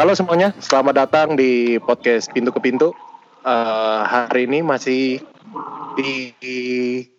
Halo 0.00 0.16
semuanya, 0.16 0.56
selamat 0.56 0.96
datang 0.96 1.36
di 1.36 1.76
podcast 1.76 2.32
Pintu 2.32 2.48
ke 2.56 2.60
Pintu. 2.64 2.96
Eh, 3.44 4.00
hari 4.08 4.48
ini 4.48 4.64
masih 4.64 5.20
di, 5.92 6.32
di 6.40 6.56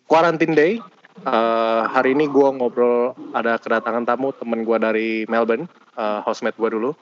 quarantine 0.10 0.58
day. 0.58 0.82
Eh, 1.22 1.82
hari 1.86 2.18
ini 2.18 2.26
gue 2.26 2.48
ngobrol 2.50 3.14
ada 3.38 3.62
kedatangan 3.62 4.02
tamu 4.10 4.34
temen 4.34 4.66
gue 4.66 4.78
dari 4.82 5.30
Melbourne, 5.30 5.70
eh, 5.94 6.20
housemate 6.26 6.58
gue 6.58 6.74
dulu. 6.74 6.98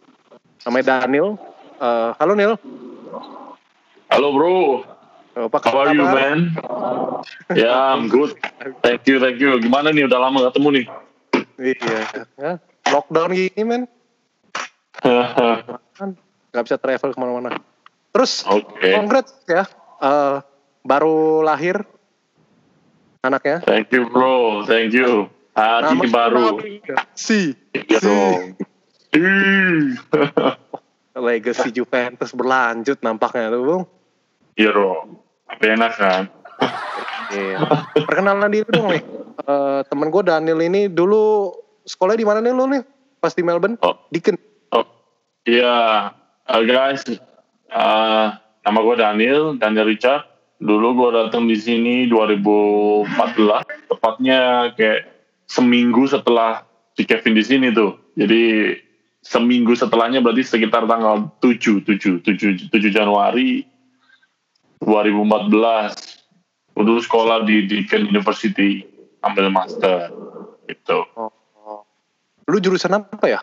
Namanya 0.67 0.99
Daniel. 0.99 1.39
Eh, 1.79 2.11
halo 2.19 2.35
Neil. 2.35 2.59
Halo 4.11 4.27
bro, 4.35 4.83
Apa 5.39 5.63
how 5.63 5.87
are 5.87 5.95
you 5.95 6.03
kabar? 6.03 6.11
man? 6.11 6.39
Ya, 7.55 7.95
I'm 7.95 8.11
good. 8.11 8.35
Thank 8.83 9.07
you, 9.07 9.23
thank 9.23 9.39
you. 9.39 9.55
Gimana 9.63 9.95
nih, 9.95 10.11
udah 10.11 10.27
lama 10.27 10.51
ketemu 10.51 10.67
nih? 10.75 10.85
Iya, 11.55 11.99
ya. 12.35 12.51
lockdown 12.91 13.31
gini 13.31 13.63
men, 13.63 13.81
kan 15.01 16.09
nggak 16.49 16.63
bisa 16.63 16.77
travel 16.77 17.09
ke 17.11 17.19
mana-mana. 17.19 17.49
Terus, 18.09 18.41
Oke, 18.45 18.89
congrats 18.91 19.31
ya, 19.45 19.63
Eh, 19.99 20.37
baru 20.81 21.43
lahir 21.43 21.83
anaknya. 23.19 23.59
thank 23.61 23.91
you 23.91 24.07
bro, 24.07 24.63
thank 24.63 24.95
you. 24.95 25.27
Nama- 25.53 26.07
baru. 26.07 26.55
Si. 27.11 27.51
Iya 27.75 27.99
dong. 27.99 28.55
Ih. 29.11 29.99
Legacy 31.19 31.75
Juventus 31.75 32.31
berlanjut 32.31 32.95
nampaknya 33.03 33.51
tuh, 33.51 33.61
Bung. 33.61 33.83
Iya 34.55 34.71
dong. 34.71 35.19
Enak 35.59 35.93
kan? 35.93 36.23
Iya. 37.29 37.57
Perkenalan 37.99 38.47
diri 38.47 38.69
dong 38.71 38.87
nih. 38.87 39.03
Eh, 39.37 39.81
temen 39.83 40.07
gue 40.07 40.23
Daniel 40.23 40.59
ini 40.61 40.87
dulu 40.87 41.51
sekolah 41.83 42.15
di 42.15 42.23
mana 42.23 42.39
nih 42.39 42.53
lu 42.55 42.71
nih? 42.71 42.81
Pas 43.19 43.35
di 43.35 43.43
Melbourne? 43.43 43.75
Oh, 43.83 43.99
Deakin. 44.07 44.39
Iya, 45.49 46.13
Uh, 46.49 46.65
guys. 46.65 47.05
Uh, 47.69 48.33
nama 48.65 48.79
gue 48.81 48.95
Daniel, 48.97 49.53
Daniel 49.61 49.85
Richard. 49.85 50.25
Dulu 50.57 50.97
gue 50.97 51.09
datang 51.13 51.45
di 51.45 51.55
sini 51.55 52.09
2014, 52.09 53.05
tepatnya 53.85 54.73
kayak 54.73 55.07
seminggu 55.45 56.09
setelah 56.09 56.65
si 56.97 57.05
Kevin 57.05 57.37
di 57.37 57.45
sini 57.45 57.69
tuh. 57.69 58.01
Jadi 58.17 58.75
seminggu 59.21 59.77
setelahnya 59.77 60.25
berarti 60.25 60.41
sekitar 60.41 60.89
tanggal 60.89 61.29
7, 61.37 61.85
7, 61.85 62.25
7, 62.25 62.73
7 62.73 62.97
Januari 62.97 63.61
2014. 64.81 66.73
Gue 66.73 66.83
dulu 66.83 66.99
sekolah 66.99 67.45
di 67.45 67.69
Deakin 67.69 68.09
University, 68.09 68.83
ambil 69.21 69.53
master. 69.53 70.09
Gitu. 70.65 71.05
Oh, 71.13 71.29
oh. 71.61 71.85
Lu 72.49 72.57
jurusan 72.57 72.97
apa 72.99 73.25
ya? 73.29 73.39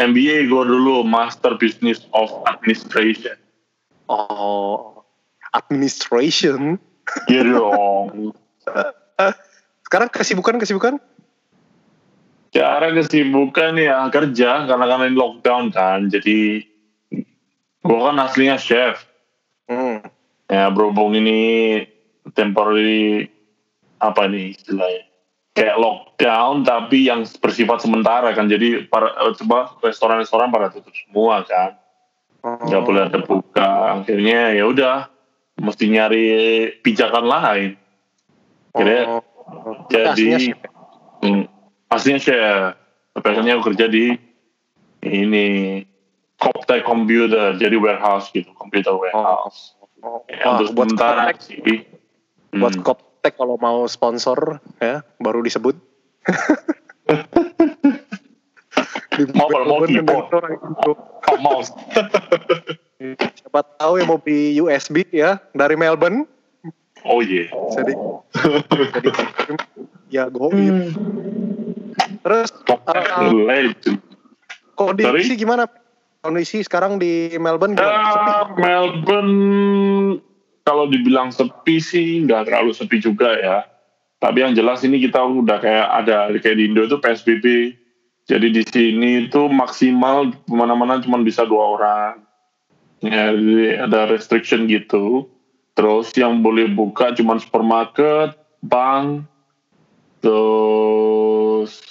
MBA 0.00 0.48
gue 0.48 0.62
dulu 0.64 1.04
Master 1.04 1.60
Business 1.60 2.08
of 2.16 2.32
Administration. 2.48 3.36
Oh, 4.08 5.04
administration. 5.52 6.80
Iya 7.28 7.42
dong. 7.52 8.32
Sekarang 9.84 10.08
kesibukan 10.08 10.56
kesibukan? 10.56 10.96
Cara 12.52 12.92
kesibukan 12.92 13.72
ya 13.80 14.04
kerja 14.12 14.68
karena 14.68 14.84
karena 14.84 15.04
ini 15.08 15.16
lockdown 15.16 15.72
kan. 15.72 16.08
Jadi 16.08 16.64
gue 17.84 17.98
kan 18.00 18.16
aslinya 18.20 18.56
chef. 18.60 19.04
Hmm. 19.68 20.04
Ya 20.48 20.68
berhubung 20.68 21.16
ini 21.16 21.80
temporary 22.36 23.28
apa 24.00 24.28
nih 24.28 24.52
istilahnya 24.56 25.11
kayak 25.52 25.76
lockdown 25.76 26.64
tapi 26.64 27.08
yang 27.08 27.24
bersifat 27.40 27.84
sementara 27.84 28.32
kan. 28.32 28.48
Jadi 28.48 28.88
para 28.88 29.12
eh, 29.12 29.34
coba 29.42 29.76
restoran-restoran 29.84 30.48
pada 30.48 30.72
tutup 30.72 30.92
semua 30.96 31.44
kan. 31.44 31.78
Oh. 32.42 32.58
nggak 32.66 32.82
boleh 32.82 33.02
ada 33.06 33.18
buka. 33.22 34.02
Akhirnya 34.02 34.50
ya 34.50 34.66
udah 34.66 35.06
mesti 35.62 35.84
nyari 35.86 36.26
pijakan 36.82 37.24
lain. 37.28 37.70
Kira 38.74 39.22
Oh. 39.52 39.84
Jadi 39.92 40.48
ya? 40.48 40.56
hmm, 41.20 41.44
aslinya 41.92 42.20
chef 42.20 42.74
tapi 43.12 43.26
akhirnya 43.28 43.60
aku 43.60 43.72
kerja 43.72 43.86
di 43.92 44.16
ini 45.04 45.46
Coptech 46.40 46.82
Computer 46.88 47.54
jadi 47.60 47.76
warehouse 47.76 48.32
gitu 48.32 48.48
computer 48.56 48.96
warehouse 48.96 49.76
Oh, 50.02 50.26
ya, 50.26 50.42
wah, 50.42 50.58
untuk 50.58 50.74
buat 50.74 50.90
sementara 50.90 51.30
sih 51.38 51.86
buat 52.58 52.74
Hmm. 52.74 52.82
Koptek 53.22 53.38
kalau 53.38 53.54
mau 53.54 53.86
sponsor 53.86 54.58
ya 54.82 55.06
baru 55.22 55.46
disebut. 55.46 55.78
Di 59.14 59.22
Mau 59.38 59.46
kalau 59.46 59.78
mau 59.78 59.86
keyboard. 59.86 60.26
mouse 61.38 61.70
Siapa 63.38 63.62
tahu 63.78 64.02
yang 64.02 64.10
mau 64.10 64.18
beli 64.18 64.58
USB 64.58 65.06
ya 65.14 65.38
dari 65.54 65.78
Melbourne. 65.78 66.26
oh 67.06 67.22
iya 67.22 67.46
Jadi 67.70 67.94
jadi 68.90 69.06
ya 70.10 70.26
goib. 70.26 70.90
Terus 72.26 72.50
uh, 72.74 73.30
Legend. 73.38 74.02
kondisi 74.74 75.38
gimana? 75.38 75.70
Kondisi 76.26 76.58
sekarang 76.66 76.98
di 76.98 77.38
Melbourne? 77.38 77.78
Ya, 77.78 78.50
Melbourne 78.58 80.18
kalau 80.62 80.86
dibilang 80.86 81.34
sepi 81.34 81.82
sih 81.82 82.22
nggak 82.26 82.50
terlalu 82.50 82.72
sepi 82.74 83.02
juga 83.02 83.34
ya. 83.38 83.66
Tapi 84.22 84.38
yang 84.46 84.54
jelas 84.54 84.86
ini 84.86 85.02
kita 85.02 85.18
udah 85.18 85.58
kayak 85.58 85.88
ada 86.02 86.30
kayak 86.38 86.56
di 86.58 86.70
Indo 86.70 86.86
itu 86.86 86.98
PSBB. 87.02 87.74
Jadi 88.30 88.46
di 88.54 88.62
sini 88.62 89.26
itu 89.26 89.50
maksimal 89.50 90.30
ke 90.30 90.54
mana-mana 90.54 91.02
cuma 91.02 91.18
bisa 91.18 91.42
dua 91.42 91.74
orang. 91.74 92.14
Ya, 93.02 93.34
jadi 93.34 93.90
ada 93.90 94.06
restriction 94.14 94.70
gitu. 94.70 95.26
Terus 95.74 96.14
yang 96.14 96.38
boleh 96.38 96.70
buka 96.70 97.10
cuma 97.18 97.34
supermarket, 97.42 98.38
bank, 98.62 99.26
terus 100.22 101.82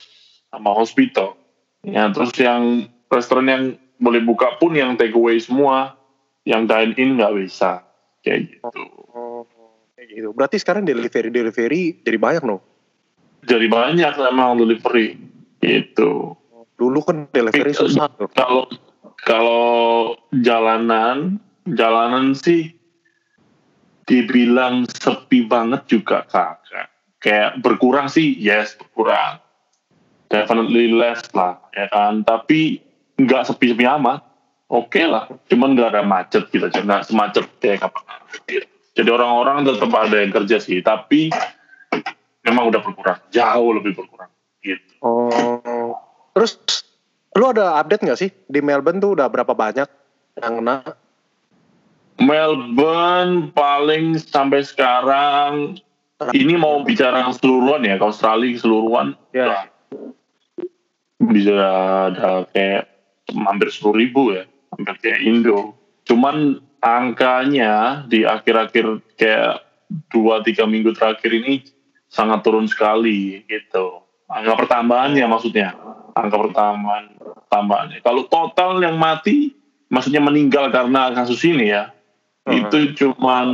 sama 0.48 0.72
hospital. 0.72 1.36
Ya, 1.84 2.08
terus 2.16 2.32
yang 2.40 2.88
restoran 3.12 3.52
yang 3.52 3.64
boleh 4.00 4.24
buka 4.24 4.56
pun 4.56 4.72
yang 4.72 4.96
take 4.96 5.12
away 5.12 5.36
semua, 5.36 6.00
yang 6.48 6.64
dine 6.64 6.96
in 6.96 7.20
nggak 7.20 7.36
bisa 7.44 7.91
kayak 8.22 8.54
gitu. 8.58 8.84
Oh, 9.14 9.44
kayak 9.98 10.08
gitu. 10.14 10.30
Berarti 10.34 10.58
sekarang 10.62 10.86
delivery 10.86 11.30
delivery 11.30 12.02
jadi 12.06 12.18
banyak 12.18 12.44
loh. 12.46 12.62
Jadi 13.46 13.66
banyak 13.66 14.14
emang 14.22 14.62
delivery 14.62 15.18
gitu. 15.62 16.38
Dulu 16.78 17.00
kan 17.06 17.30
delivery 17.34 17.74
susah. 17.74 18.10
Kalau 18.38 18.70
kalau 19.22 20.18
jalanan, 20.42 21.38
jalanan 21.70 22.34
sih 22.34 22.74
dibilang 24.10 24.90
sepi 24.90 25.46
banget 25.46 25.86
juga 25.86 26.26
kagak. 26.30 26.90
Kayak 27.22 27.62
berkurang 27.62 28.10
sih, 28.10 28.34
yes 28.34 28.74
berkurang. 28.74 29.38
Definitely 30.32 30.90
less 30.90 31.22
lah, 31.38 31.62
ya 31.78 31.86
kan. 31.94 32.26
Tapi 32.26 32.82
nggak 33.22 33.52
sepi-sepi 33.52 33.86
amat. 34.00 34.26
Oke 34.72 35.04
lah, 35.04 35.28
cuman 35.52 35.76
nggak 35.76 35.92
ada 35.92 36.04
macet 36.08 36.48
gitu 36.48 36.64
nggak 36.64 37.04
semacet 37.04 37.44
kayak 37.60 37.84
kapan. 37.84 38.04
Jadi 38.96 39.10
orang-orang 39.12 39.68
tetap 39.68 39.92
ada 39.92 40.16
yang 40.16 40.32
kerja 40.32 40.64
sih, 40.64 40.80
tapi 40.80 41.28
memang 42.48 42.72
udah 42.72 42.80
berkurang, 42.80 43.20
jauh 43.36 43.72
lebih 43.76 44.00
berkurang. 44.00 44.32
Gitu. 44.64 44.96
Oh, 45.04 46.00
terus 46.32 46.56
lu 47.36 47.52
ada 47.52 47.84
update 47.84 48.08
nggak 48.08 48.20
sih 48.20 48.32
di 48.48 48.64
Melbourne 48.64 49.04
tuh 49.04 49.20
udah 49.20 49.28
berapa 49.28 49.52
banyak 49.52 49.88
yang 50.40 50.54
kena? 50.64 50.96
Melbourne 52.22 53.52
paling 53.52 54.16
sampai 54.24 54.64
sekarang 54.64 55.82
ini 56.38 56.54
mau 56.54 56.86
bicara 56.86 57.28
keseluruhan 57.28 57.84
ya, 57.84 57.98
ke 57.98 58.06
Australia 58.06 58.54
keseluruhan 58.56 59.18
Ya. 59.34 59.48
udah 59.48 59.64
bisa 61.32 61.56
ada 62.14 62.46
kayak 62.54 62.88
hampir 63.32 63.68
sepuluh 63.74 64.06
ribu 64.06 64.36
ya, 64.36 64.46
kayak 64.80 65.22
Indo. 65.24 65.76
Cuman 66.08 66.60
angkanya 66.82 68.04
di 68.10 68.26
akhir-akhir 68.26 69.16
kayak 69.20 69.62
dua 70.10 70.42
tiga 70.42 70.66
minggu 70.66 70.96
terakhir 70.96 71.32
ini 71.32 71.64
sangat 72.08 72.44
turun 72.44 72.68
sekali 72.68 73.44
gitu. 73.48 74.04
Angka 74.32 74.64
pertambahannya 74.64 75.26
maksudnya, 75.28 75.76
angka 76.16 76.38
pertambahan 76.40 77.20
tambahannya. 77.52 78.00
Kalau 78.00 78.28
total 78.32 78.80
yang 78.80 78.96
mati, 78.96 79.52
maksudnya 79.92 80.24
meninggal 80.24 80.72
karena 80.72 81.12
kasus 81.12 81.44
ini 81.44 81.68
ya, 81.72 81.92
Hmm. 82.42 82.58
itu 82.58 82.98
cuman 82.98 83.48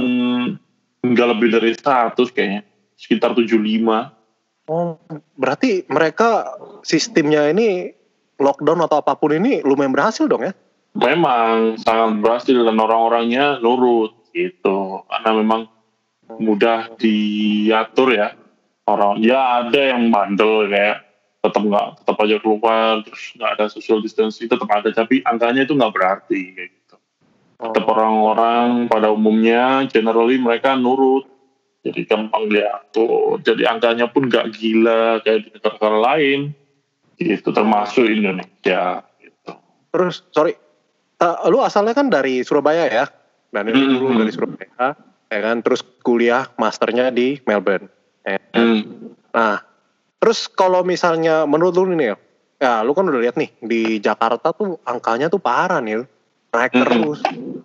nggak 1.04 1.28
lebih 1.36 1.50
dari 1.52 1.76
100 1.76 2.32
kayaknya, 2.32 2.64
sekitar 2.96 3.36
75. 3.36 4.16
Oh, 4.68 5.00
berarti 5.36 5.88
mereka 5.88 6.56
sistemnya 6.84 7.48
ini 7.52 7.92
lockdown 8.40 8.84
atau 8.84 9.00
apa 9.00 9.16
pun 9.16 9.36
ini 9.36 9.64
lumayan 9.64 9.92
berhasil 9.92 10.28
dong 10.28 10.44
ya? 10.44 10.54
Memang 10.98 11.78
sangat 11.78 12.20
berhasil 12.20 12.58
dan 12.58 12.78
orang-orangnya 12.78 13.62
nurut 13.62 14.18
gitu, 14.34 15.06
karena 15.08 15.32
memang 15.38 15.62
mudah 16.42 16.98
diatur 16.98 18.18
ya. 18.18 18.34
Orang 18.88 19.20
ya 19.20 19.68
ada 19.68 19.96
yang 19.96 20.10
bandel 20.10 20.72
kayak 20.72 21.08
tetap 21.44 21.64
nggak 21.64 21.88
tetap 22.04 22.16
aja 22.24 22.36
keluar 22.44 22.92
terus 23.04 23.24
nggak 23.36 23.52
ada 23.56 23.66
social 23.72 24.00
distancing 24.04 24.48
tetap 24.50 24.68
ada 24.68 24.90
tapi 24.92 25.24
angkanya 25.24 25.64
itu 25.64 25.76
nggak 25.78 25.94
berarti 25.96 26.42
kayak 26.56 26.70
gitu 26.76 26.96
tetap 27.58 27.84
Oh. 27.88 27.94
orang-orang 27.94 28.86
pada 28.86 29.10
umumnya 29.10 29.88
generally 29.90 30.38
mereka 30.38 30.76
nurut 30.76 31.26
jadi 31.82 32.04
gampang 32.04 32.52
diatur 32.52 33.40
jadi 33.42 33.64
angkanya 33.76 34.12
pun 34.12 34.28
nggak 34.28 34.56
gila 34.56 35.24
kayak 35.24 35.48
di 35.48 35.50
negara 35.56 35.98
lain 35.98 36.40
gitu 37.18 37.50
termasuk 37.50 38.06
Indonesia 38.06 39.02
gitu. 39.18 39.52
Terus 39.90 40.22
sorry, 40.30 40.54
eh, 41.18 41.36
lu 41.50 41.60
asalnya 41.60 41.94
kan 41.94 42.08
dari 42.08 42.42
Surabaya 42.42 42.86
ya, 42.88 43.06
dan 43.50 43.68
ini 43.68 43.98
dulu 43.98 44.14
Mhm. 44.14 44.20
dari 44.22 44.32
Surabaya, 44.32 44.88
ya 45.28 45.40
kan, 45.42 45.58
terus 45.62 45.82
kuliah 46.02 46.48
masternya 46.56 47.10
di 47.10 47.42
Melbourne. 47.44 47.90
Ya. 48.22 48.38
Hmm. 48.54 49.12
Nah, 49.32 49.62
terus 50.20 50.46
kalau 50.48 50.82
misalnya 50.82 51.46
menurut 51.46 51.74
lu 51.74 51.90
nih, 51.90 51.98
Nil, 52.12 52.16
ya 52.58 52.82
lu 52.82 52.92
kan 52.92 53.08
udah 53.08 53.22
lihat 53.22 53.36
nih 53.36 53.50
di 53.62 53.82
Jakarta 53.98 54.52
tuh 54.52 54.78
angkanya 54.84 55.30
tuh 55.30 55.40
parah 55.40 55.80
nih, 55.80 56.04
naik 56.52 56.72
Mhm. 56.74 56.82
terus, 56.84 57.20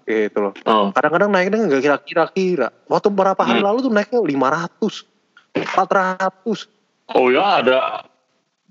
gitu 0.04 0.38
loh. 0.38 0.52
Oh. 0.64 0.88
Kadang-kadang 0.92 1.30
naiknya 1.32 1.66
nggak 1.66 2.04
kira-kira. 2.04 2.68
Waktu 2.86 3.08
beberapa 3.10 3.42
hari 3.42 3.60
Hmm. 3.60 3.68
lalu 3.72 3.78
tuh 3.88 3.92
naiknya 3.92 4.20
500, 4.20 5.04
400. 5.52 6.68
oh 7.12 7.28
ya 7.28 7.60
ada 7.60 8.08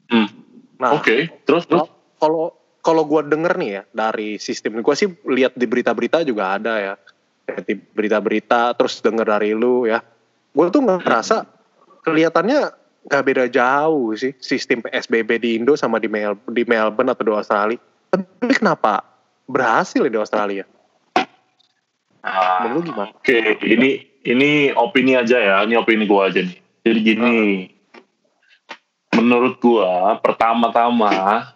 hmm. 0.09 0.27
Nah, 0.81 0.97
oke 0.97 1.45
terus 1.45 1.69
terus 1.69 1.85
kalau 2.17 2.57
kalau 2.81 3.05
gue 3.05 3.21
denger 3.29 3.53
nih 3.57 3.69
ya 3.77 3.81
dari 3.93 4.41
sistem 4.41 4.81
gue 4.81 4.95
sih 4.97 5.09
lihat 5.29 5.53
di 5.53 5.65
berita-berita 5.69 6.25
juga 6.25 6.57
ada 6.57 6.73
ya. 6.77 6.93
Di 7.45 7.77
berita-berita 7.77 8.73
terus 8.77 8.99
denger 9.01 9.25
dari 9.25 9.53
lu 9.53 9.85
ya. 9.85 10.01
Gue 10.51 10.67
tuh 10.73 10.83
nggak 10.83 11.05
ngerasa 11.05 11.45
kelihatannya 12.01 12.59
nggak 13.01 13.23
beda 13.25 13.45
jauh 13.49 14.13
sih 14.13 14.33
sistem 14.37 14.85
PSBB 14.85 15.29
di 15.41 15.49
Indo 15.57 15.73
sama 15.73 15.97
di 15.97 16.05
Mel 16.05 16.37
di 16.49 16.61
Melbourne 16.65 17.13
atau 17.13 17.23
di 17.25 17.33
Australia. 17.33 17.79
Tapi 18.11 18.53
kenapa 18.53 19.05
berhasil 19.47 20.03
ya 20.05 20.11
di 20.11 20.19
Australia? 20.19 20.65
Ah, 22.21 22.69
Menurut 22.69 22.85
gimana? 22.85 23.09
Oke, 23.17 23.57
ini 23.65 24.05
ini 24.21 24.69
opini 24.77 25.17
aja 25.17 25.37
ya, 25.41 25.55
ini 25.65 25.73
opini 25.73 26.05
gua 26.05 26.29
aja 26.29 26.45
nih. 26.45 26.57
Jadi 26.85 26.99
gini, 27.01 27.37
menurut 29.17 29.57
gua 29.57 30.21
pertama-tama 30.21 31.49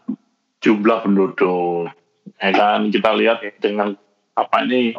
jumlah 0.66 1.06
penduduk, 1.06 1.94
ya 2.42 2.50
kan? 2.50 2.90
Kita 2.90 3.14
lihat 3.14 3.46
dengan 3.62 3.94
apa 4.34 4.66
ini? 4.66 4.98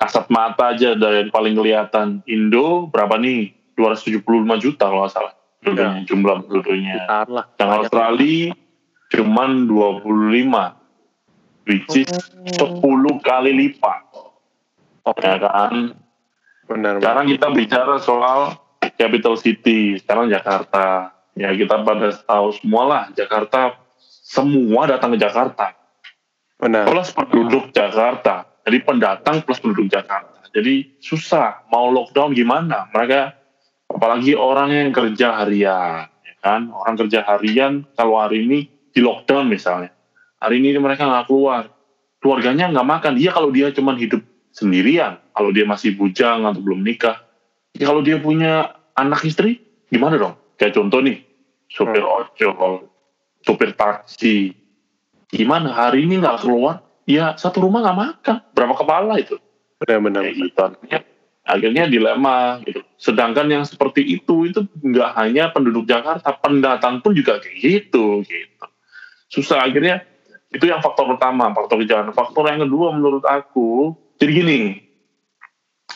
Kasat 0.00 0.32
mata 0.32 0.72
aja 0.72 0.96
dari 0.96 1.22
yang 1.22 1.30
paling 1.30 1.54
kelihatan. 1.54 2.24
Indo 2.24 2.88
berapa 2.88 3.20
nih? 3.20 3.52
275 3.76 4.64
juta 4.64 4.88
kalau 4.88 5.04
nggak 5.04 5.12
salah. 5.12 5.32
Penduduknya, 5.62 6.02
jumlah 6.08 6.36
penduduknya. 6.48 6.96
Lah. 7.28 7.46
Banyak. 7.54 7.86
Australia 7.86 8.56
cuman 9.12 9.68
25 9.68 11.68
which 11.68 11.92
is 11.94 12.10
10 12.58 12.80
kali 13.20 13.52
lipat. 13.52 14.02
Oke, 15.06 15.22
Ya 15.22 15.36
kan? 15.38 15.94
benar 16.66 17.02
Sekarang 17.02 17.26
kita 17.28 17.46
bicara 17.52 17.94
soal 18.00 18.56
capital 18.96 19.36
city, 19.36 20.00
sekarang 20.00 20.32
Jakarta. 20.32 21.12
Ya 21.36 21.52
kita 21.52 21.84
pada 21.84 22.12
tahu 22.12 22.56
semua 22.56 22.82
lah, 22.84 23.02
Jakarta 23.14 23.76
semua 24.32 24.88
datang 24.88 25.12
ke 25.12 25.18
Jakarta. 25.20 25.76
benar 26.56 26.88
Plus 26.88 27.12
penduduk 27.12 27.68
Jakarta. 27.76 28.48
Jadi 28.64 28.78
pendatang 28.80 29.44
plus 29.44 29.60
penduduk 29.60 29.92
Jakarta. 29.92 30.40
Jadi 30.54 30.96
susah 31.02 31.68
mau 31.68 31.92
lockdown 31.92 32.32
gimana? 32.32 32.88
Mereka 32.94 33.20
apalagi 33.92 34.32
orang 34.32 34.72
yang 34.72 34.88
kerja 34.94 35.36
harian, 35.42 36.06
ya 36.08 36.34
kan? 36.40 36.72
Orang 36.72 36.96
kerja 36.96 37.26
harian 37.26 37.84
kalau 37.98 38.22
hari 38.22 38.46
ini 38.46 38.58
di 38.94 39.02
lockdown 39.02 39.50
misalnya. 39.50 39.92
Hari 40.38 40.62
ini 40.62 40.78
mereka 40.78 41.04
nggak 41.04 41.26
keluar. 41.28 41.68
Keluarganya 42.22 42.70
nggak 42.70 42.88
makan. 42.88 43.12
Iya 43.18 43.34
kalau 43.34 43.50
dia 43.50 43.74
cuma 43.74 43.98
hidup 43.98 44.22
sendirian. 44.54 45.18
Kalau 45.34 45.50
dia 45.50 45.66
masih 45.66 45.98
bujang 45.98 46.46
atau 46.46 46.62
belum 46.62 46.86
nikah. 46.86 47.18
Ya, 47.74 47.88
kalau 47.88 48.04
dia 48.04 48.20
punya 48.20 48.78
anak 48.94 49.24
istri, 49.24 49.64
gimana 49.88 50.20
dong? 50.20 50.36
Kayak 50.60 50.76
contoh 50.76 51.00
nih, 51.00 51.24
supir 51.72 52.04
ojol, 52.04 52.91
supir 53.42 53.74
taksi. 53.74 54.54
Gimana? 55.28 55.74
Hari 55.74 56.06
ini 56.06 56.22
nggak 56.22 56.46
keluar? 56.46 56.82
Ya 57.04 57.34
satu 57.34 57.66
rumah 57.66 57.82
nggak 57.82 57.98
makan. 57.98 58.36
Berapa 58.54 58.74
kepala 58.78 59.18
itu? 59.18 59.36
benar-benar 59.82 60.22
kayak 60.22 60.36
gitu. 60.38 60.60
Akhirnya, 60.62 60.98
akhirnya 61.42 61.84
dilema 61.90 62.38
gitu. 62.62 62.80
Sedangkan 62.94 63.50
yang 63.50 63.64
seperti 63.66 64.06
itu 64.06 64.46
itu 64.46 64.62
nggak 64.78 65.10
hanya 65.18 65.50
penduduk 65.50 65.90
Jakarta. 65.90 66.30
Pendatang 66.38 67.02
pun 67.02 67.18
juga 67.18 67.42
kayak 67.42 67.58
gitu 67.58 68.22
gitu. 68.22 68.66
Susah. 69.26 69.66
Akhirnya 69.66 70.06
itu 70.52 70.68
yang 70.68 70.84
faktor 70.84 71.08
pertama 71.16 71.48
faktor 71.56 71.80
kejahatan 71.80 72.12
faktor 72.12 72.44
yang 72.46 72.62
kedua 72.62 72.94
menurut 72.94 73.24
aku 73.26 73.98
jadi 74.22 74.32
gini. 74.32 74.60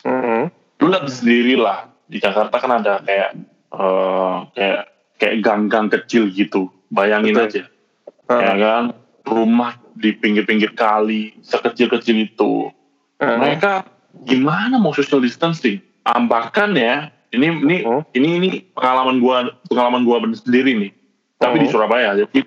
Mhm. 0.03 0.43
lu 0.77 0.93
lihat 0.93 1.09
sendiri 1.09 1.57
lah. 1.57 1.89
Di 2.05 2.21
Jakarta 2.21 2.61
kan 2.61 2.73
ada 2.83 3.01
kayak 3.01 3.31
eh, 3.73 4.37
kayak 4.53 4.83
kayak 5.17 5.37
gang-gang 5.41 5.89
kecil 5.89 6.29
gitu 6.29 6.69
bayangin 6.88 7.35
Betul. 7.35 7.47
aja 7.49 7.65
Ah, 8.27 8.43
ya 8.43 8.53
kan 8.59 8.85
rumah 9.23 9.79
di 9.94 10.11
pinggir-pinggir 10.11 10.75
kali 10.75 11.38
sekecil-kecil 11.47 12.27
itu 12.27 12.75
ah. 13.23 13.38
mereka 13.38 13.87
gimana 14.27 14.81
mau 14.81 14.91
social 14.91 15.23
distancing? 15.23 15.79
Ah, 16.03 16.19
bahkan 16.23 16.75
ya, 16.75 17.11
ini 17.35 17.50
ini 17.50 17.77
Oh. 17.83 18.03
ini 18.15 18.29
ini 18.38 18.49
pengalaman 18.73 19.19
gua 19.19 19.50
pengalaman 19.67 20.06
gua 20.06 20.23
sendiri 20.33 20.73
nih. 20.79 20.93
Tapi 21.37 21.62
di 21.62 21.67
Oh. 21.69 21.73
Surabaya. 21.75 22.15
Jadi 22.17 22.47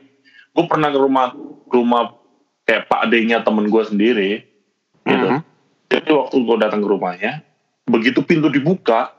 gua 0.55 0.65
pernah 0.65 0.89
ke 0.91 0.99
rumah 0.99 1.25
rumah 1.69 2.15
kayak 2.63 2.87
Pak 2.87 3.03
D-nya 3.11 3.43
temen 3.43 3.67
gua 3.67 3.83
sendiri. 3.83 4.43
Gitu. 5.03 5.27
Mhm. 5.27 5.39
Jadi 5.91 6.09
waktu 6.15 6.35
gua 6.43 6.57
datang 6.57 6.81
ke 6.81 6.89
rumahnya, 6.89 7.43
begitu 7.85 8.23
pintu 8.23 8.47
dibuka, 8.47 9.11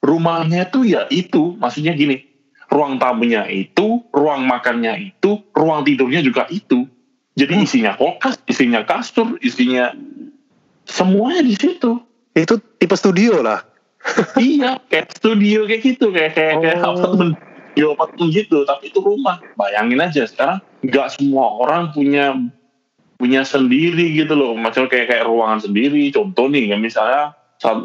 rumahnya 0.00 0.66
tuh 0.72 0.88
ya 0.88 1.06
itu, 1.12 1.54
maksudnya 1.60 1.92
gini, 1.94 2.31
ruang 2.72 2.96
tamunya 2.96 3.44
itu, 3.52 4.00
ruang 4.16 4.48
makannya 4.48 5.12
itu, 5.12 5.44
ruang 5.52 5.84
tidurnya 5.84 6.24
juga 6.24 6.48
itu. 6.48 6.88
Jadi 7.36 7.52
Hmm. 7.60 7.64
isinya 7.68 7.92
kulkas, 8.00 8.40
isinya 8.48 8.80
kasur, 8.88 9.36
isinya 9.44 9.92
semuanya 10.88 11.44
di 11.44 11.54
situ. 11.54 12.00
itu 12.32 12.56
tipe 12.80 12.96
studio 12.96 13.44
lah 13.44 13.60
iya, 14.40 14.80
kayak 14.88 15.12
studio 15.14 15.68
kayak 15.68 15.82
gitu, 15.84 16.08
kayak 16.10 16.32
kayak 16.32 16.64
kayak 16.64 16.80
Oh. 16.80 16.96
apartemen, 16.96 17.28
di 17.76 17.80
apartemen 17.84 18.28
gitu. 18.34 18.64
Tapi 18.66 18.88
itu 18.90 18.98
rumah. 18.98 19.38
Bayangin 19.54 20.00
aja 20.02 20.26
sekarang 20.26 20.58
nggak 20.82 21.08
semua 21.14 21.60
orang 21.62 21.94
punya 21.94 22.34
punya 23.20 23.46
sendiri 23.46 24.10
gitu 24.18 24.34
loh. 24.34 24.58
Macam 24.58 24.90
kayak 24.90 25.06
kayak 25.12 25.28
ruangan 25.28 25.62
sendiri. 25.62 26.10
Contoh 26.10 26.50
nih, 26.50 26.74
ya 26.74 26.76
misalnya 26.80 27.36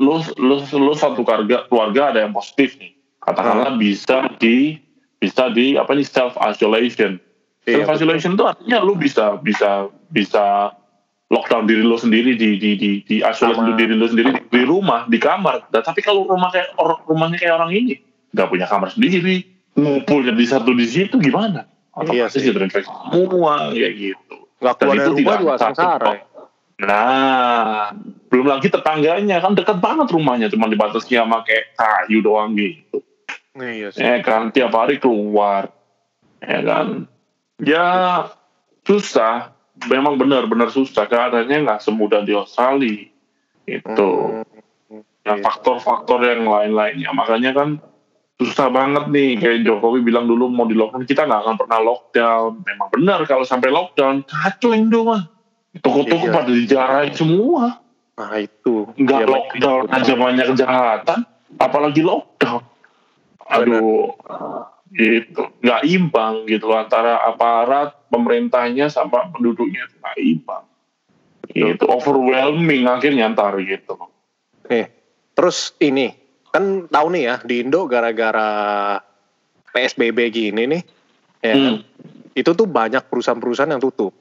lu, 0.01 0.17
lu, 0.41 0.57
lu 0.65 0.93
satu 0.97 1.21
keluarga 1.21 1.69
keluarga 1.69 2.01
ada 2.09 2.25
yang 2.25 2.33
positif 2.33 2.73
nih. 2.81 2.96
Katakanlah 3.27 3.75
bisa 3.75 4.31
di 4.39 4.79
bisa 5.19 5.51
di 5.51 5.75
apa 5.75 5.91
nih 5.91 6.07
self 6.07 6.39
isolation. 6.39 7.19
Iya, 7.67 7.83
self 7.83 7.99
isolation 7.99 8.39
itu 8.39 8.43
artinya 8.47 8.79
lu 8.79 8.95
bisa 8.95 9.35
bisa 9.43 9.91
bisa 10.07 10.71
lockdown 11.27 11.67
diri 11.67 11.83
lo 11.83 11.99
sendiri 11.99 12.39
di 12.39 12.55
di 12.55 12.79
di 12.79 12.91
di 13.03 13.15
isolate 13.19 13.59
Sama. 13.59 13.75
diri 13.75 13.99
lo 13.99 14.07
sendiri 14.07 14.31
di 14.47 14.63
rumah 14.63 15.03
di 15.11 15.19
kamar. 15.19 15.67
Nah, 15.67 15.83
tapi 15.83 15.99
kalau 15.99 16.23
rumah 16.23 16.55
kayak 16.55 16.71
or- 16.79 17.03
rumahnya 17.03 17.35
kayak 17.35 17.59
orang 17.59 17.75
ini 17.75 17.99
nggak 18.31 18.47
punya 18.47 18.63
kamar 18.63 18.95
sendiri, 18.95 19.43
ngumpulnya 19.75 20.31
di 20.31 20.45
satu 20.47 20.71
di 20.71 20.87
situ 20.87 21.19
gimana? 21.19 21.67
Iya 22.07 22.31
Otomatis 22.31 22.39
sih. 22.39 22.53
terinfeksi 22.53 22.87
semua 22.87 23.73
kayak 23.73 23.93
gitu. 23.97 24.35
nggak 24.63 24.75
Dan 24.79 24.87
itu 24.87 25.11
rumah 25.11 25.17
tidak 25.17 25.39
juga 25.43 25.55
sengsara 25.59 26.07
ya. 26.15 26.23
Nah, 26.77 27.89
belum 28.29 28.53
lagi 28.53 28.69
tetangganya 28.69 29.41
kan 29.41 29.57
dekat 29.57 29.81
banget 29.81 30.13
rumahnya, 30.13 30.47
cuma 30.53 30.69
dibatasi 30.69 31.17
sama 31.17 31.41
kayak 31.41 31.73
kayu 31.73 32.21
doang 32.21 32.53
gitu. 32.53 33.01
Iya 33.59 33.87
sih 33.89 34.01
Ya 34.01 34.21
kan 34.21 34.49
tiap 34.51 34.71
hari 34.71 34.97
keluar, 34.97 35.73
ya 36.39 36.59
kan. 36.61 37.09
Ya 37.57 37.87
susah, 38.83 39.51
memang 39.89 40.15
benar-benar 40.15 40.69
susah. 40.69 41.05
Keadaannya 41.05 41.65
nggak 41.65 41.81
semudah 41.81 42.21
di 42.21 42.33
Australia. 42.33 43.09
Itu. 43.65 44.09
Hmm, 44.87 45.03
Nah, 45.27 45.43
faktor-faktor 45.43 46.23
yang 46.23 46.47
lain-lainnya. 46.47 47.11
Makanya 47.11 47.51
kan 47.51 47.69
susah 48.39 48.71
banget 48.71 49.11
nih. 49.11 49.35
Kayak 49.35 49.67
Jokowi 49.67 49.99
bilang 49.99 50.23
dulu 50.23 50.47
mau 50.47 50.63
di 50.63 50.71
lockdown, 50.71 51.03
kita 51.03 51.27
nggak 51.27 51.41
akan 51.43 51.55
pernah 51.59 51.79
lockdown. 51.83 52.63
Memang 52.63 52.87
benar 52.95 53.19
kalau 53.27 53.43
sampai 53.43 53.67
lockdown, 53.67 54.23
kacau 54.23 54.71
Indo 54.71 55.03
mah. 55.03 55.27
Toko-toko 55.83 56.25
Iya. 56.25 56.33
pada 56.33 56.51
dijarahin 56.51 57.11
semua. 57.11 57.83
nah 58.17 58.33
itu 58.39 58.87
Nggak 58.97 59.19
Iya, 59.19 59.27
lockdown 59.29 59.83
aja 59.93 60.13
banyak 60.15 60.45
kejahatan, 60.55 61.19
apalagi 61.59 62.01
lockdown. 62.01 62.63
Aduh, 63.47 64.11
gitu. 64.91 65.41
Nggak 65.63 65.81
imbang 65.87 66.47
gitu 66.47 66.71
antara 66.75 67.23
aparat, 67.23 67.95
pemerintahnya, 68.11 68.91
sama 68.91 69.31
penduduknya 69.31 69.87
itu 69.87 69.95
nggak 69.99 70.17
imbang. 70.19 70.63
Itu 71.55 71.85
overwhelming 71.87 72.85
akhirnya 72.91 73.31
ntar 73.31 73.55
gitu. 73.63 73.95
Nih, 74.67 74.91
terus 75.31 75.71
ini 75.79 76.11
kan 76.51 76.91
tahu 76.91 77.07
nih 77.15 77.23
ya 77.23 77.35
di 77.43 77.55
Indo 77.63 77.87
gara-gara 77.87 78.49
PSBB 79.71 80.17
gini 80.31 80.63
nih, 80.67 80.81
ya 81.43 81.53
kan? 81.55 81.75
itu 82.37 82.53
tuh 82.53 82.69
banyak 82.69 83.01
perusahaan-perusahaan 83.09 83.73
yang 83.73 83.81
tutup 83.81 84.13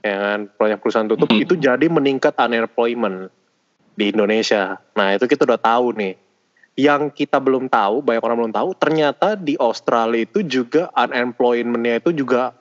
ya 0.00 0.16
kan 0.16 0.40
banyak 0.56 0.78
perusahaan 0.80 1.04
tutup 1.04 1.28
Hmm. 1.28 1.42
itu 1.44 1.54
jadi 1.60 1.86
meningkat 1.92 2.32
unemployment 2.40 3.28
di 3.92 4.08
Indonesia 4.08 4.80
nah 4.96 5.12
itu 5.12 5.28
kita 5.28 5.44
udah 5.44 5.60
tahu 5.60 5.92
nih 5.92 6.14
yang 6.76 7.08
kita 7.08 7.40
belum 7.40 7.72
tahu 7.72 8.04
banyak 8.04 8.22
orang 8.22 8.38
belum 8.46 8.54
tahu 8.54 8.76
ternyata 8.76 9.34
di 9.34 9.56
Australia 9.56 10.28
itu 10.28 10.44
juga 10.44 10.92
unemployment-nya 10.92 12.04
itu 12.04 12.12
juga 12.12 12.52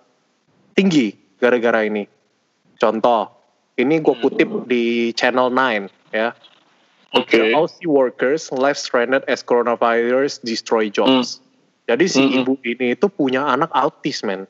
tinggi 0.72 1.12
gara-gara 1.36 1.84
ini 1.84 2.08
contoh 2.80 3.28
ini 3.76 4.00
gue 4.00 4.16
kutip 4.24 4.50
di 4.72 5.12
Channel 5.12 5.52
9 5.52 6.16
ya 6.16 6.32
Oke. 7.16 7.40
The 7.40 7.56
Aussie 7.56 7.88
workers 7.88 8.52
left 8.52 8.84
stranded 8.84 9.24
as 9.32 9.40
coronavirus 9.40 10.44
destroy 10.44 10.92
jobs. 10.92 11.40
Jadi 11.88 12.06
si 12.12 12.20
Mm-mm. 12.20 12.44
ibu 12.44 12.54
ini 12.68 12.92
itu 12.92 13.08
punya 13.08 13.48
anak 13.48 13.72
autis, 13.72 14.20
men. 14.28 14.44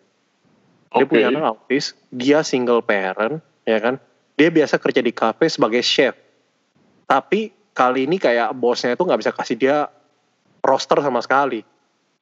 Dia 0.89 1.05
Oke. 1.05 1.13
punya 1.13 1.29
anak 1.29 1.45
autis, 1.45 1.93
dia 2.09 2.41
single 2.41 2.81
parent, 2.81 3.37
ya 3.69 3.77
kan? 3.77 4.01
Dia 4.39 4.49
biasa 4.49 4.81
kerja 4.81 5.05
di 5.05 5.13
cafe 5.13 5.45
sebagai 5.45 5.85
chef. 5.85 6.17
Tapi 7.05 7.53
kali 7.75 8.07
ini 8.07 8.15
kayak 8.15 8.55
bosnya 8.55 8.95
itu 8.95 9.03
nggak 9.03 9.19
bisa 9.19 9.31
kasih 9.35 9.59
dia 9.59 9.77
roster 10.63 11.03
sama 11.03 11.19
sekali. 11.19 11.61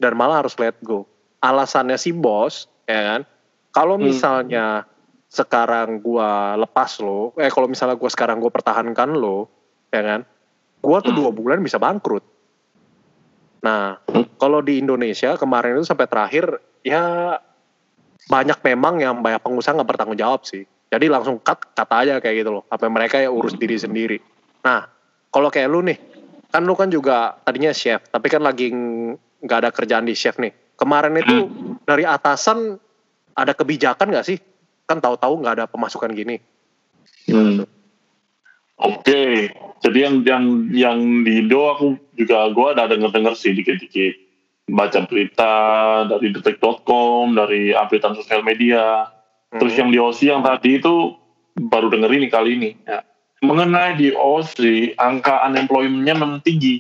Dan 0.01 0.17
malah 0.17 0.41
harus 0.41 0.57
let 0.57 0.75
go. 0.81 1.05
Alasannya 1.39 1.95
si 2.01 2.09
bos, 2.09 2.65
ya 2.89 2.99
kan? 3.13 3.21
Kalau 3.69 3.95
Hmm. 3.95 4.09
misalnya 4.09 4.89
sekarang 5.29 6.01
gua 6.01 6.57
lepas 6.57 6.97
lo, 6.99 7.37
eh 7.37 7.53
kalau 7.53 7.69
misalnya 7.69 7.95
gua 7.95 8.09
sekarang 8.09 8.41
gua 8.41 8.49
pertahankan 8.49 9.13
lo, 9.13 9.47
ya 9.93 10.01
kan? 10.01 10.21
Gua 10.81 10.99
tuh 10.99 11.13
Hmm. 11.13 11.19
dua 11.23 11.29
bulan 11.31 11.61
bisa 11.61 11.77
bangkrut. 11.77 12.25
Nah, 13.63 14.01
Hmm. 14.11 14.27
kalau 14.35 14.59
di 14.59 14.81
Indonesia 14.81 15.39
kemarin 15.39 15.79
itu 15.79 15.87
sampai 15.87 16.09
terakhir 16.09 16.59
ya 16.83 17.37
banyak 18.27 18.59
memang 18.65 18.99
yang 18.99 19.15
banyak 19.23 19.39
pengusaha 19.39 19.71
nggak 19.77 19.87
bertanggung 19.87 20.19
jawab 20.19 20.43
sih. 20.43 20.67
Jadi 20.91 21.05
langsung 21.07 21.39
cut 21.39 21.71
cut 21.71 21.89
aja 21.89 22.19
kayak 22.19 22.43
gitu 22.43 22.51
loh. 22.59 22.63
Sampai 22.67 22.89
mereka 22.91 23.17
ya 23.23 23.31
urus 23.31 23.55
diri 23.55 23.79
sendiri. 23.79 24.17
Nah, 24.67 24.85
kalau 25.33 25.49
kayak 25.49 25.69
lu 25.73 25.81
nih, 25.81 25.97
kan 26.53 26.61
lu 26.61 26.77
kan 26.77 26.93
juga 26.93 27.41
tadinya 27.41 27.73
chef, 27.73 28.05
tapi 28.13 28.29
kan 28.29 28.45
lagi 28.45 28.69
ng- 28.69 29.17
nggak 29.41 29.59
ada 29.65 29.69
kerjaan 29.73 30.05
di 30.05 30.13
chef 30.13 30.37
nih. 30.37 30.53
Kemarin 30.77 31.17
itu 31.17 31.49
dari 31.83 32.05
atasan 32.05 32.77
ada 33.33 33.53
kebijakan 33.57 34.13
nggak 34.13 34.27
sih? 34.29 34.37
Kan 34.85 35.01
tahu-tahu 35.01 35.41
nggak 35.41 35.53
ada 35.57 35.65
pemasukan 35.65 36.13
gini. 36.13 36.37
Hmm. 37.25 37.65
Oke, 38.83 39.49
jadi 39.79 39.97
yang 40.09 40.15
yang 40.27 40.45
yang 40.73 40.97
di 41.23 41.39
Indo 41.45 41.71
aku 41.71 41.87
juga 42.19 42.51
gue 42.51 42.67
ada 42.73 42.89
denger 42.89 43.15
denger 43.15 43.33
sih 43.37 43.55
dikit-dikit 43.55 44.13
baca 44.67 45.07
berita 45.07 45.53
dari 46.07 46.31
detik.com, 46.35 47.31
dari 47.35 47.71
updatean 47.71 48.15
sosial 48.17 48.43
media. 48.43 49.07
Terus 49.53 49.73
Hmm. 49.77 49.79
yang 49.85 49.89
di 49.93 49.97
Aussie 50.01 50.29
yang 50.33 50.41
tadi 50.41 50.81
itu 50.81 51.15
baru 51.55 51.93
denger 51.93 52.11
ini 52.11 52.27
kali 52.27 52.49
ini. 52.57 52.69
Ya. 52.83 53.05
Mengenai 53.43 53.99
di 53.99 54.15
Aussie, 54.15 54.95
angka 54.95 55.43
unemployment-nya 55.43 56.15
memang 56.15 56.39
tinggi. 56.47 56.79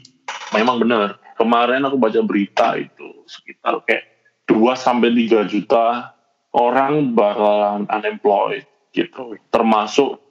Memang 0.55 0.79
benar. 0.79 1.19
Kemarin 1.35 1.83
aku 1.83 1.99
baca 1.99 2.23
berita 2.23 2.79
itu 2.79 3.27
sekitar 3.27 3.83
kayak 3.83 4.07
2 4.47 4.71
sampai 4.71 5.11
3 5.11 5.43
juta 5.51 6.15
orang 6.55 7.11
bakalan 7.11 7.83
unemployed 7.91 8.63
gitu. 8.95 9.35
Termasuk 9.51 10.23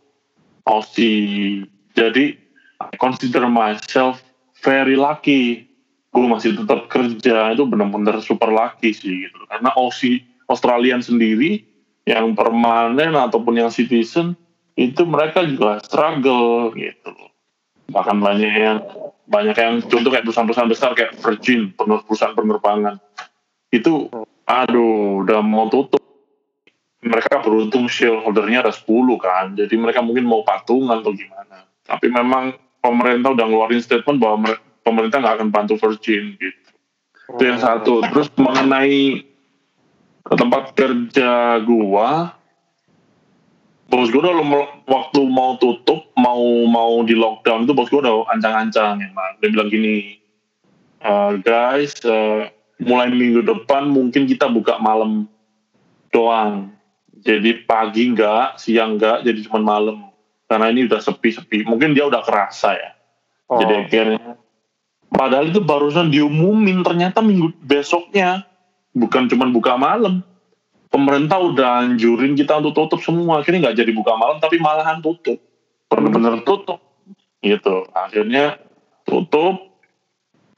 Aussie. 0.64 1.68
Jadi 1.92 2.38
I 2.80 2.96
consider 2.96 3.44
myself 3.44 4.24
very 4.64 4.96
lucky. 4.96 5.68
Gue 6.16 6.24
masih 6.28 6.56
tetap 6.56 6.88
kerja 6.88 7.52
itu 7.52 7.64
benar-benar 7.68 8.24
super 8.24 8.48
lucky 8.48 8.96
sih 8.96 9.28
gitu. 9.28 9.36
Karena 9.52 9.68
Aussie 9.76 10.24
Australian 10.48 11.04
sendiri 11.04 11.64
yang 12.08 12.32
permanen 12.32 13.14
ataupun 13.14 13.60
yang 13.60 13.70
citizen 13.70 14.34
itu 14.76 15.02
mereka 15.04 15.44
juga 15.44 15.78
struggle 15.84 16.72
gitu. 16.76 17.12
Bahkan 17.92 18.16
banyak 18.18 18.52
yang 18.56 18.78
banyak 19.28 19.56
yang 19.56 19.74
contoh 19.84 20.10
kayak 20.12 20.24
perusahaan-perusahaan 20.24 20.72
besar 20.72 20.90
kayak 20.96 21.16
Virgin, 21.20 21.72
perusahaan 21.76 22.36
penerbangan. 22.36 22.96
Itu 23.68 24.08
aduh 24.48 25.24
udah 25.24 25.40
mau 25.44 25.68
tutup. 25.68 26.00
Mereka 27.02 27.42
beruntung 27.42 27.90
shareholdernya 27.90 28.62
ada 28.62 28.72
10 28.72 28.86
kan. 29.18 29.58
Jadi 29.58 29.74
mereka 29.74 30.06
mungkin 30.06 30.22
mau 30.22 30.46
patungan 30.46 31.02
atau 31.02 31.10
gimana. 31.10 31.66
Tapi 31.82 32.06
memang 32.06 32.54
pemerintah 32.78 33.34
udah 33.34 33.42
ngeluarin 33.42 33.82
statement 33.82 34.22
bahwa 34.22 34.46
mer- 34.46 34.62
pemerintah 34.86 35.18
nggak 35.18 35.34
akan 35.42 35.48
bantu 35.50 35.74
Virgin 35.82 36.38
gitu. 36.38 36.70
Itu 37.34 37.42
yang 37.42 37.58
satu. 37.58 38.06
Terus 38.06 38.30
mengenai 38.38 39.26
ke 40.22 40.34
tempat 40.38 40.78
kerja 40.78 41.58
gua 41.66 42.38
bos 43.92 44.08
gua 44.08 44.32
udah 44.32 44.36
waktu 44.88 45.20
mau 45.28 45.60
tutup 45.60 46.08
mau 46.16 46.40
mau 46.64 47.04
di 47.04 47.12
lockdown 47.12 47.68
itu 47.68 47.76
bos 47.76 47.92
gua 47.92 48.00
udah 48.08 48.16
ancang-ancang 48.32 49.04
emang. 49.04 49.36
Dia 49.44 49.52
bilang 49.52 49.68
gini 49.68 50.16
"Eh, 51.04 51.32
guys 51.44 52.00
eh, 52.08 52.48
mulai 52.80 53.12
minggu 53.12 53.44
depan 53.44 53.92
mungkin 53.92 54.24
kita 54.24 54.48
buka 54.48 54.80
malam 54.80 55.28
doang. 56.08 56.72
Jadi 57.22 57.68
pagi 57.68 58.16
enggak 58.16 58.56
siang 58.56 58.96
enggak 58.96 59.28
jadi 59.28 59.44
cuma 59.44 59.60
malam. 59.60 60.08
Karena 60.48 60.72
ini 60.72 60.88
udah 60.88 61.00
sepi-sepi. 61.00 61.68
Mungkin 61.68 61.92
dia 61.92 62.08
udah 62.08 62.24
kerasa 62.24 62.72
ya. 62.72 62.90
Oh, 63.52 63.60
jadi 63.60 63.84
akhirnya 63.84 64.40
padahal 65.12 65.52
itu 65.52 65.60
barusan 65.60 66.08
diumumin 66.08 66.80
ternyata 66.80 67.20
minggu 67.20 67.52
besoknya. 67.60 68.48
Bukan 68.96 69.28
cuma 69.28 69.48
buka 69.48 69.76
malam 69.76 70.24
pemerintah 70.92 71.40
udah 71.40 71.88
anjurin 71.88 72.36
kita 72.36 72.60
untuk 72.60 72.76
tutup 72.76 73.00
semua. 73.00 73.40
Akhirnya 73.40 73.72
nggak 73.72 73.80
jadi 73.80 73.92
buka 73.96 74.12
malam 74.14 74.38
tapi 74.38 74.60
malahan 74.60 75.00
tutup. 75.00 75.40
Bener-bener 75.88 76.44
tutup. 76.44 76.78
Gitu. 77.40 77.88
Akhirnya 77.96 78.60
tutup. 79.08 79.72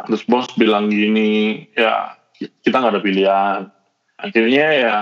Terus 0.05 0.27
bos 0.27 0.51
bilang 0.59 0.91
gini 0.91 1.71
ya 1.79 2.19
kita 2.37 2.83
nggak 2.83 2.99
ada 2.99 3.05
pilihan. 3.05 3.61
Akhirnya 4.19 4.67
ya 4.75 4.97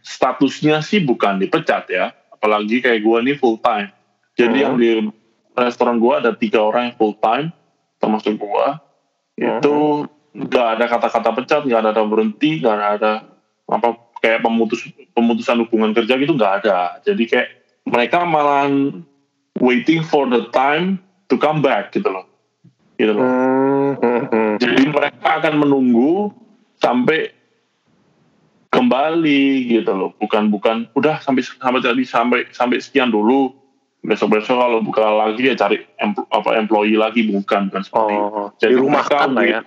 statusnya 0.00 0.80
sih 0.86 1.02
bukan 1.02 1.42
dipecat 1.42 1.90
ya. 1.90 2.14
Apalagi 2.30 2.78
kayak 2.78 3.02
gua 3.02 3.20
nih 3.20 3.36
full 3.36 3.58
time. 3.58 3.90
Jadi 4.38 4.58
Hmm. 4.62 4.64
yang 4.64 4.74
di 4.78 4.90
restoran 5.58 5.98
gua 5.98 6.22
ada 6.22 6.30
tiga 6.32 6.62
orang 6.62 6.94
yang 6.94 6.96
full 6.96 7.18
time 7.18 7.50
termasuk 7.98 8.38
gua. 8.38 8.78
Itu 9.36 10.06
nggak 10.36 10.66
ada 10.78 10.84
kata-kata 10.84 11.30
pecat 11.32 11.62
nggak 11.64 11.80
ada 11.80 12.04
berhenti 12.04 12.60
nggak 12.60 13.00
ada 13.00 13.24
apa 13.66 14.05
kayak 14.26 14.42
pemutus 14.42 14.82
pemutusan 15.14 15.62
hubungan 15.62 15.94
kerja 15.94 16.18
gitu 16.18 16.34
nggak 16.34 16.66
ada. 16.66 16.98
Jadi 17.06 17.30
kayak 17.30 17.48
mereka 17.86 18.26
malah 18.26 18.66
waiting 19.62 20.02
for 20.02 20.26
the 20.26 20.50
time 20.50 20.98
to 21.30 21.38
come 21.38 21.62
back 21.62 21.94
gitu 21.94 22.10
loh. 22.10 22.26
Gitu 22.98 23.14
loh. 23.14 23.22
Hmm, 23.22 24.58
jadi 24.58 24.82
mereka 24.90 25.38
akan 25.38 25.62
menunggu 25.62 26.34
sampai 26.82 27.30
kembali 28.74 29.70
gitu 29.78 29.94
loh. 29.94 30.10
Bukan 30.18 30.50
bukan 30.50 30.90
udah 30.98 31.22
sampai 31.22 31.46
sampai 31.46 31.78
tadi 31.78 32.02
sampai 32.02 32.50
sampai 32.50 32.82
sekian 32.82 33.14
dulu. 33.14 33.54
Besok 34.06 34.38
besok 34.38 34.58
kalau 34.58 34.82
buka 34.82 35.02
lagi 35.02 35.50
ya 35.50 35.54
cari 35.54 35.82
empl- 36.02 36.26
apa 36.34 36.58
employee 36.58 36.98
lagi. 36.98 37.30
Bukan 37.30 37.70
bukan 37.70 37.82
seperti 37.86 38.12
itu. 38.14 38.26
Oh, 38.26 38.48
Jadi 38.58 38.72
dirumahkan 38.74 39.30
mereka 39.30 39.38
lah 39.38 39.44
ya. 39.46 39.60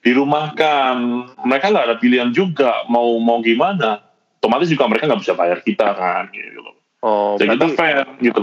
Dirumahkan. 0.00 0.96
Mereka 1.44 1.66
nggak 1.72 1.86
ada 1.92 1.96
pilihan 2.00 2.30
juga 2.32 2.84
mau 2.88 3.16
mau 3.20 3.40
gimana. 3.44 4.04
Otomatis 4.40 4.72
juga 4.72 4.88
mereka 4.88 5.04
nggak 5.08 5.20
bisa 5.20 5.36
bayar 5.36 5.58
kita 5.60 5.92
kan 5.92 6.32
gitu 6.32 6.60
loh. 6.64 6.76
Oh, 7.00 7.36
jadi 7.36 7.56
kita 7.56 7.64
berarti 7.64 7.76
fair 7.76 8.06
gitu. 8.20 8.42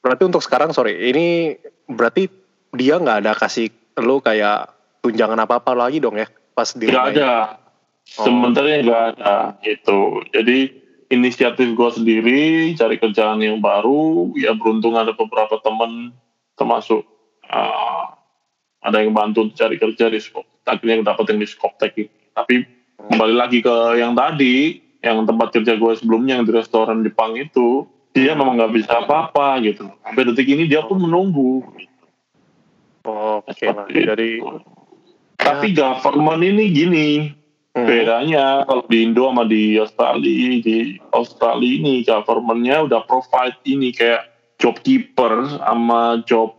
Berarti 0.00 0.22
untuk 0.28 0.42
sekarang 0.44 0.72
sorry, 0.72 0.96
ini 1.12 1.56
berarti 1.88 2.28
dia 2.72 2.96
nggak 3.00 3.24
ada 3.24 3.32
kasih 3.36 3.68
lu 4.00 4.20
kayak 4.20 4.72
tunjangan 5.04 5.38
apa 5.44 5.60
apa 5.60 5.72
lagi 5.76 6.00
dong 6.00 6.16
ya 6.16 6.28
pas 6.56 6.72
di 6.72 6.88
nggak 6.88 7.06
ya? 7.12 7.12
ada. 7.12 7.32
Sebenarnya 8.04 8.76
nggak 8.84 9.02
ada 9.16 9.36
gitu. 9.64 10.24
Jadi 10.32 10.84
inisiatif 11.12 11.76
gue 11.76 11.90
sendiri 11.92 12.42
cari 12.76 12.96
kerjaan 12.96 13.40
yang 13.44 13.60
baru 13.60 14.32
ya 14.36 14.56
beruntung 14.56 14.96
ada 14.96 15.12
beberapa 15.12 15.60
temen 15.60 16.10
termasuk 16.56 17.04
uh, 17.48 18.04
ada 18.84 19.00
yang 19.00 19.12
bantu 19.12 19.48
cari 19.52 19.76
kerja 19.76 20.08
di 20.08 20.18
skop 20.18 20.44
akhirnya 20.64 21.04
dapat 21.14 21.24
yang 21.32 21.40
di 21.40 21.48
Skoptek 21.48 21.92
ini 21.96 22.12
tapi 22.34 22.64
kembali 23.12 23.34
lagi 23.36 23.58
ke 23.60 24.00
yang 24.00 24.16
tadi 24.16 24.80
yang 25.04 25.28
tempat 25.28 25.52
kerja 25.52 25.76
gue 25.76 25.92
sebelumnya 26.00 26.40
yang 26.40 26.48
di 26.48 26.52
restoran 26.56 27.04
Jepang 27.04 27.36
itu 27.36 27.84
dia 28.16 28.32
memang 28.32 28.56
nggak 28.56 28.72
bisa 28.72 29.04
apa-apa 29.04 29.60
gitu 29.60 29.90
sampai 30.00 30.22
detik 30.24 30.48
ini 30.48 30.64
dia 30.64 30.82
pun 30.84 31.00
menunggu 31.02 31.62
Oh, 33.04 33.44
Oke 33.44 33.68
lah. 33.68 33.84
Seperti 33.84 34.00
Jadi 34.00 34.28
itu. 34.40 34.58
tapi 35.36 35.76
government 35.76 36.40
ini 36.40 36.64
gini 36.72 37.08
hmm, 37.76 37.84
bedanya 37.84 38.64
kalau 38.64 38.88
di 38.88 39.04
Indo 39.04 39.28
sama 39.28 39.44
di 39.44 39.76
Australia 39.76 40.48
di 40.64 40.96
Australia 41.12 41.68
ini 41.68 42.00
governmentnya 42.00 42.88
udah 42.88 43.04
provide 43.04 43.60
ini 43.68 43.92
kayak 43.92 44.32
job 44.56 44.80
keeper 44.80 45.44
sama 45.60 46.24
job 46.24 46.56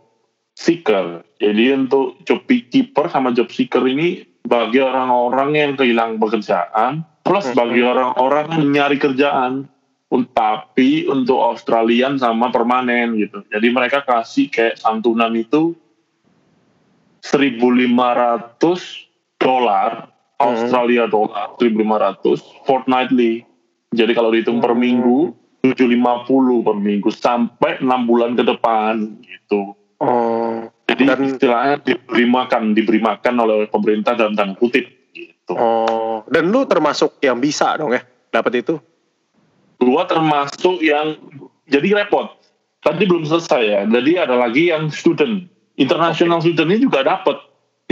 seeker. 0.56 1.22
Jadi 1.36 1.76
untuk 1.76 2.16
job 2.24 2.42
keeper 2.48 3.12
sama 3.12 3.30
job 3.36 3.52
seeker 3.52 3.84
ini 3.84 4.24
bagi 4.48 4.80
orang-orang 4.80 5.50
yang 5.52 5.72
kehilangan 5.76 6.16
pekerjaan 6.16 6.92
plus 7.20 7.52
bagi 7.52 7.84
orang-orang 7.84 8.46
yang 8.56 8.66
nyari 8.72 8.96
kerjaan. 8.96 9.68
Tapi 10.08 11.04
untuk 11.12 11.36
Australian 11.36 12.16
sama 12.16 12.48
permanen 12.48 13.20
gitu. 13.20 13.44
Jadi 13.52 13.68
mereka 13.68 14.00
kasih 14.00 14.48
kayak 14.48 14.80
santunan 14.80 15.34
itu 15.36 15.76
1.500 17.20 18.56
dolar 19.36 20.08
Australia 20.40 21.04
dolar 21.10 21.58
1.500 21.60 22.64
fortnightly. 22.64 23.44
Jadi 23.92 24.12
kalau 24.16 24.32
dihitung 24.32 24.62
per 24.62 24.72
minggu 24.72 25.36
750 25.74 26.62
per 26.64 26.76
minggu 26.78 27.10
sampai 27.10 27.82
enam 27.82 28.06
bulan 28.06 28.38
ke 28.38 28.46
depan 28.46 29.20
gitu 29.20 29.74
Oh, 29.96 30.68
jadi 30.84 31.02
Dan- 31.08 31.24
istilahnya 31.24 31.76
diberi 31.80 32.26
makan 32.28 32.76
diberi 32.76 33.00
makan 33.00 33.34
oleh 33.40 33.66
pemerintah 33.68 34.12
dalam 34.12 34.36
tanda 34.36 34.52
kutip 34.56 34.84
gitu. 35.16 35.52
Oh. 35.56 36.20
Dan 36.28 36.52
lu 36.52 36.68
termasuk 36.68 37.16
yang 37.24 37.40
bisa 37.40 37.76
dong 37.80 37.96
ya 37.96 38.04
dapat 38.32 38.60
itu? 38.60 38.76
gua 39.76 40.08
termasuk 40.08 40.80
yang 40.80 41.20
jadi 41.68 42.00
repot. 42.00 42.32
Tadi 42.80 43.04
belum 43.04 43.28
selesai 43.28 43.62
ya. 43.66 43.80
Jadi 43.84 44.12
ada 44.16 44.40
lagi 44.40 44.72
yang 44.72 44.88
student. 44.88 45.44
International 45.76 46.40
student 46.40 46.72
ini 46.72 46.88
juga 46.88 47.04
dapat 47.04 47.36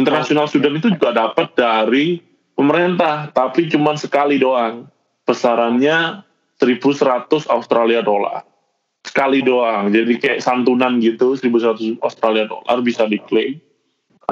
international 0.00 0.48
student 0.48 0.80
itu 0.80 0.88
juga 0.96 1.12
dapat 1.12 1.52
dari 1.52 2.24
pemerintah 2.56 3.28
tapi 3.36 3.68
cuma 3.68 3.92
sekali 4.00 4.40
doang. 4.40 4.88
Besarannya 5.28 6.24
1100 6.56 7.28
Australia 7.52 8.00
dolar 8.00 8.53
sekali 9.04 9.44
doang. 9.44 9.92
Jadi 9.92 10.16
kayak 10.16 10.40
santunan 10.40 10.98
gitu 10.98 11.36
1100 11.36 12.00
Australia 12.00 12.48
dolar 12.48 12.80
bisa 12.80 13.04
diklaim. 13.04 13.60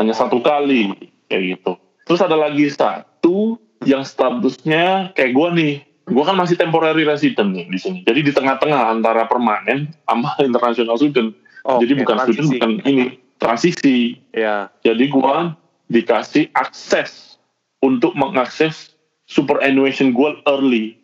Hanya 0.01 0.17
satu 0.17 0.41
kali 0.41 0.97
kayak 1.29 1.61
gitu. 1.61 1.77
Terus 2.09 2.21
ada 2.25 2.35
lagi 2.35 2.67
satu 2.73 3.61
yang 3.85 4.03
statusnya 4.03 5.13
kayak 5.13 5.33
gua 5.37 5.53
nih. 5.53 5.85
Gua 6.09 6.27
kan 6.27 6.35
masih 6.35 6.59
temporary 6.59 7.05
resident 7.05 7.53
nih 7.53 7.69
di 7.69 7.79
sini. 7.79 8.01
Jadi 8.03 8.21
di 8.25 8.33
tengah-tengah 8.33 8.91
antara 8.91 9.29
permanen 9.29 9.93
sama 10.09 10.33
international 10.49 10.97
student. 10.97 11.37
Oke, 11.63 11.87
jadi 11.87 11.93
bukan 12.03 12.17
student 12.27 12.49
transisi. 12.49 12.57
bukan 12.59 12.73
ini 12.89 13.05
transisi. 13.39 13.99
Ya. 14.33 14.73
jadi 14.83 15.05
gua 15.13 15.55
dikasih 15.93 16.49
akses 16.57 17.37
untuk 17.85 18.17
mengakses 18.17 18.97
superannuation 19.29 20.17
gua 20.17 20.41
early. 20.49 20.97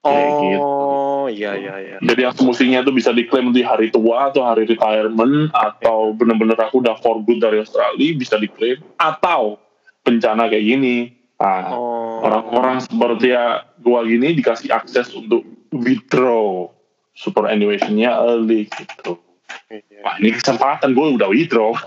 Kayak 0.00 0.30
gitu. 0.40 0.99
Oh, 1.30 1.38
iya 1.38 1.52
iya 1.54 1.74
iya. 1.78 1.96
jadi 2.02 2.26
yang 2.26 2.34
semestinya 2.34 2.78
itu 2.82 2.90
bisa 2.90 3.14
diklaim 3.14 3.54
di 3.54 3.62
hari 3.62 3.94
tua 3.94 4.34
atau 4.34 4.42
hari 4.42 4.66
retirement 4.66 5.48
atau 5.54 6.10
benar-benar 6.12 6.58
aku 6.58 6.82
udah 6.82 6.98
for 6.98 7.22
good 7.22 7.38
dari 7.38 7.62
Australia 7.62 8.10
bisa 8.18 8.34
diklaim 8.36 8.82
atau 8.98 9.62
bencana 10.02 10.50
kayak 10.50 10.64
gini. 10.66 11.14
Nah, 11.40 11.72
Oh. 11.72 12.20
orang-orang 12.26 12.84
seperti 12.84 13.32
ya 13.32 13.64
gua 13.80 14.04
gini 14.04 14.36
dikasih 14.36 14.68
akses 14.74 15.08
untuk 15.16 15.46
withdraw 15.72 16.68
superannuation-nya 17.16 18.12
early 18.20 18.68
gitu. 18.68 19.16
Iya. 19.70 20.02
Wah 20.04 20.14
ini 20.20 20.34
kesempatan 20.36 20.92
gue 20.92 21.06
udah 21.16 21.28
withdraw. 21.30 21.74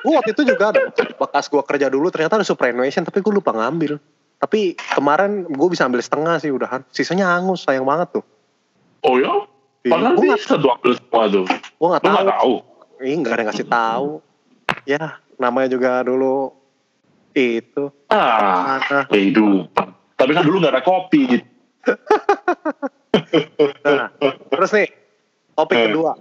Gue 0.00 0.16
waktu 0.16 0.32
itu 0.32 0.42
juga 0.48 0.72
ada 0.72 0.88
bekas 0.96 1.46
gue 1.46 1.60
kerja 1.60 1.86
dulu 1.92 2.08
ternyata 2.08 2.40
ada 2.40 2.46
superannuation 2.46 3.04
tapi 3.04 3.20
gue 3.20 3.32
lupa 3.36 3.52
ngambil. 3.52 4.00
Tapi 4.40 4.60
kemarin 4.90 5.44
gue 5.44 5.68
bisa 5.68 5.84
ambil 5.84 6.00
setengah 6.00 6.36
sih 6.36 6.48
udahan. 6.48 6.80
Sisanya 6.88 7.28
hangus 7.30 7.62
sayang 7.62 7.84
banget 7.84 8.16
tuh. 8.16 8.24
oh 9.02 9.16
ya? 9.16 9.44
Iya, 9.80 9.92
Padahal 9.92 10.12
gua 10.14 10.34
bisa 10.34 10.56
dua 10.56 10.72
ambil 10.76 10.92
semua 10.94 11.22
tuh. 11.26 11.44
Gue 11.46 11.86
nggak 11.88 12.00
Lu 12.00 12.06
tahu. 12.06 12.16
nggak 12.16 12.28
tahu? 12.34 12.54
Ih 13.00 13.14
nggak 13.16 13.30
ada 13.30 13.38
yang 13.38 13.48
ngasih 13.48 13.68
tahu. 13.70 14.08
Ya 14.84 15.02
namanya 15.36 15.68
juga 15.70 15.92
dulu 16.00 16.52
itu. 17.32 17.84
Ah, 18.08 18.80
Mana? 18.80 19.00
kehidupan. 19.06 19.86
Tapi 20.14 20.30
kan 20.32 20.42
dulu 20.42 20.56
nggak 20.58 20.74
ada 20.74 20.82
kopi. 20.82 21.20
gitu. 21.30 21.46
Nah, 23.82 24.08
terus 24.50 24.70
nih 24.70 24.88
topik 25.54 25.76
Eh. 25.76 25.84
kedua. 25.88 26.12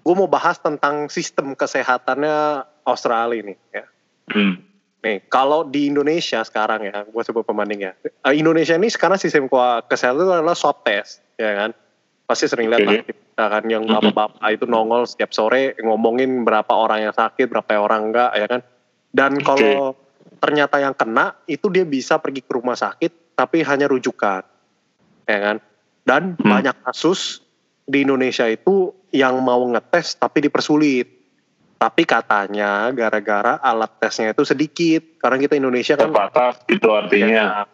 Gue 0.00 0.14
mau 0.16 0.26
bahas 0.26 0.56
tentang 0.56 1.06
sistem 1.06 1.52
kesehatannya 1.52 2.64
Australia 2.82 3.44
nih. 3.44 3.58
Ya. 3.70 3.84
Hmm. 4.28 4.54
Nih, 5.00 5.24
kalau 5.32 5.64
di 5.64 5.88
Indonesia 5.88 6.44
sekarang 6.44 6.84
ya, 6.84 7.08
gue 7.08 7.22
sebut 7.24 7.40
pembanding 7.40 7.88
ya. 7.88 7.92
Eh, 8.04 8.36
Indonesia 8.36 8.76
ini 8.76 8.92
sekarang 8.92 9.16
sistem 9.16 9.48
kesehatan 9.88 10.20
itu 10.20 10.28
adalah 10.28 10.52
swab 10.52 10.84
test, 10.84 11.24
ya 11.40 11.56
kan? 11.56 11.70
Pasti 12.28 12.44
sering 12.46 12.68
lihat 12.68 12.84
Oke. 12.84 12.88
lah, 12.88 12.96
kita 13.08 13.44
kan 13.48 13.64
yang 13.72 13.88
bapak-bapak 13.88 14.44
itu 14.52 14.68
nongol 14.68 15.08
setiap 15.08 15.32
sore 15.32 15.72
ngomongin 15.80 16.44
berapa 16.44 16.68
orang 16.68 17.08
yang 17.08 17.14
sakit, 17.16 17.48
berapa 17.48 17.80
orang 17.80 18.12
enggak, 18.12 18.30
ya 18.36 18.46
kan? 18.46 18.60
Dan 19.10 19.40
kalau 19.40 19.96
ternyata 20.38 20.76
yang 20.84 20.92
kena, 20.92 21.32
itu 21.48 21.72
dia 21.72 21.88
bisa 21.88 22.20
pergi 22.20 22.44
ke 22.44 22.52
rumah 22.52 22.76
sakit, 22.76 23.32
tapi 23.32 23.64
hanya 23.64 23.88
rujukan, 23.88 24.44
ya 25.24 25.38
kan? 25.40 25.56
Dan 26.04 26.36
Hmm. 26.36 26.60
banyak 26.60 26.76
kasus 26.84 27.40
di 27.88 28.04
Indonesia 28.04 28.44
itu 28.46 28.92
yang 29.10 29.40
mau 29.40 29.64
ngetes 29.64 30.20
tapi 30.20 30.44
dipersulit. 30.44 31.19
Tapi 31.80 32.04
katanya 32.04 32.92
gara-gara 32.92 33.56
alat 33.56 33.96
tesnya 33.96 34.36
itu 34.36 34.44
sedikit. 34.44 35.16
Karena 35.16 35.40
kita 35.40 35.56
Indonesia 35.56 35.96
kan 35.96 36.12
Terbatas 36.12 36.60
itu 36.68 36.88
artinya. 36.92 37.64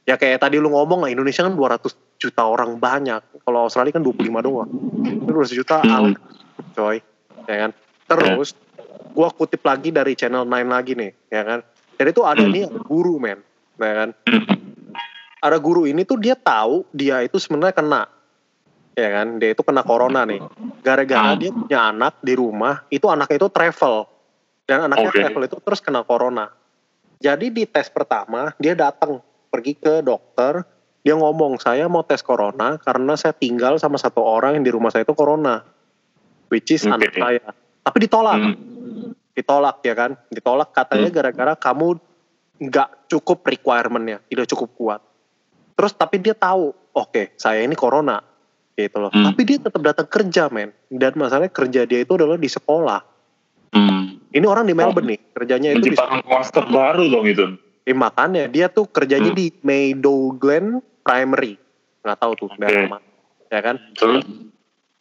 ya 0.00 0.16
kayak 0.16 0.40
tadi 0.40 0.56
lu 0.56 0.72
ngomong 0.72 1.04
lah 1.04 1.12
Indonesia 1.12 1.44
kan 1.44 1.52
200 1.52 1.92
juta 2.16 2.42
orang 2.42 2.80
banyak. 2.80 3.20
Kalau 3.44 3.68
Australia 3.68 3.92
kan 3.92 4.00
25 4.00 4.40
doang. 4.40 4.70
Itu 5.04 5.28
200 5.28 5.52
juta 5.52 5.76
Hmm. 5.78 5.92
alat 5.92 6.16
coy. 6.72 6.96
Ya 7.44 7.68
kan? 7.68 7.70
Terus 8.08 8.56
gua 9.12 9.28
kutip 9.28 9.60
lagi 9.60 9.92
dari 9.92 10.16
channel 10.16 10.42
9 10.42 10.66
lagi 10.66 10.96
nih, 10.96 11.12
ya 11.28 11.44
kan? 11.44 11.60
Jadi 12.00 12.08
itu 12.10 12.22
ada 12.24 12.40
Hmm. 12.40 12.52
nih 12.56 12.64
guru 12.80 13.20
men, 13.20 13.44
ya 13.76 13.92
kan? 13.94 14.08
Hmm. 14.24 14.44
Ada 15.40 15.56
guru 15.56 15.84
ini 15.84 16.00
tuh 16.02 16.16
dia 16.16 16.32
tahu 16.32 16.88
dia 16.90 17.20
itu 17.20 17.36
sebenarnya 17.36 17.76
kena. 17.76 18.02
Ya 19.00 19.10
kan? 19.16 19.40
Dia 19.40 19.56
itu 19.56 19.62
kena 19.64 19.80
corona 19.80 20.28
nih. 20.28 20.44
Gara-gara 20.84 21.32
Hmm. 21.32 21.40
dia 21.40 21.50
punya 21.50 21.78
anak 21.88 22.20
di 22.20 22.36
rumah, 22.36 22.84
itu 22.92 23.08
anaknya 23.08 23.36
itu 23.40 23.48
travel. 23.48 24.04
Dan 24.68 24.86
anaknya 24.86 25.08
Oke. 25.08 25.18
travel 25.24 25.42
itu 25.48 25.56
terus 25.64 25.80
kena 25.80 26.04
corona. 26.04 26.52
Jadi 27.20 27.48
di 27.48 27.64
tes 27.64 27.88
pertama 27.88 28.52
dia 28.56 28.76
datang 28.76 29.20
pergi 29.48 29.76
ke 29.76 30.00
dokter, 30.00 30.64
dia 31.00 31.16
ngomong 31.16 31.56
saya 31.56 31.88
mau 31.88 32.04
tes 32.04 32.20
corona 32.20 32.76
karena 32.76 33.16
saya 33.16 33.32
tinggal 33.32 33.80
sama 33.80 33.96
satu 33.96 34.20
orang 34.20 34.60
yang 34.60 34.64
di 34.64 34.72
rumah 34.72 34.92
saya 34.92 35.04
itu 35.04 35.16
corona, 35.16 35.64
which 36.52 36.70
is 36.70 36.84
Oke. 36.84 36.96
anak 36.96 37.12
saya. 37.16 37.44
Tapi 37.80 37.98
ditolak, 38.04 38.36
Hmm. 38.36 38.56
ditolak 39.32 39.76
ya 39.80 39.94
kan? 39.96 40.10
Ditolak 40.28 40.70
katanya 40.76 41.08
gara-gara 41.08 41.52
kamu 41.56 41.96
nggak 42.60 43.08
cukup 43.08 43.40
requirementnya, 43.42 44.20
tidak 44.28 44.46
cukup 44.52 44.70
kuat. 44.76 45.00
Terus 45.74 45.92
tapi 45.96 46.20
dia 46.20 46.36
tahu, 46.36 46.72
oke 46.92 47.32
saya 47.40 47.64
ini 47.64 47.72
corona, 47.72 48.20
gitu 48.74 48.96
loh. 48.98 49.10
Hmm. 49.12 49.30
Tapi 49.30 49.40
dia 49.44 49.58
tetap 49.58 49.80
datang 49.82 50.06
kerja 50.06 50.48
men. 50.48 50.70
Dan 50.88 51.12
masalahnya 51.16 51.52
kerja 51.52 51.84
dia 51.84 52.00
itu 52.02 52.12
adalah 52.14 52.36
di 52.36 52.50
sekolah. 52.50 53.00
Hmm. 53.70 54.18
Ini 54.30 54.46
orang 54.46 54.66
di 54.66 54.74
Melbourne 54.74 55.10
nih, 55.14 55.20
kerjanya 55.34 55.74
itu 55.74 55.94
di 55.94 55.98
klaster 55.98 56.66
baru 56.66 57.06
dong 57.10 57.26
itu. 57.26 57.44
Eh, 57.82 57.96
makanya 57.96 58.46
dia 58.46 58.70
tuh 58.70 58.86
kerjanya 58.86 59.34
Hmm. 59.34 59.38
di 59.38 59.46
Meadow 59.66 60.34
Glen 60.38 60.78
Primary. 61.02 61.58
Nggak 62.06 62.18
tahu 62.18 62.32
tuh 62.38 62.48
daerah 62.58 62.98
mana. 62.98 63.06
Ya 63.50 63.60
kan? 63.62 63.76
Terus? 63.98 64.22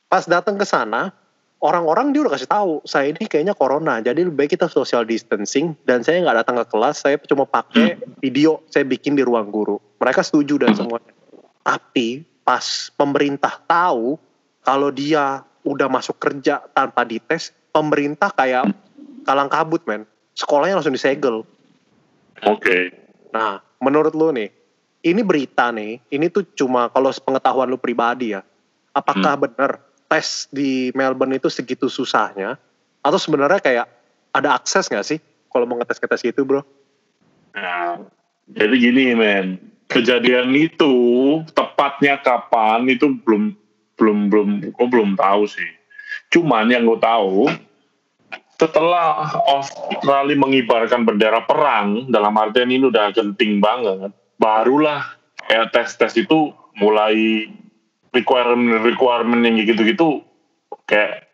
Pas 0.09 0.25
datang 0.25 0.57
ke 0.57 0.65
sana, 0.65 1.13
orang-orang 1.61 2.09
dia 2.09 2.25
udah 2.25 2.33
kasih 2.33 2.49
tahu, 2.49 2.81
saya 2.81 3.13
ini 3.13 3.29
kayaknya 3.29 3.53
corona. 3.53 4.01
Jadi 4.01 4.25
lebih 4.25 4.41
baik 4.41 4.57
kita 4.57 4.65
social 4.65 5.05
distancing 5.05 5.77
dan 5.85 6.01
saya 6.01 6.25
nggak 6.25 6.41
datang 6.41 6.57
ke 6.57 6.65
kelas, 6.65 7.05
saya 7.05 7.21
cuma 7.29 7.45
pakai 7.45 8.01
video 8.17 8.65
saya 8.73 8.87
bikin 8.87 9.13
di 9.13 9.21
ruang 9.21 9.53
guru. 9.53 9.77
Mereka 10.01 10.25
setuju 10.25 10.57
dan 10.65 10.73
Hmm. 10.73 10.79
semuanya. 10.81 11.13
Tapi 11.61 12.25
pas 12.43 12.89
pemerintah 12.97 13.61
tahu 13.65 14.17
kalau 14.63 14.89
dia 14.89 15.43
udah 15.63 15.87
masuk 15.91 16.17
kerja 16.17 16.63
tanpa 16.71 17.03
dites, 17.03 17.51
pemerintah 17.69 18.31
kayak 18.33 18.71
kalang 19.27 19.51
kabut 19.51 19.83
men. 19.85 20.07
Sekolahnya 20.33 20.79
langsung 20.79 20.95
disegel. 20.95 21.43
Oke. 22.47 22.95
Nah, 23.35 23.59
menurut 23.83 24.15
lu 24.15 24.31
nih, 24.31 24.49
ini 25.03 25.21
berita 25.23 25.71
nih, 25.71 25.99
ini 26.11 26.27
tuh 26.31 26.47
cuma 26.55 26.87
kalau 26.91 27.11
pengetahuan 27.11 27.67
lu 27.67 27.79
pribadi 27.79 28.35
ya. 28.35 28.41
Apakah 28.95 29.35
Hmm. 29.37 29.43
benar 29.47 29.71
tes 30.09 30.49
di 30.49 30.89
Melbourne 30.95 31.37
itu 31.37 31.47
segitu 31.51 31.87
susahnya? 31.91 32.57
Atau 33.03 33.19
sebenarnya 33.21 33.61
kayak 33.61 33.87
ada 34.33 34.55
akses 34.55 34.89
nggak 34.89 35.05
sih 35.05 35.19
kalau 35.51 35.65
mau 35.69 35.77
ngetes-ngetes 35.79 36.23
gitu 36.25 36.43
bro? 36.43 36.61
Nah, 37.53 38.01
jadi 38.49 38.75
gini 38.75 39.13
men, 39.15 39.57
kejadian 39.89 40.53
itu 40.53 40.93
tepatnya 41.79 42.19
kapan 42.19 42.91
itu 42.91 43.15
belum 43.23 43.55
belum 43.95 44.27
belum 44.27 44.49
gue 44.75 44.87
belum 44.91 45.15
tahu 45.15 45.47
sih. 45.47 45.71
Cuman 46.27 46.67
yang 46.67 46.83
gue 46.83 46.99
tahu 46.99 47.47
setelah 48.59 49.31
Australia 49.47 50.35
mengibarkan 50.35 51.07
bendera 51.07 51.39
perang 51.47 52.11
dalam 52.11 52.35
artian 52.35 52.67
ini 52.67 52.83
udah 52.91 53.15
genting 53.15 53.63
banget, 53.63 54.11
barulah 54.35 55.07
kayak 55.47 55.71
tes-tes 55.71 56.19
itu 56.19 56.51
mulai 56.75 57.47
requirement 58.11 58.83
requirement 58.83 59.39
yang 59.47 59.63
gitu-gitu 59.63 60.19
kayak 60.83 61.31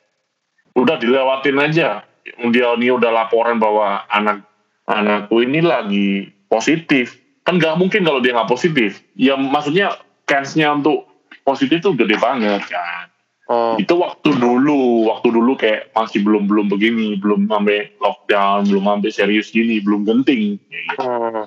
udah 0.78 1.02
dilewatin 1.02 1.58
aja. 1.58 2.06
Dia 2.54 2.70
ini 2.78 2.94
udah 2.94 3.10
laporan 3.10 3.58
bahwa 3.58 4.06
anak 4.14 4.46
anakku 4.86 5.42
ini 5.42 5.66
lagi 5.66 6.30
positif 6.46 7.18
kan 7.42 7.58
nggak 7.58 7.82
mungkin 7.82 8.06
kalau 8.06 8.22
dia 8.22 8.38
nggak 8.38 8.50
positif 8.50 9.02
ya 9.18 9.38
maksudnya 9.38 9.94
chance-nya 10.26 10.74
untuk 10.74 11.06
positif 11.46 11.82
tuh 11.82 11.94
gede 11.94 12.18
banget 12.18 12.66
kan 12.70 13.10
Oh. 13.46 13.78
itu 13.78 13.94
waktu 13.94 14.42
dulu 14.42 15.06
waktu 15.06 15.30
dulu 15.30 15.54
kayak 15.54 15.94
masih 15.94 16.26
belum 16.26 16.50
belum 16.50 16.66
begini 16.66 17.14
belum 17.22 17.46
sampai 17.46 17.94
lockdown 18.02 18.66
belum 18.66 18.90
sampai 18.90 19.12
serius 19.14 19.54
gini 19.54 19.78
belum 19.86 20.02
genting 20.02 20.58
kayak 20.66 20.84
gitu. 20.90 21.06
Oh. 21.06 21.46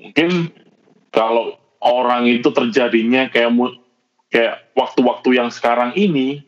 mungkin 0.00 0.48
kalau 1.12 1.60
orang 1.84 2.24
itu 2.24 2.48
terjadinya 2.48 3.28
kayak 3.28 3.52
kayak 4.32 4.64
waktu-waktu 4.72 5.36
yang 5.36 5.52
sekarang 5.52 5.92
ini 5.92 6.40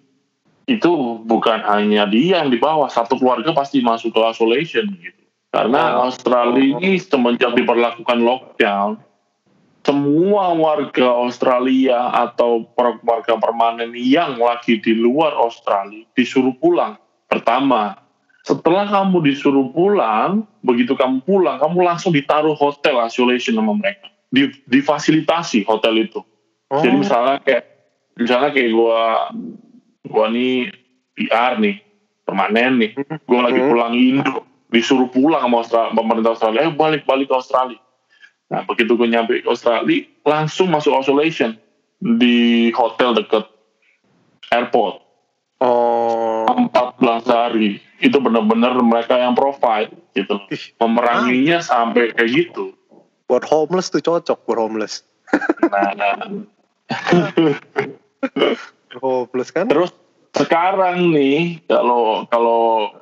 itu 0.65 1.21
bukan 1.29 1.61
hanya 1.69 2.09
dia 2.09 2.41
yang 2.41 2.49
di 2.49 2.57
bawah 2.57 2.89
satu 2.89 3.21
keluarga 3.21 3.53
pasti 3.53 3.85
masuk 3.85 4.17
ke 4.17 4.21
isolation 4.25 4.89
gitu 5.05 5.21
karena 5.53 6.01
Oh. 6.01 6.09
Australia 6.09 6.81
ini 6.81 6.97
semenjak 6.97 7.53
diperlakukan 7.53 8.25
lockdown 8.25 8.97
semua 9.85 10.57
warga 10.57 11.13
Australia 11.13 12.09
atau 12.17 12.65
warga 13.05 13.37
permanen 13.37 13.93
yang 13.93 14.41
lagi 14.41 14.81
di 14.81 14.97
luar 14.97 15.37
Australia 15.37 16.09
disuruh 16.17 16.57
pulang. 16.57 16.97
Pertama 17.29 18.01
setelah 18.49 18.89
kamu 18.89 19.21
disuruh 19.29 19.69
pulang 19.77 20.49
begitu 20.65 20.97
kamu 20.97 21.21
pulang 21.25 21.61
kamu 21.61 21.85
langsung 21.85 22.17
ditaruh 22.17 22.57
hotel 22.57 22.97
isolation 23.05 23.61
sama 23.61 23.77
mereka. 23.77 24.09
Di, 24.33 24.51
difasilitasi 24.67 25.69
hotel 25.69 26.09
itu. 26.09 26.25
Oh. 26.73 26.81
jadi 26.81 26.97
misalnya 26.97 27.37
kayak 27.45 27.65
misalnya 28.17 28.51
kayak 28.57 28.71
gua 28.73 29.29
gua 30.09 30.27
nih 30.33 30.73
PR 31.13 31.61
nih 31.61 31.77
permanen 32.25 32.73
nih. 32.81 32.91
Gua 33.29 33.53
lagi 33.53 33.61
Mhm. 33.61 33.69
pulang 33.69 33.93
Indo 33.93 34.49
disuruh 34.73 35.13
pulang 35.13 35.45
sama 35.45 35.61
Australia, 35.61 35.93
pemerintah 35.93 36.33
Australia 36.33 36.61
eh 36.67 36.73
balik 36.73 37.05
balik 37.05 37.29
ke 37.29 37.37
Australia 37.37 37.84
nah 38.55 38.63
begitu 38.63 38.95
gue 38.95 39.11
nyampe 39.11 39.43
ke 39.43 39.51
Australia 39.51 40.07
langsung 40.23 40.71
masuk 40.71 40.95
isolation 41.03 41.59
di 41.99 42.71
hotel 42.71 43.19
deket 43.19 43.51
airport 44.55 45.03
Oh. 45.65 46.45
14 46.45 47.25
hari 47.25 47.81
itu 48.03 48.21
benar-benar 48.21 48.77
mereka 48.85 49.17
yang 49.17 49.33
provide 49.33 49.89
gitu 50.13 50.37
memeranginya 50.77 51.65
sampai 51.65 52.13
kayak 52.13 52.31
gitu 52.37 52.77
Buat 53.25 53.49
homeless 53.49 53.89
tuh 53.89 54.05
cocok 54.05 54.45
buat 54.45 54.61
homeless. 54.61 55.01
nah, 55.73 55.97
nah. 55.97 56.15
Homeless 59.03 59.51
kan? 59.51 59.67
Terus 59.73 59.91
sekarang 60.37 61.17
nih 61.17 61.65
kalau 61.65 62.29
kalau 62.29 62.93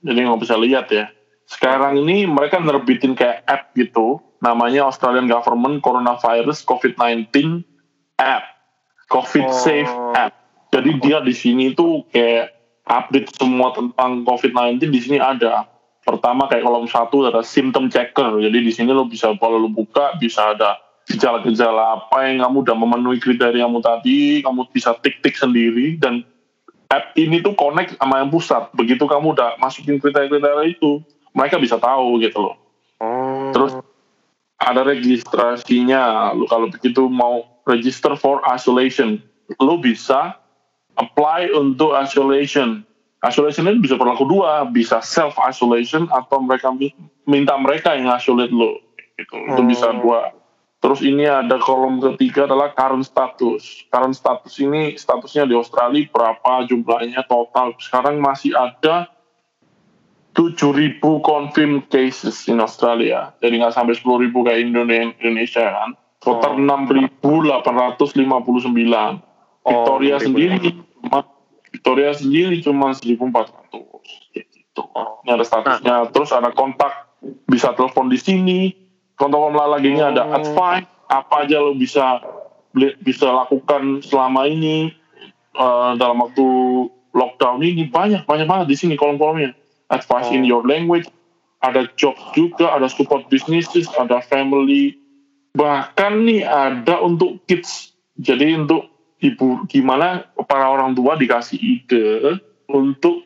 jadi 0.00 0.22
nggak 0.22 0.42
bisa 0.46 0.56
lihat 0.56 0.86
ya. 0.94 1.10
Sekarang 1.50 2.00
ini 2.00 2.24
mereka 2.24 2.62
nerbitin 2.62 3.12
kayak 3.12 3.44
app 3.44 3.76
gitu, 3.76 4.22
namanya 4.42 4.90
Australian 4.90 5.30
Government 5.30 5.78
Coronavirus 5.78 6.66
COVID-19 6.66 7.62
App, 8.18 8.44
COVID 9.06 9.46
Oh. 9.46 9.54
Safe 9.54 9.94
App. 10.18 10.34
Jadi 10.74 10.90
dia 10.98 11.22
di 11.22 11.30
sini 11.30 11.72
tuh 11.78 12.02
kayak 12.10 12.50
update 12.82 13.30
semua 13.38 13.70
tentang 13.70 14.26
COVID-19 14.26 14.90
di 14.90 15.00
sini 15.00 15.18
ada. 15.22 15.70
Pertama 16.02 16.50
kayak 16.50 16.66
kolom 16.66 16.90
satu 16.90 17.30
ada 17.30 17.46
symptom 17.46 17.86
checker. 17.86 18.42
Jadi 18.42 18.58
di 18.58 18.72
sini 18.74 18.90
lo 18.90 19.06
bisa 19.06 19.30
kalau 19.38 19.62
lo 19.62 19.70
buka 19.70 20.18
bisa 20.18 20.50
ada 20.50 20.82
gejala-gejala 21.06 22.02
apa 22.02 22.26
yang 22.26 22.42
kamu 22.42 22.56
udah 22.66 22.76
memenuhi 22.78 23.18
kriteriamu 23.22 23.78
tadi, 23.78 24.42
kamu 24.42 24.70
bisa 24.74 24.94
tik-tik 24.98 25.34
sendiri 25.38 25.98
dan 25.98 26.26
app 26.90 27.14
ini 27.18 27.42
tuh 27.42 27.54
connect 27.54 27.98
sama 27.98 28.22
yang 28.22 28.30
pusat. 28.30 28.70
Begitu 28.74 29.06
kamu 29.06 29.34
udah 29.38 29.58
masukin 29.62 29.98
kriteria-kriteria 30.02 30.66
itu, 30.72 31.02
mereka 31.34 31.58
bisa 31.58 31.78
tahu 31.78 32.18
gitu 32.22 32.38
loh. 32.50 32.56
Oh. 34.62 34.70
Ada 34.70 34.86
registrasinya. 34.86 36.30
Lu 36.38 36.46
kalau 36.46 36.70
begitu 36.70 37.10
mau 37.10 37.42
register 37.66 38.14
for 38.14 38.38
isolation, 38.46 39.18
lu 39.58 39.78
bisa 39.82 40.38
apply 40.94 41.50
untuk 41.50 41.98
isolation. 41.98 42.86
Isolation 43.22 43.70
itu 43.70 43.90
bisa 43.90 43.94
berlaku 43.98 44.26
dua, 44.26 44.66
bisa 44.66 44.98
self 45.02 45.38
isolation 45.46 46.10
atau 46.10 46.42
mereka 46.42 46.74
mi- 46.74 46.94
minta 47.26 47.54
mereka 47.58 47.94
yang 47.94 48.10
isolate 48.14 48.50
lo. 48.50 48.78
Gitu. 49.14 49.34
Itu 49.50 49.62
Hmm. 49.62 49.70
bisa 49.70 49.94
dua. 49.94 50.34
Terus 50.82 50.98
ini 51.06 51.30
ada 51.30 51.62
kolom 51.62 52.02
ketiga 52.02 52.50
adalah 52.50 52.74
current 52.74 53.06
status. 53.06 53.86
Current 53.86 54.18
status 54.18 54.58
ini 54.58 54.98
statusnya 54.98 55.46
di 55.46 55.54
Australia 55.54 56.02
berapa 56.10 56.66
jumlahnya 56.66 57.22
total. 57.30 57.78
Sekarang 57.78 58.18
masih 58.18 58.50
ada 58.58 59.06
7.000 60.32 60.96
confirmed 61.20 61.92
cases 61.92 62.48
in 62.48 62.56
Australia. 62.60 63.32
Jadi 63.44 63.60
nggak 63.60 63.76
sampai 63.76 63.92
10.000 63.92 64.32
kayak 64.32 64.60
Indonesia, 64.64 65.12
Indonesia 65.20 65.64
kan. 65.68 65.92
Total 66.22 66.54
Oh. 66.56 66.62
6.859. 66.62 69.20
Victoria 69.62 70.18
6.000. 70.18 70.26
sendiri 70.26 70.56
cuma 71.02 71.18
Victoria 71.72 72.12
sendiri 72.16 72.56
cuma 72.64 72.88
1.400. 72.96 73.52
Kayak 74.32 74.46
gitu. 74.56 74.82
Oh. 74.96 75.20
Ini 75.26 75.36
ada 75.36 75.44
statusnya. 75.44 76.08
Terus 76.10 76.32
ada 76.32 76.48
kontak 76.56 76.92
bisa 77.46 77.72
telepon 77.76 78.08
di 78.08 78.16
sini. 78.16 78.72
Kontak 79.20 79.52
lagi 79.52 79.92
ini 79.92 80.00
ada 80.00 80.24
Oh. 80.24 80.32
advice 80.40 80.88
apa 81.12 81.44
aja 81.44 81.60
lo 81.60 81.76
bisa 81.76 82.24
bisa 83.04 83.28
lakukan 83.28 84.00
selama 84.00 84.48
ini 84.48 84.88
eh, 85.52 85.90
dalam 86.00 86.24
waktu 86.24 86.46
lockdown 87.12 87.60
ini 87.60 87.92
banyak 87.92 88.24
banyak 88.24 88.48
banget 88.48 88.72
di 88.72 88.76
sini 88.80 88.96
kolom-kolomnya 88.96 89.52
advice 89.92 90.32
in 90.32 90.42
Oh. 90.48 90.58
your 90.58 90.62
language 90.64 91.06
ada 91.62 91.86
job 91.94 92.18
juga 92.34 92.74
ada 92.74 92.90
support 92.90 93.30
businesses 93.30 93.86
ada 93.94 94.18
family. 94.24 94.98
Bahkan 95.54 96.12
nih 96.26 96.42
ada 96.42 96.98
untuk 97.04 97.44
kids. 97.46 97.94
Jadi 98.18 98.56
untuk 98.58 98.90
ibu 99.22 99.62
gimana 99.70 100.26
para 100.50 100.66
orang 100.66 100.96
tua 100.98 101.14
dikasih 101.14 101.60
ide 101.60 102.40
untuk 102.66 103.22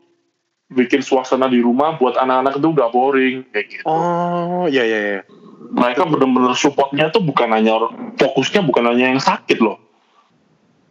bikin 0.69 1.01
suasana 1.01 1.47
di 1.49 1.63
rumah 1.63 1.97
buat 1.97 2.19
anak-anak 2.19 2.59
itu 2.59 2.69
udah 2.75 2.89
boring 2.93 3.37
kayak 3.55 3.67
gitu. 3.71 3.85
Oh, 3.87 4.67
iya 4.69 4.85
iya 4.85 5.01
iya. 5.01 5.23
mereka 5.67 6.07
benar-benar 6.07 6.55
supportnya 6.55 7.11
tuh 7.11 7.25
bukan 7.25 7.51
hanya 7.51 7.91
fokusnya 8.21 8.63
bukan 8.63 8.87
hanya 8.87 9.11
yang 9.17 9.23
sakit 9.23 9.59
loh. 9.59 9.81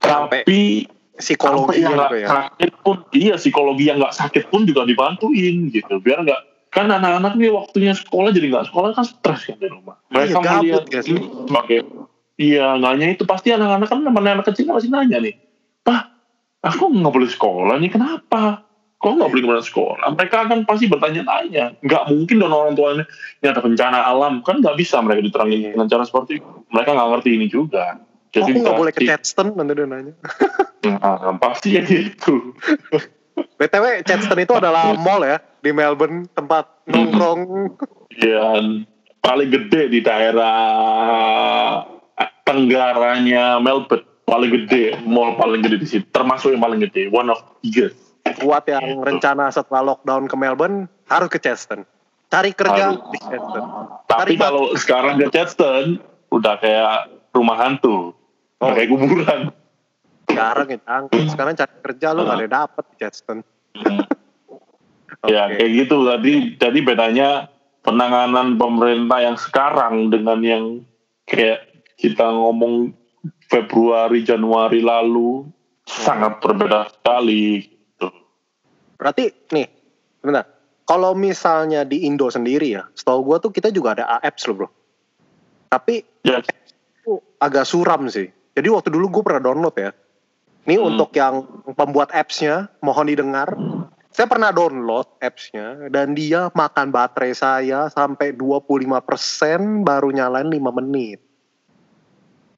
Sampai 0.03 0.43
tapi 0.43 0.89
Psikologi 1.15 1.79
yang 1.79 1.95
ya. 2.11 2.27
sakit 2.27 2.71
pun 2.83 3.07
iya 3.15 3.35
psikologi 3.39 3.87
yang 3.87 4.03
nggak 4.03 4.15
sakit 4.15 4.51
pun 4.51 4.67
juga 4.67 4.83
dibantuin 4.83 5.71
gitu. 5.71 6.03
Biar 6.03 6.27
nggak 6.27 6.41
kan 6.75 6.91
anak-anak 6.91 7.39
nih 7.39 7.55
waktunya 7.55 7.95
sekolah 7.95 8.35
jadi 8.35 8.51
nggak 8.51 8.67
sekolah 8.67 8.91
kan 8.91 9.07
stres 9.07 9.47
kan 9.47 9.55
di 9.55 9.71
rumah. 9.71 9.95
Mereka 10.11 10.39
Iya, 10.39 10.43
gabut 10.43 10.59
melihat 10.59 10.85
ya 10.91 11.01
sebagai 11.07 11.79
iya 12.35 12.65
nggak 12.75 12.91
hanya 12.99 13.07
itu 13.15 13.23
pasti 13.23 13.55
anak-anak 13.55 13.87
kan 13.87 14.03
teman 14.03 14.27
anak 14.27 14.45
kecil 14.51 14.75
masih 14.75 14.91
nanya 14.91 15.23
nih 15.23 15.39
pak 15.87 16.11
aku 16.65 16.89
nggak 16.89 17.13
boleh 17.13 17.29
sekolah 17.29 17.75
nih 17.77 17.91
kenapa? 17.93 18.65
Kok 18.95 19.21
nggak 19.21 19.29
boleh 19.29 19.43
ke 19.43 19.49
mana 19.53 19.61
sekolah? 19.61 20.07
Mereka 20.17 20.37
kan 20.49 20.59
pasti 20.65 20.89
bertanya-tanya. 20.89 21.77
Nggak 21.83 22.03
mungkin 22.09 22.41
dong 22.41 22.55
orang 22.55 22.73
tuanya 22.73 23.05
ini 23.43 23.47
ada 23.53 23.61
bencana 23.61 23.99
alam. 24.01 24.41
Kan 24.41 24.65
nggak 24.65 24.73
bisa 24.81 24.97
mereka 25.03 25.21
diterangin 25.21 25.77
dengan 25.77 25.85
cara 25.85 26.07
seperti 26.07 26.41
itu. 26.41 26.49
Mereka 26.73 26.89
nggak 26.95 27.09
ngerti 27.13 27.29
ini 27.37 27.45
juga 27.45 28.01
Aku 28.43 28.57
nggak 28.59 28.75
boleh 28.75 28.91
ke 28.91 28.99
pasti- 29.03 29.09
Chadston 29.11 29.47
nanti 29.55 29.73
dia 29.75 29.87
nanya. 29.87 30.13
Nah, 30.85 31.33
pasti 31.41 31.73
ya 31.73 31.81
gitu. 31.81 32.53
BTW 33.57 34.05
Chadston 34.05 34.37
itu 34.37 34.53
adalah 34.53 34.93
mall 34.93 35.25
ya 35.25 35.41
di 35.59 35.73
Melbourne 35.73 36.29
tempat 36.29 36.85
nongkrong. 36.85 37.73
Ya, 38.21 38.61
paling 39.25 39.49
gede 39.49 39.89
di 39.89 39.99
daerah 40.05 40.53
tenggaranya 42.45 43.57
Melbourne. 43.57 44.05
Paling 44.25 44.49
gede, 44.49 44.97
mall 45.05 45.37
paling 45.37 45.61
gede 45.61 45.77
di 45.81 45.87
situ. 45.89 46.05
Termasuk 46.09 46.53
yang 46.53 46.61
paling 46.61 46.81
gede, 46.81 47.09
one 47.09 47.29
of 47.29 47.41
the 47.41 47.53
biggest. 47.61 47.97
Buat 48.41 48.65
yang 48.65 49.01
rencana 49.01 49.53
setelah 49.53 49.93
lockdown 49.93 50.25
ke 50.25 50.33
Melbourne 50.33 50.89
harus 51.05 51.29
ke 51.29 51.37
Chadston. 51.37 51.85
Cari 52.29 52.53
kerja 52.57 52.93
Harus. 52.93 53.09
di 53.13 53.19
Chadston. 53.21 53.63
Tapi 54.09 54.33
Cari 54.33 54.35
kalau 54.37 54.73
sekarang 54.77 55.21
ke 55.21 55.29
Chadston, 55.29 56.01
udah 56.33 56.57
kayak 56.57 57.09
rumah 57.37 57.57
hantu. 57.57 58.17
Oh. 58.65 58.73
kayak 58.73 58.89
kuburan. 58.89 59.39
jarang 60.35 60.67
ya 60.67 60.79
angkut. 60.89 61.31
Sekarang 61.31 61.53
cari 61.55 61.75
kerja 61.79 62.07
lu 62.11 62.27
nggak 62.27 62.39
ada 62.43 62.49
dapet 62.65 62.83
di 62.91 62.95
Chadston. 62.99 63.39
Ya 65.25 65.49
kayak 65.49 65.71
gitu 65.73 66.05
tadi. 66.05 66.53
Jadi 66.53 66.79
bedanya 66.85 67.49
penanganan 67.81 68.61
pemerintah 68.61 69.25
yang 69.25 69.37
sekarang 69.41 70.13
dengan 70.13 70.39
yang 70.45 70.65
kayak 71.25 71.65
kita 71.97 72.29
ngomong 72.29 72.93
Februari 73.49 74.21
Januari 74.21 74.85
lalu 74.85 75.49
sangat 75.85 76.41
berbeda 76.41 76.93
sekali. 76.93 77.65
Gitu. 77.65 78.07
Berarti 79.01 79.33
nih, 79.49 79.65
sebentar. 80.21 80.45
Kalau 80.85 81.17
misalnya 81.17 81.81
di 81.81 82.05
Indo 82.05 82.29
sendiri 82.29 82.77
ya, 82.77 82.85
setahu 82.93 83.25
gua 83.25 83.37
tuh 83.41 83.49
kita 83.49 83.73
juga 83.73 83.97
ada 83.97 84.21
apps 84.21 84.45
loh 84.45 84.65
bro. 84.65 84.69
Tapi 85.73 86.05
Ya, 86.21 86.41
itu 86.41 87.21
agak 87.41 87.65
suram 87.69 88.05
sih. 88.09 88.29
Jadi 88.55 88.67
waktu 88.71 88.89
dulu 88.89 89.19
gue 89.19 89.23
pernah 89.27 89.43
download 89.43 89.75
ya. 89.75 89.91
Ini 90.65 90.81
Hmm. 90.81 90.89
untuk 90.95 91.13
yang 91.13 91.45
pembuat 91.77 92.09
apps-nya, 92.15 92.71
mohon 92.81 93.05
didengar. 93.11 93.53
saya 94.15 94.31
pernah 94.31 94.47
download 94.55 95.11
apps-nya 95.19 95.91
dan 95.91 96.15
dia 96.15 96.47
makan 96.55 96.87
baterai 96.87 97.35
saya 97.35 97.91
sampai 97.91 98.31
25% 98.31 99.83
baru 99.83 100.07
nyalain 100.07 100.47
5 100.47 100.71
menit. 100.71 101.19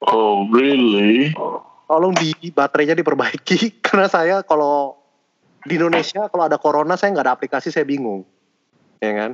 Oh, 0.05 0.45
really? 0.53 1.33
Tolong 1.89 2.13
di 2.13 2.53
baterainya 2.53 2.93
diperbaiki 2.93 3.73
karena 3.89 4.05
saya 4.05 4.45
kalau 4.45 5.01
di 5.65 5.81
Indonesia 5.81 6.29
kalau 6.29 6.45
ada 6.45 6.61
corona 6.61 6.93
saya 6.93 7.17
nggak 7.17 7.25
ada 7.25 7.33
aplikasi 7.33 7.73
saya 7.73 7.89
bingung. 7.89 8.21
Ya 9.01 9.17
kan? 9.17 9.31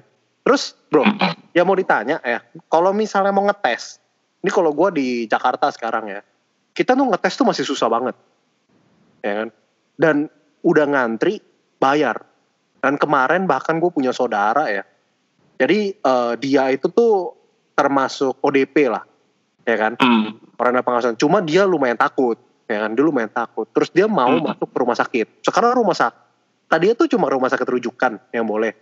Terus, 0.47 0.79
Bro, 0.87 1.03
ya 1.51 1.67
mau 1.67 1.75
ditanya 1.75 2.23
ya, 2.23 2.39
kalau 2.71 2.95
misalnya 2.95 3.35
mau 3.35 3.43
ngetes, 3.43 3.99
ini 4.39 4.47
kalau 4.47 4.71
gua 4.71 4.95
di 4.95 5.27
Jakarta 5.27 5.67
sekarang 5.75 6.07
ya, 6.07 6.23
kita 6.73 6.97
tuh 6.97 7.05
ngetes 7.07 7.33
tuh 7.37 7.45
masih 7.45 7.65
susah 7.65 7.87
banget. 7.87 8.15
Ya 9.21 9.33
kan? 9.45 9.49
Dan 9.95 10.15
udah 10.65 10.85
ngantri 10.89 11.39
bayar. 11.77 12.25
Dan 12.83 12.99
kemarin 12.99 13.47
bahkan 13.47 13.79
gue 13.79 13.87
punya 13.93 14.11
saudara 14.11 14.67
ya. 14.67 14.83
Jadi 15.61 15.95
eh, 15.95 16.33
dia 16.41 16.73
itu 16.73 16.89
tuh 16.89 17.37
termasuk 17.73 18.41
ODP 18.41 18.89
lah, 18.89 19.05
ya 19.63 19.77
kan? 19.77 19.93
Hmm. 20.01 20.37
Orang 20.59 20.81
pengawasan. 20.81 21.15
Cuma 21.15 21.39
dia 21.39 21.63
lumayan 21.63 21.95
takut, 21.95 22.35
ya 22.67 22.83
kan? 22.83 22.91
Dia 22.93 23.03
lumayan 23.05 23.31
takut. 23.31 23.69
Terus 23.71 23.89
dia 23.93 24.09
mau 24.09 24.33
Hmm. 24.33 24.43
masuk 24.51 24.67
ke 24.69 24.77
rumah 24.77 24.97
sakit. 24.97 25.45
Sekarang 25.45 25.77
rumah 25.77 25.95
sakit, 25.95 26.19
tadi 26.67 26.91
itu 26.91 27.05
cuma 27.07 27.29
rumah 27.29 27.47
sakit 27.47 27.67
rujukan 27.69 28.19
yang 28.33 28.45
boleh. 28.49 28.73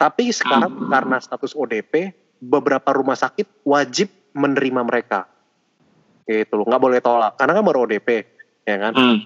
Tapi 0.00 0.32
sekarang 0.32 0.88
karena 0.88 1.20
status 1.20 1.52
ODP, 1.52 2.16
beberapa 2.40 2.88
rumah 2.96 3.16
sakit 3.16 3.68
wajib 3.68 4.08
menerima 4.32 4.80
mereka. 4.80 5.28
Gitu 6.22 6.52
loh, 6.52 6.64
nggak 6.64 6.80
boleh 6.80 6.98
tolak. 6.98 7.34
Karena 7.34 7.52
kan 7.52 7.62
baru 7.62 7.84
ODP, 7.84 8.08
ya 8.62 8.76
kan? 8.78 8.92
Hmm. 8.92 9.18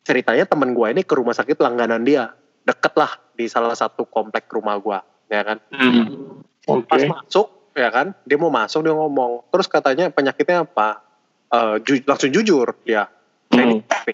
ceritanya 0.00 0.42
temen 0.42 0.72
gue 0.72 0.86
ini 0.90 1.02
ke 1.02 1.12
rumah 1.12 1.30
sakit 1.30 1.60
langganan 1.60 2.02
dia 2.02 2.32
deket 2.62 2.96
lah 2.96 3.14
di 3.30 3.46
salah 3.46 3.76
satu 3.76 4.08
komplek 4.08 4.48
rumah 4.48 4.74
gue 4.76 4.98
ya 5.28 5.44
kan 5.44 5.60
Hmm. 5.70 6.40
Oke. 6.66 6.88
pas 6.88 7.04
masuk 7.06 7.46
ya 7.72 7.88
kan 7.88 8.16
dia 8.24 8.34
mau 8.34 8.48
masuk 8.48 8.80
dia 8.80 8.90
ngomong 8.90 9.46
terus 9.48 9.66
katanya 9.66 10.08
penyakitnya 10.08 10.64
apa 10.64 11.04
Eh, 11.48 11.76
ju- 11.82 12.02
langsung 12.02 12.30
jujur 12.30 12.74
ya 12.82 13.06
saya 13.46 13.64
ini 13.66 13.76
Hmm. 13.76 13.84
ODP 13.84 14.08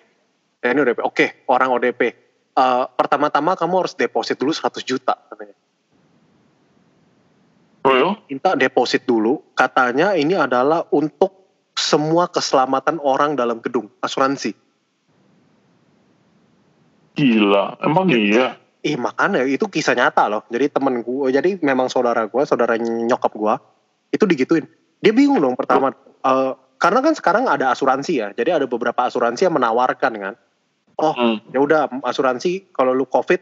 saya 0.58 0.70
ini 0.70 0.80
ODP 0.82 0.98
oke 1.00 1.26
orang 1.46 1.68
ODP 1.70 2.00
Eh, 2.52 2.84
pertama-tama 2.90 3.54
kamu 3.54 3.74
harus 3.78 3.94
deposit 3.94 4.34
dulu 4.34 4.50
100 4.50 4.82
juta 4.82 5.14
katanya 5.14 5.54
minta 8.26 8.52
deposit 8.52 9.06
dulu 9.06 9.54
katanya 9.54 10.12
ini 10.12 10.34
adalah 10.34 10.82
untuk 10.90 11.45
semua 11.86 12.26
keselamatan 12.26 12.98
orang 12.98 13.38
dalam 13.38 13.62
gedung 13.62 13.86
asuransi 14.02 14.58
Gila. 17.16 17.80
Emang 17.80 18.12
iya? 18.12 18.60
Ih 18.84 18.94
makanya 19.00 19.42
itu 19.48 19.66
kisah 19.66 19.96
nyata 19.96 20.28
loh. 20.28 20.44
Jadi 20.52 20.68
temen 20.68 21.00
gue, 21.00 21.32
jadi 21.32 21.56
memang 21.64 21.88
saudara 21.88 22.28
gue, 22.28 22.42
saudara 22.44 22.76
nyokap 22.78 23.32
gue, 23.32 23.54
itu 24.12 24.24
digituin. 24.28 24.68
Dia 25.00 25.16
bingung 25.16 25.40
dong 25.40 25.56
pertama. 25.56 25.96
eh, 26.26 26.52
karena 26.76 27.00
kan 27.00 27.14
sekarang 27.16 27.48
ada 27.48 27.72
asuransi 27.72 28.12
ya. 28.20 28.28
Jadi 28.36 28.50
ada 28.52 28.66
beberapa 28.68 29.08
asuransi 29.08 29.48
yang 29.48 29.56
menawarkan 29.56 30.12
kan. 30.20 30.34
Oh 30.96 31.12
Hmm. 31.12 31.38
ya 31.52 31.60
udah 31.60 31.92
asuransi 32.08 32.72
kalau 32.72 32.96
lu 32.96 33.04
covid 33.04 33.36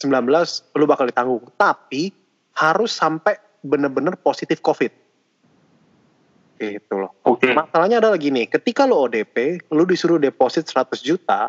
19 0.00 0.64
lu 0.78 0.84
bakal 0.88 1.04
ditanggung. 1.10 1.44
Tapi 1.60 2.12
harus 2.56 2.92
sampai 2.94 3.36
bener-bener 3.60 4.16
positif 4.16 4.64
covid. 4.64 4.94
Gitu 6.60 6.92
loh. 6.92 7.16
Oke. 7.24 7.56
Masalahnya 7.56 8.04
adalah 8.04 8.20
gini, 8.20 8.44
ketika 8.44 8.84
lo 8.84 9.08
ODP, 9.08 9.64
lu 9.72 9.88
disuruh 9.88 10.20
deposit 10.20 10.68
100 10.68 11.00
juta, 11.00 11.48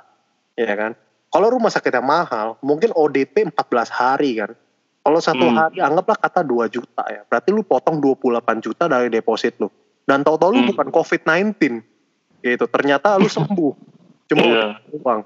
ya 0.56 0.71
kan? 0.71 0.95
Kalau 1.28 1.52
rumah 1.52 1.67
sakitnya 1.67 2.00
mahal, 2.00 2.56
mungkin 2.60 2.91
ODP 2.91 3.52
14 3.52 3.91
hari 3.91 4.39
kan. 4.39 4.52
Kalau 5.02 5.19
satu 5.19 5.45
Hmm. 5.45 5.58
hari 5.58 5.78
anggaplah 5.80 6.15
kata 6.15 6.41
2 6.41 6.67
juta 6.67 7.04
ya. 7.08 7.26
Berarti 7.26 7.50
lu 7.50 7.63
potong 7.63 8.00
28 8.00 8.62
juta 8.62 8.86
dari 8.86 9.10
deposit 9.10 9.58
lu. 9.58 9.67
Dan 10.04 10.24
tahu-tahu 10.24 10.50
lu 10.54 10.62
Hmm. 10.63 10.69
bukan 10.71 10.88
COVID-19. 10.89 11.82
Gitu. 12.39 12.65
Ternyata 12.69 13.17
lu 13.17 13.28
sembuh. 13.38 13.74
Cuma 14.28 14.43
Iya. 14.43 14.65
uang. 14.93 15.19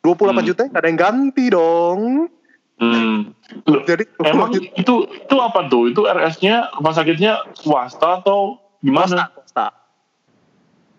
28 0.00 0.42
Hmm. 0.42 0.48
juta 0.48 0.60
ada 0.66 0.84
yang 0.84 0.98
ganti 0.98 1.44
dong. 1.48 2.28
Hmm. 2.80 3.36
Loh, 3.68 3.84
Jadi 3.84 4.08
Emang 4.24 4.48
itu 4.52 4.94
itu 5.04 5.36
apa 5.36 5.68
tuh? 5.68 5.92
Itu 5.92 6.04
RS-nya 6.04 6.72
rumah 6.74 6.92
sakitnya 6.92 7.32
swasta 7.52 8.24
atau 8.24 8.56
gimana? 8.80 9.28
swasta. 9.32 9.66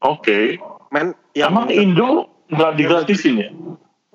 Oke. 0.01 0.57
Men, 0.89 1.13
yang 1.37 1.53
Emang 1.53 1.69
Indo 1.69 2.27
nggak 2.51 2.71
digratisin 2.75 3.35
ya 3.39 3.49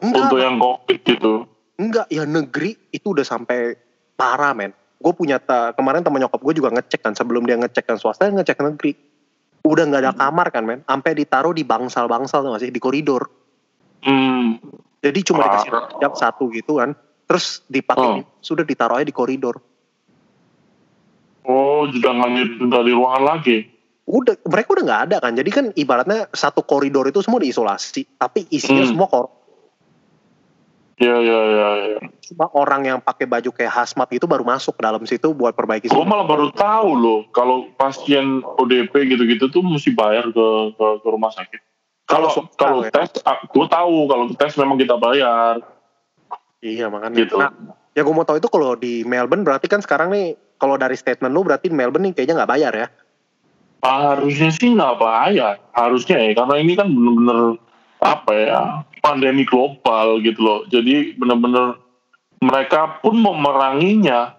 enggak, 0.02 0.28
untuk 0.28 0.38
yang 0.42 0.56
covid 0.60 0.98
gitu? 1.06 1.34
Enggak, 1.80 2.06
ya 2.12 2.24
negeri 2.28 2.76
itu 2.92 3.16
udah 3.16 3.24
sampai 3.24 3.76
parah 4.16 4.52
men. 4.52 4.76
Gue 5.00 5.12
punya 5.12 5.36
ta, 5.40 5.72
kemarin 5.76 6.04
teman 6.04 6.24
nyokap 6.24 6.40
gue 6.40 6.54
juga 6.56 6.72
ngecek 6.72 7.00
kan 7.04 7.12
sebelum 7.12 7.44
dia 7.44 7.56
ngecek 7.56 7.84
kan 7.84 7.96
swasta 8.00 8.28
dia 8.28 8.36
ngecek 8.36 8.60
negeri. 8.60 8.92
Udah 9.64 9.84
nggak 9.88 10.02
ada 10.04 10.12
kamar 10.16 10.46
kan 10.52 10.64
men, 10.64 10.80
sampai 10.84 11.12
ditaruh 11.16 11.52
di 11.52 11.64
bangsal-bangsal 11.64 12.44
tuh 12.44 12.50
nggak 12.52 12.62
sih 12.64 12.72
di 12.72 12.80
koridor. 12.80 13.28
Hmm. 14.04 14.60
Jadi 15.00 15.18
cuma 15.26 15.46
dikasih 15.46 15.70
jam 16.00 16.12
satu 16.16 16.48
gitu 16.52 16.80
kan, 16.80 16.96
terus 17.28 17.62
dipakai 17.70 18.24
Oh. 18.24 18.40
sudah 18.40 18.64
ditaruh 18.66 19.00
aja 19.00 19.06
di 19.06 19.14
koridor. 19.14 19.60
Oh, 21.46 21.86
juga 21.86 22.10
nggak 22.10 22.82
di 22.82 22.92
ruangan 22.92 23.24
lagi. 23.24 23.56
Udah 24.06 24.34
mereka 24.46 24.74
udah 24.74 24.84
nggak 24.86 25.02
ada 25.10 25.16
kan, 25.18 25.34
jadi 25.34 25.50
kan 25.50 25.64
ibaratnya 25.74 26.30
satu 26.30 26.62
koridor 26.62 27.06
itu 27.06 27.22
semua 27.22 27.42
diisolasi, 27.42 28.18
tapi 28.18 28.46
isinya 28.50 28.82
Hmm. 28.82 28.90
semua 28.94 29.08
kor 29.10 29.26
Ya, 30.96 31.12
ya, 31.12 31.40
ya, 31.44 31.68
ya. 31.92 31.98
cuma 32.24 32.48
orang 32.56 32.88
yang 32.88 32.98
pakai 33.04 33.28
baju 33.28 33.52
kayak 33.52 33.68
hazmat 33.68 34.08
itu 34.16 34.24
baru 34.24 34.48
masuk 34.48 34.80
ke 34.80 34.82
dalam 34.82 35.04
situ 35.04 35.28
buat 35.36 35.52
perbaiki 35.52 35.92
Gue 35.92 36.08
malah 36.08 36.24
baru 36.24 36.48
tahu 36.48 36.90
loh 36.96 37.20
kalau 37.36 37.68
pasien 37.76 38.40
ODP 38.40 39.04
gitu-gitu 39.04 39.52
tuh 39.52 39.60
mesti 39.60 39.92
bayar 39.92 40.24
ke 40.32 40.46
ke, 40.72 40.86
ke 41.04 41.08
rumah 41.12 41.28
sakit. 41.36 41.60
Kalau 42.08 42.32
kalau 42.56 42.80
ya. 42.80 42.88
tes, 42.88 43.12
gue 43.28 43.66
tahu 43.68 43.94
kalau 44.08 44.24
tes 44.40 44.56
memang 44.56 44.80
kita 44.80 44.96
bayar 44.96 45.60
Iya 46.64 46.88
makanya. 46.88 47.20
gitu. 47.20 47.36
Nah, 47.36 47.52
ya 47.96 48.04
gue 48.04 48.12
mau 48.12 48.28
tahu 48.28 48.36
itu 48.36 48.52
kalau 48.52 48.76
di 48.76 49.02
Melbourne 49.08 49.40
berarti 49.40 49.72
kan 49.72 49.80
sekarang 49.80 50.12
nih 50.12 50.36
kalau 50.60 50.76
dari 50.76 50.94
statement 51.00 51.32
lu 51.32 51.40
berarti 51.40 51.72
Melbourne 51.72 52.12
nih 52.12 52.12
kayaknya 52.12 52.44
nggak 52.44 52.52
bayar 52.52 52.72
ya? 52.76 52.86
Harusnya 53.80 54.52
sih 54.52 54.68
nggak 54.76 55.00
bayar, 55.00 55.56
harusnya 55.72 56.20
ya 56.20 56.32
karena 56.36 56.54
ini 56.60 56.72
kan 56.76 56.92
bener-bener 56.92 57.56
apa 58.04 58.32
ya 58.36 58.60
pandemi 59.00 59.48
global 59.48 60.20
gitu 60.20 60.40
loh. 60.44 60.60
Jadi 60.68 61.16
bener-bener 61.16 61.80
mereka 62.44 63.00
pun 63.00 63.16
memeranginya, 63.16 64.36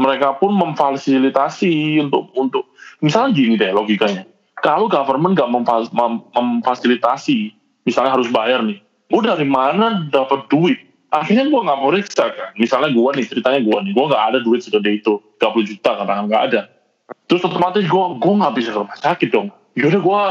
mereka 0.00 0.40
pun 0.40 0.56
memfasilitasi 0.56 2.00
untuk 2.00 2.32
untuk 2.32 2.64
misalnya 3.04 3.36
gini 3.36 3.54
deh 3.60 3.72
logikanya. 3.76 4.24
Kalau 4.64 4.88
government 4.88 5.36
nggak 5.36 5.50
memfas- 5.52 5.92
mem- 5.92 6.24
memfasilitasi, 6.32 7.52
misalnya 7.84 8.16
harus 8.16 8.32
bayar 8.32 8.64
nih, 8.64 8.80
gue 9.12 9.20
dari 9.20 9.44
mana 9.44 10.08
dapat 10.08 10.48
duit? 10.48 10.93
Akhirnya 11.14 11.46
gue 11.46 11.60
nggak 11.62 11.78
mau 11.78 11.94
riksa 11.94 12.24
kan. 12.34 12.50
Misalnya 12.58 12.90
gue 12.90 13.08
nih 13.14 13.26
ceritanya 13.30 13.60
gue 13.62 13.76
nih, 13.86 13.92
gue 13.94 14.04
nggak 14.10 14.24
ada 14.34 14.38
duit 14.42 14.66
segede 14.66 14.98
itu, 14.98 15.22
30 15.38 15.70
juta 15.70 15.90
katakan 15.94 16.26
nggak 16.26 16.42
ada. 16.50 16.60
Terus 17.30 17.46
otomatis 17.46 17.86
gue 17.86 18.04
gue 18.18 18.34
nggak 18.34 18.54
bisa 18.58 18.74
ke 18.74 18.78
rumah 18.82 18.98
sakit 18.98 19.28
dong. 19.30 19.48
Yaudah 19.78 20.00
gue 20.02 20.22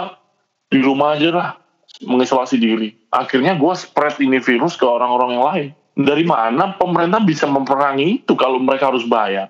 di 0.75 0.79
rumah 0.83 1.15
aja 1.15 1.29
lah 1.31 1.49
mengisolasi 2.03 2.59
diri. 2.59 2.91
Akhirnya 3.15 3.55
gue 3.55 3.73
spread 3.79 4.19
ini 4.19 4.43
virus 4.43 4.75
ke 4.75 4.83
orang-orang 4.83 5.29
yang 5.39 5.45
lain. 5.45 5.69
Dari 5.93 6.25
mana 6.25 6.75
pemerintah 6.75 7.21
bisa 7.21 7.45
memperangi 7.45 8.25
itu 8.25 8.33
kalau 8.35 8.59
mereka 8.59 8.89
harus 8.91 9.05
bayar? 9.07 9.47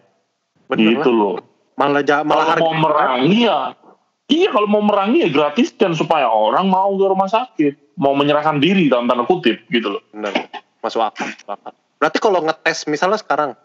Bener 0.69 0.99
gitu 0.99 1.09
lah. 1.09 1.17
loh. 1.17 1.35
Malah 1.73 2.03
ja- 2.05 2.21
malah 2.21 2.53
Kalau 2.53 2.69
mau 2.69 2.75
merangi 2.85 3.49
ya, 3.49 3.73
iya 4.29 4.49
kalau 4.53 4.67
mau 4.69 4.83
merangi 4.83 5.25
ya 5.25 5.29
gratis 5.33 5.73
dan 5.73 5.97
supaya 5.97 6.29
orang 6.29 6.69
mau 6.69 6.93
ke 6.93 7.05
rumah 7.09 7.31
sakit, 7.31 7.97
mau 7.97 8.13
menyerahkan 8.13 8.59
diri 8.61 8.91
dalam 8.91 9.09
tanda 9.09 9.25
kutip 9.25 9.65
gitu 9.71 9.97
loh. 9.97 10.03
Bener. 10.13 10.62
Masuk 10.83 10.99
akal, 10.99 11.31
masuk 11.31 11.49
akal. 11.49 11.73
Berarti 11.97 12.17
kalau 12.19 12.39
ngetes 12.43 12.83
misalnya 12.91 13.15
sekarang, 13.15 13.55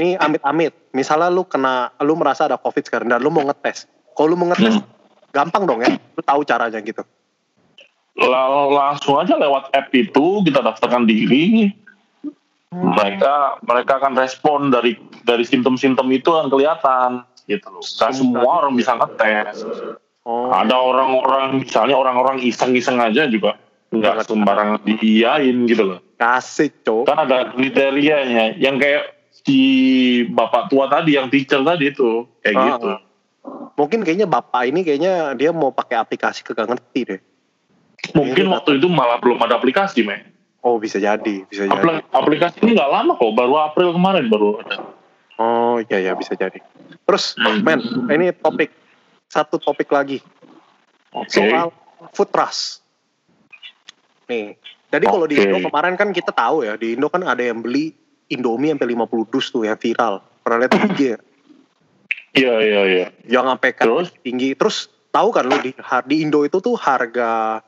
ini 0.00 0.16
amit-amit, 0.16 0.72
misalnya 0.96 1.28
lu 1.28 1.44
kena, 1.44 1.92
lu 2.00 2.16
merasa 2.16 2.48
ada 2.48 2.56
covid 2.56 2.88
sekarang 2.88 3.12
dan 3.12 3.20
lu 3.20 3.28
mau 3.28 3.44
ngetes. 3.44 3.84
Kalau 4.16 4.32
lu 4.32 4.36
mau 4.40 4.48
ngetes, 4.48 4.80
Hmm. 4.80 4.88
gampang 5.30 5.68
dong 5.68 5.84
ya, 5.84 5.92
lu 5.92 6.22
tahu 6.24 6.40
caranya 6.48 6.80
gitu. 6.80 7.04
Lah- 8.16 8.68
langsung 8.68 9.20
aja 9.20 9.36
lewat 9.36 9.72
app 9.72 9.88
itu 9.92 10.44
kita 10.44 10.60
daftarkan 10.60 11.08
diri, 11.08 11.72
mereka 12.72 13.60
mereka 13.64 14.00
akan 14.00 14.16
respon 14.16 14.72
dari 14.72 14.96
dari 15.24 15.44
simptom-simptom 15.44 16.08
itu 16.12 16.32
yang 16.32 16.48
kelihatan 16.48 17.24
gitu 17.44 17.68
loh. 17.68 17.84
Gak 17.84 18.12
semua 18.16 18.64
orang 18.64 18.72
bisa 18.76 18.96
ngetes. 18.96 19.64
Oh, 20.22 20.54
Ada 20.54 20.76
orang-orang 20.78 21.66
misalnya 21.66 21.98
orang-orang 21.98 22.38
iseng-iseng 22.46 23.02
aja 23.02 23.26
juga 23.26 23.58
nggak 23.92 24.24
sembarangan 24.24 24.80
diiyain 24.86 25.68
gitu 25.68 25.82
loh. 25.84 25.98
Kasih 26.22 26.70
cok. 26.86 27.04
Kan 27.10 27.18
ada 27.26 27.50
kriterianya 27.50 28.54
yang 28.62 28.78
kayak 28.78 29.10
si 29.42 29.58
bapak 30.30 30.70
tua 30.70 30.86
tadi 30.86 31.18
yang 31.18 31.26
teacher 31.26 31.58
tadi 31.66 31.90
itu 31.90 32.30
kayak 32.46 32.54
Ah, 32.54 32.66
gitu. 32.70 32.88
Mungkin 33.74 34.06
kayaknya 34.06 34.30
bapak 34.30 34.70
ini 34.70 34.86
kayaknya 34.86 35.34
dia 35.34 35.50
mau 35.50 35.74
pakai 35.74 35.98
aplikasi 35.98 36.46
kagak 36.46 36.70
ngerti 36.70 37.00
deh. 37.02 37.20
Mungkin 38.14 38.46
waktu 38.54 38.78
itu 38.78 38.86
malah 38.86 39.18
belum 39.18 39.42
ada 39.42 39.58
aplikasi, 39.58 40.06
men. 40.06 40.30
Oh 40.62 40.78
bisa 40.78 41.02
jadi, 41.02 41.42
bisa 41.50 41.66
jadi. 41.66 41.74
Apli- 41.74 42.06
aplikasi 42.14 42.62
ini 42.62 42.78
nggak 42.78 42.90
lama 42.92 43.18
kok, 43.18 43.34
baru 43.34 43.54
April 43.58 43.98
kemarin 43.98 44.30
baru 44.30 44.62
ada. 44.62 44.78
Oh 45.42 45.82
iya 45.82 45.98
ya 45.98 46.12
bisa 46.14 46.38
jadi. 46.38 46.62
Terus, 47.02 47.34
Hmm. 47.34 47.66
men, 47.66 47.80
ini 48.06 48.30
topik 48.30 48.70
satu 49.26 49.58
topik 49.58 49.90
lagi 49.90 50.22
Oke. 51.10 51.34
soal 51.34 51.74
food 52.14 52.30
trust. 52.30 52.84
Nih, 54.30 54.54
jadi 54.92 55.04
kalau 55.08 55.24
di. 55.24 55.40
Indo 55.40 55.58
kemarin 55.64 55.96
kan 55.96 56.12
kita 56.12 56.30
tahu 56.30 56.68
ya 56.68 56.76
di 56.76 56.94
Indo 56.94 57.08
kan 57.08 57.24
ada 57.24 57.40
yang 57.40 57.64
beli 57.64 57.96
Indomie 58.28 58.76
sampai 58.76 58.92
50 58.92 59.32
dus 59.32 59.48
tuh 59.48 59.64
yang 59.64 59.80
viral. 59.80 60.20
Pernah 60.44 60.56
lihat 60.60 60.72
di 60.72 60.80
IG 60.92 61.00
ya? 61.00 61.18
Iya 62.32 62.54
iya 62.60 62.80
iya. 62.84 63.06
Yang 63.24 63.44
sampai 63.56 63.70
kan 63.72 63.84
Terus? 63.88 64.08
tinggi. 64.20 64.50
Terus 64.52 64.76
tahu 65.08 65.28
kan 65.32 65.48
lu 65.48 65.56
di 65.60 65.72
di 66.06 66.16
Indo 66.20 66.44
itu 66.44 66.60
tuh 66.60 66.76
harga 66.76 67.60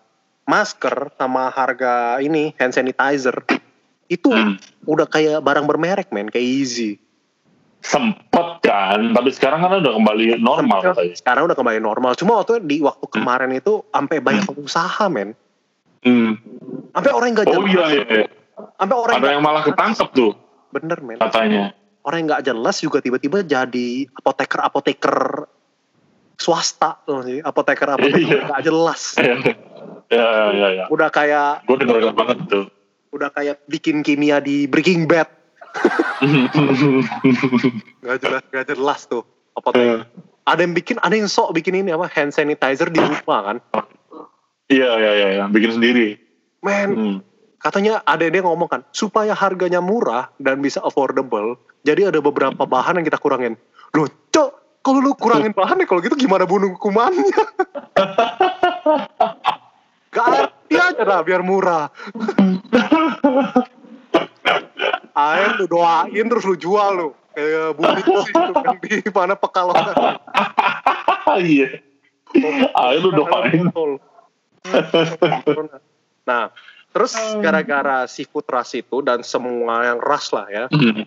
masker 0.44 1.16
sama 1.16 1.48
harga 1.48 2.20
ini 2.20 2.52
hand 2.60 2.76
sanitizer 2.76 3.40
itu 4.04 4.28
Hmm. 4.28 4.60
udah 4.84 5.08
kayak 5.08 5.40
barang 5.40 5.64
bermerek 5.64 6.12
men, 6.12 6.28
kayak 6.28 6.44
easy. 6.44 7.00
Sempet 7.80 8.64
kan, 8.64 9.12
tapi 9.12 9.28
sekarang 9.28 9.60
kan 9.60 9.80
udah 9.84 9.92
kembali 9.96 10.40
normal 10.40 10.80
katanya. 10.80 11.16
Sekarang 11.16 11.48
udah 11.48 11.56
kembali 11.56 11.80
normal. 11.80 12.16
Cuma 12.16 12.40
waktu 12.40 12.64
di 12.64 12.80
waktu 12.80 13.04
kemarin 13.12 13.52
itu 13.52 13.84
sampai 13.92 14.24
banyak 14.24 14.44
pengusaha 14.44 15.04
men. 15.12 15.36
Hmm. 16.04 16.36
Sampai 16.90 17.10
orang 17.10 17.26
yang 17.26 17.36
gak 17.36 17.48
Oh 17.48 17.54
jelas. 17.58 17.70
iya 17.70 17.84
iya. 17.90 18.04
iya. 18.06 18.26
Sampai 18.76 18.96
orang 18.96 19.14
Ada 19.16 19.28
yang 19.30 19.42
malah 19.42 19.62
ketangkep 19.62 20.08
tuh 20.12 20.32
bener 20.70 20.98
men. 21.00 21.16
katanya. 21.18 21.72
Orang 22.00 22.18
yang 22.20 22.28
gak 22.30 22.44
jelas 22.44 22.76
juga 22.78 22.98
tiba-tiba 22.98 23.40
jadi 23.40 23.88
apoteker-apoteker 24.12 25.48
swasta 26.36 27.00
loh 27.04 27.22
sih. 27.22 27.40
Apoteker-apoteker 27.40 28.20
Iya. 28.20 28.48
gak 28.48 28.62
jelas. 28.62 29.02
Ya 30.06 30.20
ya 30.20 30.50
ya. 30.52 30.68
ya. 30.70 30.84
Udah 30.88 31.08
kayak 31.08 31.64
Gue 31.64 31.80
denger 31.80 32.12
banget 32.12 32.38
tuh. 32.46 32.68
udah 33.10 33.30
kayak 33.30 33.64
bikin 33.66 34.04
kimia 34.04 34.38
di 34.38 34.68
Breaking 34.68 35.08
Bad. 35.08 35.26
Gak 38.00 38.16
jelas, 38.20 38.42
gak 38.46 38.64
jelas 38.68 39.00
tuh 39.06 39.24
apoteker. 39.54 40.06
Ada 40.44 40.60
yang 40.60 40.74
bikin, 40.76 40.96
ada 41.00 41.14
yang 41.14 41.24
sok 41.24 41.56
bikin 41.56 41.74
ini 41.74 41.90
apa 41.90 42.04
hand 42.06 42.30
sanitizer 42.30 42.92
di 42.92 43.00
rumah 43.00 43.40
kan. 43.44 43.56
Iya 44.74 44.90
iya 44.98 45.12
iya, 45.14 45.28
iya. 45.38 45.44
bikin 45.46 45.78
sendiri. 45.78 46.18
Men, 46.64 46.88
Hmm. 46.90 47.16
katanya 47.60 48.00
ada 48.02 48.24
dia 48.24 48.42
ngomong 48.42 48.66
kan 48.66 48.80
supaya 48.90 49.32
harganya 49.32 49.78
murah 49.78 50.32
dan 50.36 50.60
bisa 50.60 50.80
affordable 50.80 51.56
jadi 51.80 52.08
ada 52.08 52.20
beberapa 52.20 52.64
bahan 52.64 53.00
yang 53.00 53.06
kita 53.06 53.16
kurangin 53.16 53.56
loh 53.92 54.08
cok 54.28 54.80
kalau 54.80 55.00
lu 55.00 55.12
kurangin 55.16 55.52
bahan 55.52 55.80
ya 55.80 55.86
kalau 55.88 56.00
gitu 56.00 56.16
gimana 56.16 56.44
bunuh 56.44 56.72
kumannya 56.76 57.24
gak 60.12 60.24
arti 60.28 60.76
aja 60.76 61.04
lah 61.04 61.20
biar 61.20 61.40
murah 61.40 61.88
air 65.14 65.48
lu 65.56 65.64
doain 65.64 66.24
terus 66.28 66.44
lu 66.44 66.56
jual 66.56 66.90
lu 66.96 67.08
kayak 67.32 67.76
bumi 67.76 68.00
sih 68.00 68.32
itu 68.32 68.52
kan 68.60 68.76
di 68.80 69.10
mana 69.12 69.34
pekalongan 69.36 69.94
Iya. 71.34 71.80
Ayo 72.76 72.98
lu 73.00 73.10
doain. 73.16 73.66
Nah, 76.24 76.48
terus 76.90 77.12
gara-gara 77.38 78.06
seafood 78.06 78.46
rush 78.46 78.78
itu 78.78 78.96
dan 79.00 79.20
semua 79.20 79.84
yang 79.84 79.98
rush 80.00 80.32
lah 80.32 80.46
ya, 80.48 80.64
Hmm. 80.68 81.04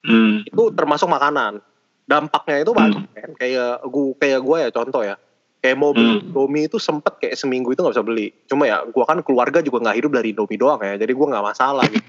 Hmm. 0.00 0.34
itu 0.42 0.62
termasuk 0.72 1.08
makanan. 1.08 1.60
Dampaknya 2.04 2.62
itu 2.62 2.72
banyak 2.72 3.04
kan. 3.12 3.30
Kayak 3.36 3.84
gua 3.84 4.16
kayak 4.16 4.40
gua 4.40 4.56
ya 4.60 4.70
contoh 4.70 5.02
ya. 5.02 5.16
Kayak 5.58 5.76
mau 5.76 5.90
beli 5.90 6.08
Hmm. 6.14 6.24
Indomie 6.24 6.64
itu 6.64 6.78
sempet 6.78 7.18
kayak 7.18 7.34
seminggu 7.34 7.74
itu 7.74 7.80
nggak 7.80 7.92
bisa 7.92 8.06
beli. 8.06 8.30
Cuma 8.46 8.64
ya 8.64 8.80
gua 8.86 9.04
kan 9.04 9.20
keluarga 9.20 9.60
juga 9.60 9.82
nggak 9.82 9.96
hidup 9.98 10.12
dari 10.14 10.32
Indomie 10.32 10.56
doang 10.56 10.80
ya. 10.80 10.96
Jadi 10.96 11.12
gua 11.12 11.26
nggak 11.28 11.46
masalah 11.46 11.84
gitu. 11.86 12.08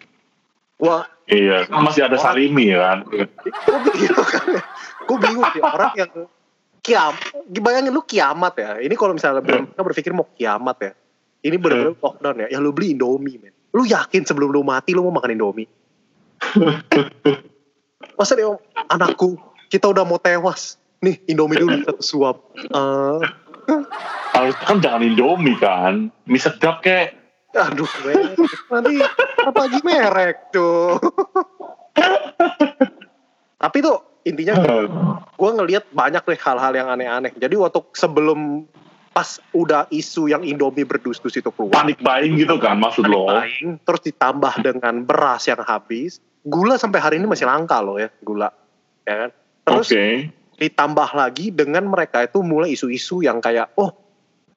Gua 0.77 1.03
Iya, 1.27 1.67
kan 1.67 1.83
masih 1.83 2.01
ada 2.01 2.17
sarimi 2.17 2.71
ya 2.71 2.79
kan. 2.81 2.97
gue 3.05 3.27
bingung 3.85 4.25
kan 4.25 4.43
ya. 4.49 4.61
Gue 5.05 5.17
bingung 5.19 5.45
sih 5.53 5.61
orang 5.61 5.93
yang 5.93 6.11
kiam, 6.83 7.13
bayangin 7.61 7.93
lu 7.93 8.03
kiamat 8.03 8.53
ya. 8.57 8.71
Ini 8.79 8.93
kalau 8.95 9.13
misalnya 9.15 9.43
mereka 9.43 9.81
berpikir 9.81 10.11
mau 10.15 10.27
kiamat 10.35 10.77
ya. 10.81 10.91
Ini 11.39 11.55
bener-bener 11.55 11.95
lockdown 11.95 12.35
ya. 12.45 12.47
Ya 12.51 12.59
lu 12.59 12.75
beli 12.75 12.91
Indomie 12.95 13.39
men. 13.39 13.55
Lu 13.71 13.87
yakin 13.87 14.27
sebelum 14.27 14.51
lu 14.51 14.65
mati 14.65 14.91
lu 14.91 15.07
mau 15.07 15.15
makan 15.15 15.39
Indomie? 15.39 15.69
Masa 18.19 18.35
dia 18.35 18.51
anakku 18.91 19.39
kita 19.71 19.87
udah 19.87 20.03
mau 20.03 20.19
tewas. 20.19 20.75
Nih 20.99 21.15
Indomie 21.31 21.59
dulu 21.59 21.79
satu 21.87 22.03
suap. 22.03 22.37
Eh, 22.59 23.19
Harus 24.35 24.55
kan 24.67 24.83
jangan 24.83 25.05
Indomie 25.05 25.55
kan. 25.55 26.11
Mie 26.27 26.41
sedap 26.41 26.83
kayak 26.83 27.15
aduh 27.55 27.87
men. 28.03 28.35
Nanti 28.67 28.93
apa 29.47 29.59
lagi 29.63 29.79
merek 29.81 30.51
tuh. 30.51 30.99
Tapi 33.63 33.77
tuh 33.83 34.18
intinya 34.29 34.53
gue 35.33 35.49
ngelihat 35.57 35.89
banyak 35.89 36.23
deh 36.23 36.39
hal-hal 36.39 36.73
yang 36.77 36.87
aneh-aneh. 36.87 37.33
Jadi 37.35 37.55
waktu 37.57 37.81
sebelum 37.97 38.69
pas 39.09 39.41
udah 39.51 39.89
isu 39.89 40.29
yang 40.29 40.45
Indomie 40.45 40.85
berdus-dus 40.85 41.33
itu 41.35 41.49
keluar, 41.51 41.73
panik 41.73 41.99
buying 41.99 42.37
gitu 42.37 42.55
kan 42.61 42.77
maksud 42.77 43.09
lo. 43.09 43.27
buying, 43.27 43.81
terus 43.83 44.01
ditambah 44.05 44.53
dengan 44.61 45.03
beras 45.03 45.49
yang 45.49 45.59
habis, 45.65 46.21
gula 46.45 46.77
sampai 46.77 46.99
hari 47.01 47.15
ini 47.17 47.25
masih 47.27 47.49
langka 47.49 47.81
loh 47.81 47.97
ya 47.97 48.07
gula, 48.21 48.53
ya 49.03 49.27
kan? 49.27 49.29
Terus 49.65 49.87
Oke. 49.91 50.05
ditambah 50.61 51.09
lagi 51.17 51.51
dengan 51.51 51.89
mereka 51.89 52.23
itu 52.23 52.39
mulai 52.45 52.77
isu-isu 52.77 53.25
yang 53.25 53.41
kayak, 53.41 53.73
oh 53.75 53.91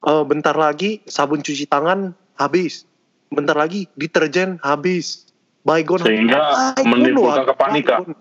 eh, 0.05 0.23
bentar 0.23 0.53
lagi 0.53 1.01
sabun 1.09 1.41
cuci 1.41 1.65
tangan 1.65 2.13
habis, 2.37 2.85
bentar 3.33 3.57
lagi 3.57 3.89
deterjen 3.97 4.61
habis, 4.61 5.33
baygon 5.65 6.03
Sehingga 6.03 6.77
menimbulkan 6.85 7.49
kepanikan. 7.49 8.15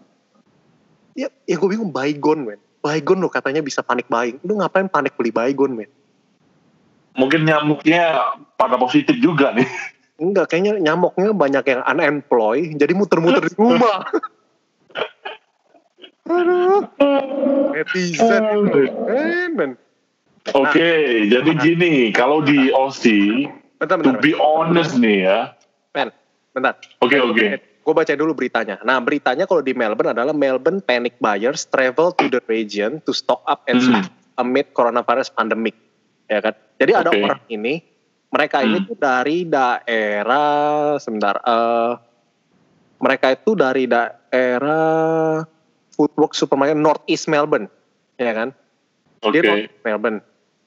Ya, 1.12 1.28
ya 1.44 1.54
gue 1.60 1.68
bingung 1.68 1.92
baygon 1.92 2.48
men. 2.48 2.60
Baygon 2.82 3.22
lo 3.22 3.28
katanya 3.30 3.62
bisa 3.62 3.84
panik 3.84 4.08
buying. 4.08 4.40
Lu 4.42 4.58
ngapain 4.58 4.88
panik 4.88 5.14
beli 5.14 5.30
baygon 5.30 5.76
men? 5.76 5.90
Mungkin 7.12 7.44
nyamuknya 7.44 8.36
pada 8.56 8.80
positif 8.80 9.16
juga 9.20 9.52
nih. 9.52 9.68
Enggak, 10.16 10.54
kayaknya 10.54 10.80
nyamuknya 10.80 11.34
banyak 11.34 11.64
yang 11.66 11.82
unemployed, 11.84 12.78
jadi 12.78 12.92
muter-muter 12.94 13.42
di 13.44 13.54
rumah. 13.58 14.06
Aduh, 16.22 16.86
netizen 17.74 18.42
itu, 18.62 18.82
men. 19.58 19.74
Oke, 20.54 20.90
jadi 21.26 21.50
gini, 21.58 22.14
kalau 22.14 22.42
di 22.42 22.70
OC, 22.70 23.04
Bentar, 23.82 23.98
to 23.98 24.14
bentar, 24.14 24.22
be 24.22 24.32
honest 24.38 24.94
nih 24.94 25.26
ya. 25.26 25.38
men, 25.90 26.08
bentar. 26.54 26.78
Oke 27.02 27.18
oke. 27.18 27.58
Gue 27.82 27.94
baca 27.98 28.14
dulu 28.14 28.32
beritanya. 28.38 28.78
Nah, 28.86 29.02
beritanya 29.02 29.42
kalau 29.42 29.58
di 29.58 29.74
Melbourne 29.74 30.14
adalah 30.14 30.30
Melbourne 30.30 30.78
panic 30.78 31.18
buyers 31.18 31.66
travel 31.66 32.14
to 32.14 32.30
the 32.30 32.38
region 32.46 33.02
to 33.02 33.10
stock 33.10 33.42
up 33.50 33.66
and 33.66 33.82
Hmm. 33.82 34.06
amid 34.38 34.70
coronavirus 34.70 35.34
pandemic. 35.34 35.74
Ya 36.30 36.38
kan? 36.38 36.54
Jadi 36.78 36.92
ada 36.94 37.10
Oke. 37.10 37.20
orang 37.26 37.42
ini, 37.50 37.82
mereka 38.30 38.62
ini 38.62 38.78
Hmm. 38.78 38.86
tuh 38.86 38.96
dari 38.96 39.44
daerah 39.44 40.96
sebentar 41.02 41.42
eh 41.42 41.92
mereka 43.02 43.34
itu 43.34 43.58
dari 43.58 43.90
daerah 43.90 45.42
Foodwork 45.92 46.38
Supermarket 46.38 46.78
North 46.78 47.02
East 47.10 47.26
Melbourne, 47.26 47.66
ya 48.14 48.30
kan? 48.30 48.54
Oke. 49.26 49.42
Dia 49.42 49.42
North 49.42 49.74
Melbourne. 49.82 50.18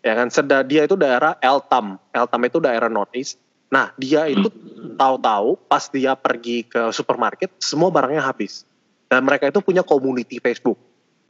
Ya 0.03 0.13
kan? 0.19 0.27
Seda 0.29 0.61
dia 0.61 0.83
itu 0.83 0.99
daerah 0.99 1.39
Eltham. 1.39 1.97
Eltham 2.11 2.41
itu 2.43 2.59
daerah 2.59 2.91
North 2.91 3.15
East. 3.15 3.39
Nah, 3.69 3.91
dia 3.97 4.29
itu 4.29 4.47
tahu-tahu 4.95 5.57
pas 5.65 5.83
dia 5.89 6.13
pergi 6.13 6.63
ke 6.65 6.93
supermarket 6.93 7.51
semua 7.57 7.89
barangnya 7.89 8.21
habis. 8.21 8.63
Dan 9.09 9.25
mereka 9.25 9.49
itu 9.49 9.61
punya 9.61 9.81
community 9.85 10.41
Facebook. 10.41 10.77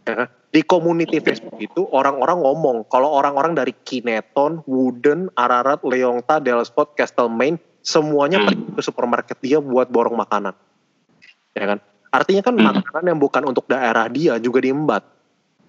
Ya 0.06 0.14
kan? 0.14 0.28
Di 0.54 0.62
community 0.62 1.18
Facebook 1.20 1.58
itu 1.58 1.82
orang-orang 1.90 2.38
ngomong 2.40 2.78
kalau 2.88 3.12
orang-orang 3.12 3.58
dari 3.58 3.74
Kineton, 3.74 4.62
Wooden, 4.70 5.34
Ararat, 5.34 5.82
Leongta, 5.82 6.38
Delspot, 6.40 6.94
Castlemaine 6.94 7.58
semuanya 7.82 8.40
Hmm. 8.40 8.48
pergi 8.48 8.66
ke 8.78 8.82
supermarket 8.86 9.38
dia 9.42 9.58
buat 9.58 9.90
borong 9.90 10.16
makanan. 10.16 10.54
Ya 11.58 11.66
kan? 11.76 11.80
Artinya 12.14 12.42
kan 12.46 12.56
Hmm. 12.56 12.66
makanan 12.72 13.04
yang 13.12 13.20
bukan 13.20 13.44
untuk 13.50 13.66
daerah 13.68 14.08
dia 14.08 14.38
juga 14.40 14.62
diembat. 14.64 15.04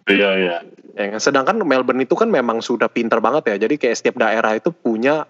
Iya 0.07 0.30
iya. 0.38 0.57
Ya 0.95 1.07
kan? 1.16 1.20
Sedangkan 1.20 1.57
Melbourne 1.66 2.07
itu 2.07 2.14
kan 2.14 2.30
memang 2.30 2.62
sudah 2.62 2.86
pinter 2.86 3.18
banget 3.18 3.57
ya. 3.57 3.66
Jadi 3.66 3.74
kayak 3.80 3.97
setiap 3.99 4.16
daerah 4.22 4.55
itu 4.55 4.70
punya 4.70 5.26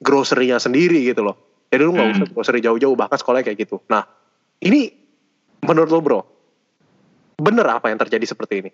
grocery-nya 0.00 0.56
sendiri 0.58 1.04
gitu 1.04 1.22
loh. 1.22 1.36
Jadi 1.70 1.82
lu 1.86 1.94
nggak 1.94 2.08
Hmm. 2.10 2.16
usah 2.18 2.26
grocery 2.34 2.60
jauh-jauh 2.64 2.96
bahkan 2.98 3.20
sekolahnya 3.20 3.46
kayak 3.46 3.68
gitu. 3.68 3.78
Nah, 3.86 4.02
ini 4.58 4.90
menurut 5.62 5.90
lo 5.92 6.00
bro, 6.02 6.20
bener 7.38 7.66
apa 7.68 7.92
yang 7.92 8.00
terjadi 8.00 8.26
seperti 8.26 8.54
ini? 8.66 8.70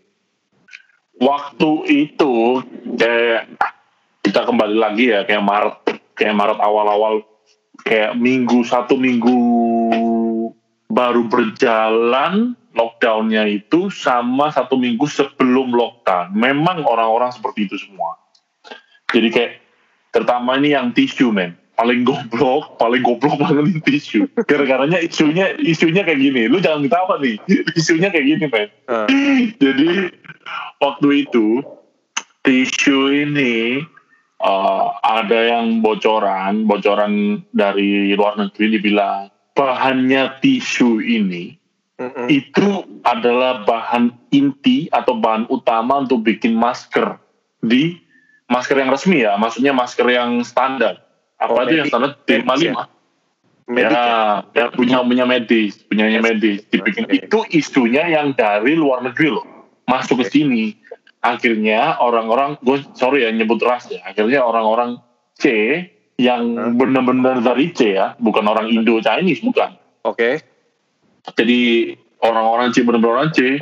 Waktu 1.17 1.71
itu 1.91 2.61
kayak 2.97 3.59
kita 4.23 4.41
kembali 4.45 4.77
lagi 4.77 5.13
ya 5.13 5.25
kayak 5.25 5.45
Maret 5.45 5.77
kayak 6.17 6.35
Maret 6.37 6.59
awal-awal 6.61 7.25
kayak 7.85 8.17
minggu 8.17 8.65
satu 8.65 8.97
minggu 8.97 9.39
baru 10.89 11.29
berjalan 11.29 12.57
lockdownnya 12.77 13.49
itu 13.49 13.89
sama 13.89 14.53
satu 14.53 14.77
minggu 14.77 15.09
sebelum 15.09 15.73
lockdown. 15.73 16.37
Memang 16.37 16.85
orang-orang 16.85 17.33
seperti 17.33 17.69
itu 17.69 17.77
semua. 17.81 18.21
Jadi 19.09 19.29
kayak 19.33 19.53
terutama 20.17 20.57
ini 20.57 20.73
yang 20.73 20.97
tisu 20.97 21.29
men. 21.29 21.53
paling 21.77 22.09
goblok, 22.09 22.81
paling 22.81 23.05
goblok 23.05 23.37
banget 23.45 23.85
tisu. 23.85 24.25
Gara-garanya 24.49 24.97
isunya 24.97 25.53
isunya 25.61 26.09
kayak 26.09 26.25
gini. 26.25 26.49
Lu 26.49 26.57
jangan 26.57 26.89
ketawa 26.89 27.21
nih. 27.21 27.37
Isunya 27.79 28.09
kayak 28.09 28.25
gini, 28.25 28.45
men. 28.49 28.69
Uh, 28.89 29.05
Jadi 29.61 30.09
waktu 30.81 31.29
itu 31.29 31.61
tisu 32.41 33.29
ini 33.29 33.85
uh, 34.41 34.89
ada 35.05 35.53
yang 35.53 35.85
bocoran, 35.85 36.65
bocoran 36.65 37.45
dari 37.53 38.17
luar 38.17 38.41
negeri 38.41 38.81
dibilang 38.81 39.29
bahannya 39.57 40.37
tisu 40.45 41.01
ini 41.01 41.57
mm-mm. 41.97 42.29
itu 42.29 42.85
adalah 43.03 43.65
bahan 43.65 44.13
inti 44.29 44.87
atau 44.93 45.17
bahan 45.17 45.49
utama 45.49 46.05
untuk 46.05 46.29
bikin 46.29 46.53
masker 46.53 47.17
di 47.65 47.97
masker 48.47 48.77
yang 48.79 48.91
resmi 48.91 49.23
ya, 49.23 49.35
maksudnya 49.37 49.73
masker 49.75 50.07
yang 50.07 50.43
standar. 50.43 51.03
Apa 51.37 51.53
Oh, 51.53 51.63
itu 51.67 51.83
yang 51.83 51.89
standar 51.91 52.17
medis 52.17 52.47
D55? 52.47 52.63
ya? 52.63 52.85
Medik 53.67 53.99
ya, 53.99 54.47
ya 54.55 54.65
punya 54.71 55.03
punya 55.03 55.25
medis, 55.27 55.83
punyanya 55.91 56.23
medis. 56.23 56.63
Dibikin 56.71 57.11
Oke. 57.11 57.19
itu 57.19 57.39
isunya 57.51 58.07
yang 58.07 58.31
dari 58.31 58.79
luar 58.79 59.03
negeri 59.03 59.35
loh, 59.35 59.47
masuk 59.91 60.23
ke 60.23 60.31
Oke. 60.31 60.33
sini. 60.39 60.65
Akhirnya 61.19 61.99
orang-orang, 61.99 62.55
gue 62.63 62.87
sorry 62.95 63.27
ya 63.27 63.35
nyebut 63.35 63.59
ras 63.67 63.91
ya. 63.91 63.99
Akhirnya 64.07 64.47
orang-orang 64.47 65.03
C 65.35 65.83
yang 66.15 66.55
benar-benar 66.79 67.43
dari 67.43 67.75
C 67.75 67.99
ya, 67.99 68.15
bukan 68.23 68.47
orang 68.47 68.71
Indo 68.71 69.03
Chinese 69.03 69.43
bukan. 69.43 69.75
Oke. 70.07 70.39
Jadi 71.35 71.91
orang-orang 72.23 72.71
C 72.71 72.87
benar-benar 72.87 73.15
orang 73.27 73.31
C 73.35 73.59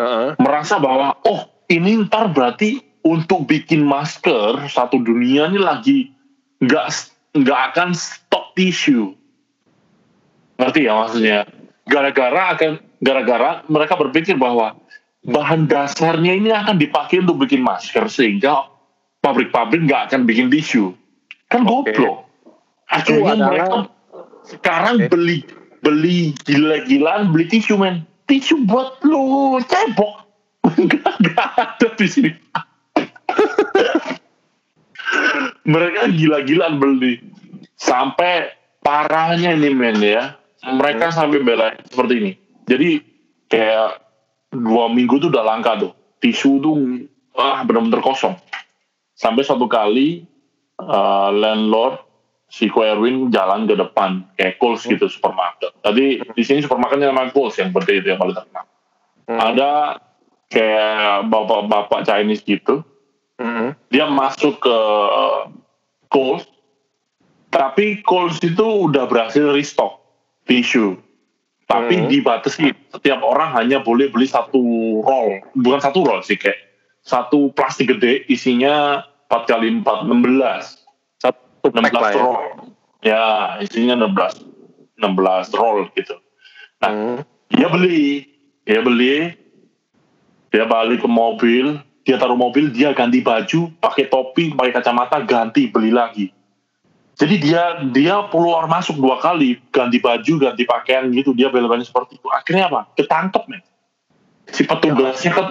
Heeh. 0.00 0.28
merasa 0.40 0.80
bahwa 0.80 1.12
oh 1.28 1.44
ini 1.68 2.08
ntar 2.08 2.32
berarti 2.32 2.80
untuk 3.02 3.50
bikin 3.50 3.82
masker 3.82 4.70
satu 4.70 5.02
dunia 5.02 5.50
ini 5.50 5.58
lagi 5.58 5.98
nggak 6.62 6.86
nggak 7.34 7.60
akan 7.74 7.90
stok 7.94 8.54
tisu 8.54 9.14
ngerti 10.60 10.86
ya 10.86 10.92
maksudnya? 10.94 11.38
Gara-gara 11.90 12.54
akan 12.54 12.78
gara-gara 13.02 13.66
mereka 13.66 13.98
berpikir 13.98 14.38
bahwa 14.38 14.78
bahan 15.26 15.66
dasarnya 15.66 16.38
ini 16.38 16.54
akan 16.54 16.78
dipakai 16.78 17.26
untuk 17.26 17.42
bikin 17.42 17.66
masker 17.66 18.06
sehingga 18.06 18.70
pabrik-pabrik 19.18 19.90
nggak 19.90 20.10
akan 20.10 20.22
bikin 20.22 20.46
tisu 20.50 20.94
kan 21.50 21.66
Oke. 21.66 21.90
goblok. 21.90 22.30
Akhirnya 22.86 23.34
adalah- 23.34 23.48
mereka 23.50 23.78
sekarang 24.46 24.96
Oke. 25.02 25.08
beli 25.10 25.38
beli 25.82 26.18
gila-gilaan 26.46 27.34
beli 27.34 27.50
tisu 27.50 27.74
men. 27.74 28.06
Tisu 28.30 28.62
buat 28.70 29.02
lu 29.02 29.58
cebok. 29.66 30.22
Nggak 30.78 31.48
ada 31.58 31.88
di 31.98 32.06
sini 32.06 32.30
mereka 35.72 36.10
gila-gilaan 36.10 36.78
beli. 36.78 37.22
Sampai 37.78 38.54
parahnya 38.82 39.54
ini 39.54 39.70
men 39.72 39.98
ya. 39.98 40.38
Mereka 40.62 41.10
sampai 41.10 41.42
bela 41.42 41.74
seperti 41.90 42.14
ini. 42.22 42.32
Jadi 42.70 43.02
kayak 43.50 43.98
dua 44.54 44.86
minggu 44.86 45.18
tuh 45.18 45.34
udah 45.34 45.42
langka 45.42 45.74
tuh. 45.78 45.92
Tisu 46.22 46.62
tuh 46.62 46.74
ah 47.34 47.66
benar-benar 47.66 47.98
kosong. 47.98 48.38
Sampai 49.18 49.42
suatu 49.42 49.66
kali 49.66 50.22
eh, 50.78 51.30
landlord 51.34 52.12
si 52.52 52.68
Erwin 52.68 53.32
jalan 53.32 53.64
ke 53.64 53.72
depan 53.72 54.28
kayak 54.36 54.60
Kohl's 54.60 54.84
gitu 54.84 55.08
supermarket. 55.08 55.72
Tadi 55.80 56.20
di 56.20 56.42
sini 56.44 56.60
supermarketnya 56.60 57.08
namanya 57.08 57.32
Kohl's 57.32 57.56
yang 57.56 57.72
gede 57.72 58.04
itu 58.04 58.06
yang 58.12 58.20
paling 58.20 58.36
terkenal. 58.36 58.66
Hmm. 59.24 59.38
Ada 59.40 59.70
kayak 60.52 61.32
bapak-bapak 61.32 62.04
Chinese 62.04 62.44
gitu, 62.44 62.84
Mm-mm. 63.42 63.68
dia 63.90 64.06
masuk 64.06 64.62
ke 64.62 64.76
Kohl's, 66.06 66.46
tapi 67.50 68.00
Kohl's 68.00 68.38
itu 68.38 68.62
udah 68.62 69.04
berhasil 69.04 69.50
restock 69.50 69.98
tisu. 70.46 70.94
Tapi 71.66 71.94
Hmm. 71.96 72.06
dibatasi 72.06 72.70
setiap 72.92 73.24
orang 73.24 73.56
hanya 73.56 73.80
boleh 73.80 74.06
beli 74.06 74.28
satu 74.28 74.60
roll, 75.00 75.40
bukan 75.56 75.80
satu 75.80 76.04
roll 76.04 76.20
sih 76.20 76.36
kayak 76.36 76.58
satu 77.00 77.48
plastik 77.50 77.88
gede 77.88 78.28
isinya 78.28 79.00
4 79.26 79.48
kali 79.48 79.80
4 79.80 80.04
16 80.04 80.84
Satu 81.16 81.72
pack 81.72 81.88
16 81.88 81.96
lah 81.96 82.10
ya. 82.12 82.20
roll. 82.20 82.44
Ya, 83.00 83.22
isinya 83.58 83.96
16 83.96 84.44
16 85.00 85.48
roll 85.50 85.88
gitu. 85.96 86.12
Nah, 86.78 86.90
Hmm. 86.92 87.18
dia 87.48 87.66
beli, 87.66 88.28
dia 88.62 88.80
beli, 88.84 89.32
dia 90.52 90.68
balik 90.68 91.00
ke 91.00 91.08
mobil, 91.08 91.80
dia 92.02 92.18
taruh 92.18 92.38
mobil, 92.38 92.70
dia 92.74 92.90
ganti 92.90 93.22
baju, 93.22 93.70
pakai 93.78 94.10
topi, 94.10 94.50
pakai 94.54 94.72
kacamata, 94.74 95.22
ganti 95.22 95.70
beli 95.70 95.94
lagi. 95.94 96.30
Jadi 97.12 97.34
dia 97.38 97.78
dia 97.94 98.26
keluar 98.32 98.66
masuk 98.66 98.98
dua 98.98 99.22
kali, 99.22 99.60
ganti 99.70 100.02
baju, 100.02 100.32
ganti 100.42 100.66
pakaian 100.66 101.06
gitu, 101.14 101.30
dia 101.36 101.52
bela-belain 101.52 101.86
seperti 101.86 102.18
itu. 102.18 102.26
Akhirnya 102.32 102.66
apa? 102.66 102.90
Ketangkep 102.98 103.44
men. 103.46 103.62
Si 104.50 104.66
petugasnya 104.66 105.30
kan, 105.30 105.46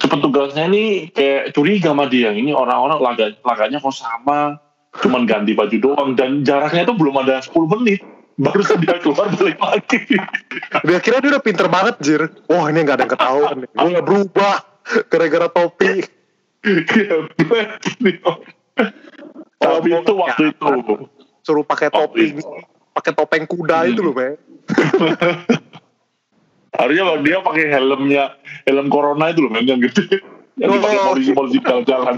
si 0.00 0.06
petugasnya 0.10 0.66
ini 0.66 1.12
kayak 1.14 1.54
curiga 1.54 1.94
sama 1.94 2.10
dia. 2.10 2.34
Ini 2.34 2.50
orang-orang 2.50 2.98
laga, 2.98 3.26
laganya 3.46 3.78
kok 3.78 3.94
sama, 3.94 4.58
cuman 4.98 5.22
ganti 5.28 5.54
baju 5.54 5.76
doang 5.78 6.18
dan 6.18 6.42
jaraknya 6.42 6.88
itu 6.88 6.94
belum 6.98 7.14
ada 7.22 7.38
10 7.38 7.54
menit. 7.78 8.02
Baru 8.40 8.64
dia 8.64 8.96
keluar 8.98 9.28
balik 9.28 9.60
lagi. 9.60 10.18
Dia 10.88 10.98
kira 11.04 11.20
dia 11.20 11.36
udah 11.36 11.44
pinter 11.44 11.68
banget, 11.68 12.00
Jir. 12.00 12.32
Wah, 12.48 12.66
ini 12.72 12.80
nggak 12.80 12.96
ada 12.96 13.04
yang 13.04 13.12
ketahuan. 13.12 13.56
Gue 13.68 14.00
berubah 14.00 14.71
gara-gara 15.08 15.48
topi. 15.48 16.02
Tapi 19.58 19.88
itu 19.88 20.12
waktu 20.14 20.42
itu. 20.54 20.72
Suruh 21.42 21.66
pakai 21.66 21.90
topi, 21.90 22.38
pakai 22.94 23.12
topeng 23.14 23.44
kuda 23.50 23.82
Hmm. 23.82 23.90
itu 23.90 24.00
loh, 24.02 24.14
Be. 24.14 24.38
Harusnya 26.72 27.04
kalau 27.04 27.20
dia 27.20 27.36
pakai 27.44 27.64
helmnya, 27.68 28.24
helm 28.64 28.88
corona 28.88 29.28
itu 29.28 29.44
loh, 29.44 29.52
men, 29.52 29.68
yang 29.68 29.82
gede. 29.82 30.22
Yang 30.56 30.80
dipakai 30.80 30.98
Oh. 30.98 31.06
polisi-polisi 31.12 31.58
di 31.60 31.64
jalan-jalan. 31.66 32.16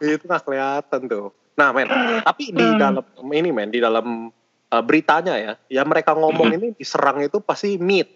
itu 0.00 0.24
nggak 0.24 0.44
kelihatan 0.44 1.00
tuh. 1.08 1.26
Nah, 1.54 1.70
men, 1.70 1.86
tapi 2.22 2.50
di 2.50 2.62
Hmm. 2.62 2.78
dalam 2.78 3.04
ini, 3.30 3.50
men, 3.54 3.70
di 3.70 3.78
dalam 3.78 4.28
uh, 4.74 4.82
beritanya 4.82 5.38
ya, 5.38 5.52
ya 5.70 5.82
mereka 5.86 6.18
ngomong 6.18 6.50
Hmm. 6.50 6.56
ini 6.58 6.66
diserang 6.74 7.22
itu 7.22 7.38
pasti 7.38 7.78
meat. 7.78 8.10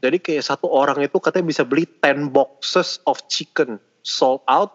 Jadi 0.00 0.16
kayak 0.16 0.44
satu 0.44 0.66
orang 0.72 0.96
itu 1.00 1.16
katanya 1.20 1.46
bisa 1.46 1.62
beli 1.62 1.84
10 1.84 2.32
boxes 2.32 3.04
of 3.04 3.20
chicken 3.28 3.76
sold 4.00 4.40
out 4.48 4.72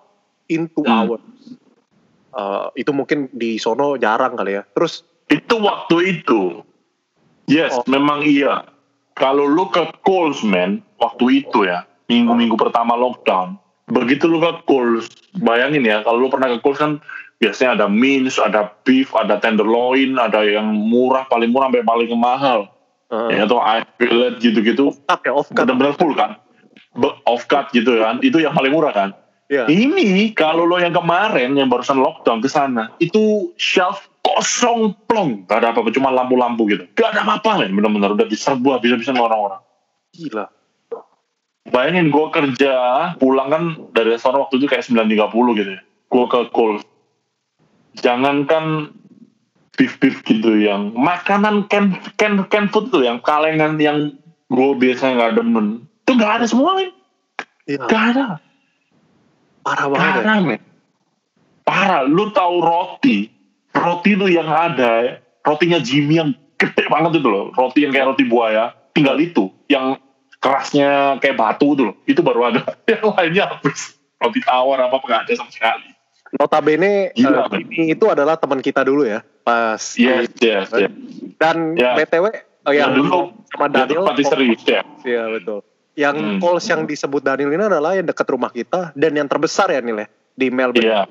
in 0.48 0.70
2 0.70 0.86
Hmm. 0.86 0.94
hours. 1.10 1.24
Uh, 2.36 2.68
itu 2.76 2.92
mungkin 2.92 3.32
di 3.32 3.56
sono 3.56 3.96
jarang 3.96 4.36
kali 4.36 4.60
ya. 4.60 4.64
Terus 4.68 5.02
Itu 5.26 5.58
waktu 5.58 6.22
itu. 6.22 6.62
Yes, 7.50 7.74
Oh. 7.74 7.86
memang 7.90 8.22
iya. 8.22 8.70
Kalau 9.16 9.48
lu 9.48 9.72
ke 9.72 9.82
Kohl's, 10.06 10.44
man, 10.44 10.86
waktu 11.02 11.42
itu 11.42 11.66
ya, 11.66 11.88
minggu-minggu 12.06 12.54
pertama 12.60 12.94
lockdown, 12.94 13.56
begitu 13.88 14.28
lu 14.28 14.38
ke 14.38 14.52
Kohl's, 14.68 15.08
bayangin 15.40 15.82
ya, 15.82 16.04
kalau 16.04 16.22
lu 16.22 16.28
pernah 16.28 16.52
ke 16.52 16.60
Kohl's 16.62 16.78
kan 16.78 17.00
biasanya 17.40 17.80
ada 17.82 17.88
mince, 17.88 18.38
ada 18.38 18.70
beef, 18.84 19.16
ada 19.16 19.40
tenderloin, 19.40 20.20
ada 20.20 20.44
yang 20.44 20.68
murah, 20.76 21.26
paling 21.26 21.50
murah 21.50 21.72
sampai 21.72 21.88
paling 21.88 22.12
mahal. 22.14 22.68
Uh, 23.12 23.30
Ya, 23.30 23.46
atau 23.46 23.60
ice 23.62 23.90
fillet 24.00 24.36
gitu-gitu, 24.42 24.94
cut 25.06 25.22
ya 25.26 25.34
benar-benar 25.34 25.94
full 25.98 26.14
kan. 26.16 26.40
Off 27.28 27.46
cut 27.52 27.70
gitu 27.76 28.00
kan, 28.00 28.24
itu 28.24 28.40
yang 28.40 28.56
paling 28.56 28.72
murah 28.72 28.94
kan. 28.96 29.10
Ya. 29.46 29.70
Ini 29.70 30.34
kalau 30.34 30.66
lo 30.66 30.82
yang 30.82 30.96
kemarin 30.96 31.54
yang 31.54 31.70
barusan 31.70 32.02
lockdown 32.02 32.42
ke 32.42 32.50
sana, 32.50 32.90
itu 32.98 33.54
shelf 33.62 34.10
kosong 34.26 34.98
plong, 35.06 35.46
gak 35.46 35.62
ada 35.62 35.70
apa-apa, 35.70 35.94
cuma 35.94 36.10
lampu-lampu 36.10 36.66
gitu. 36.66 36.90
Gak 36.98 37.14
ada 37.14 37.22
apa-apa 37.22 37.62
men, 37.62 37.78
bener-bener 37.78 38.18
udah 38.18 38.26
diserbu 38.26 38.74
habis-habisan 38.74 39.22
orang-orang. 39.22 39.62
Gila. 40.18 40.50
Bayangin 41.70 42.10
gue 42.10 42.26
kerja, 42.34 42.74
pulang 43.22 43.50
kan 43.54 43.64
dari 43.94 44.18
restoran 44.18 44.42
waktu 44.46 44.62
itu 44.62 44.66
kayak 44.66 44.86
9.30 44.86 45.60
gitu 45.62 45.72
ya. 45.78 45.82
Gue 46.10 46.26
ke 46.26 46.40
Kohl's. 46.50 46.82
Jangankan 48.02 48.94
beef-beef 49.76 50.24
gitu 50.24 50.56
yang 50.56 50.96
makanan 50.96 51.68
can, 51.68 52.00
can, 52.16 52.48
can 52.48 52.66
food 52.72 52.90
tuh 52.90 53.04
yang 53.04 53.20
kalengan 53.22 53.76
yang 53.78 54.16
gue 54.50 54.70
biasanya 54.80 55.30
gak 55.30 55.44
demen. 55.44 55.86
Itu 56.06 56.12
gak 56.16 56.42
ada 56.42 56.46
semua 56.48 56.80
men, 56.80 56.92
Iya, 57.66 57.82
gak 57.90 58.04
ada. 58.16 58.26
parah 59.66 59.88
banget 59.90 60.06
ya. 60.06 60.22
Parah, 60.22 60.38
men. 60.42 60.62
Parah. 61.66 62.02
Lu 62.06 62.30
tahu 62.30 62.62
roti? 62.62 63.34
Roti 63.76 64.16
itu 64.16 64.28
yang 64.32 64.48
ada, 64.48 65.20
rotinya 65.44 65.82
Jimmy 65.82 66.22
yang 66.22 66.32
gede 66.56 66.86
banget 66.88 67.20
itu 67.20 67.28
loh. 67.28 67.52
Roti 67.52 67.84
yang 67.84 67.92
kayak 67.92 68.16
roti 68.16 68.24
buaya. 68.24 68.72
Tinggal 68.96 69.18
itu. 69.20 69.52
Yang 69.68 70.00
kerasnya 70.40 71.18
kayak 71.20 71.36
batu 71.36 71.74
itu 71.74 71.84
loh. 71.92 71.96
Itu 72.06 72.22
baru 72.22 72.54
ada. 72.54 72.62
Yang 72.88 73.04
lainnya 73.18 73.44
habis. 73.50 73.98
Roti 74.22 74.40
tawar 74.46 74.88
apa 74.88 74.96
nggak 74.96 75.22
ada 75.28 75.34
sama 75.36 75.52
sekali. 75.52 75.90
Notabene 76.38 77.12
Gila, 77.18 77.50
eh, 77.50 77.50
men. 77.52 77.60
Jimmy 77.66 77.98
itu 77.98 78.06
adalah 78.08 78.40
teman 78.40 78.62
kita 78.64 78.86
dulu 78.86 79.04
ya. 79.04 79.26
Pas 79.46 79.78
Yes, 79.94 80.34
yes, 80.42 80.74
yes. 80.74 80.92
Dan 81.38 81.78
Ya. 81.78 81.94
BTW 81.94 82.34
oh 82.66 82.74
Ya, 82.74 82.90
yang 82.90 82.98
dulu 82.98 83.30
sama 83.54 83.70
Daniel 83.70 84.04
patisserie, 84.04 84.58
chef. 84.58 84.82
Iya 85.06 85.30
betul. 85.30 85.62
Yang 85.96 86.16
Hmm. 86.18 86.38
calls 86.42 86.66
yang 86.66 86.82
disebut 86.84 87.22
Daniel 87.22 87.54
ini 87.54 87.64
adalah 87.64 87.94
yang 87.94 88.04
dekat 88.04 88.26
rumah 88.28 88.50
kita 88.50 88.92
dan 88.92 89.12
yang 89.14 89.30
terbesar 89.30 89.70
ya 89.70 89.80
Nil 89.80 90.02
ya 90.02 90.08
di 90.34 90.50
Melbourne. 90.50 90.84
Iya. 90.84 91.08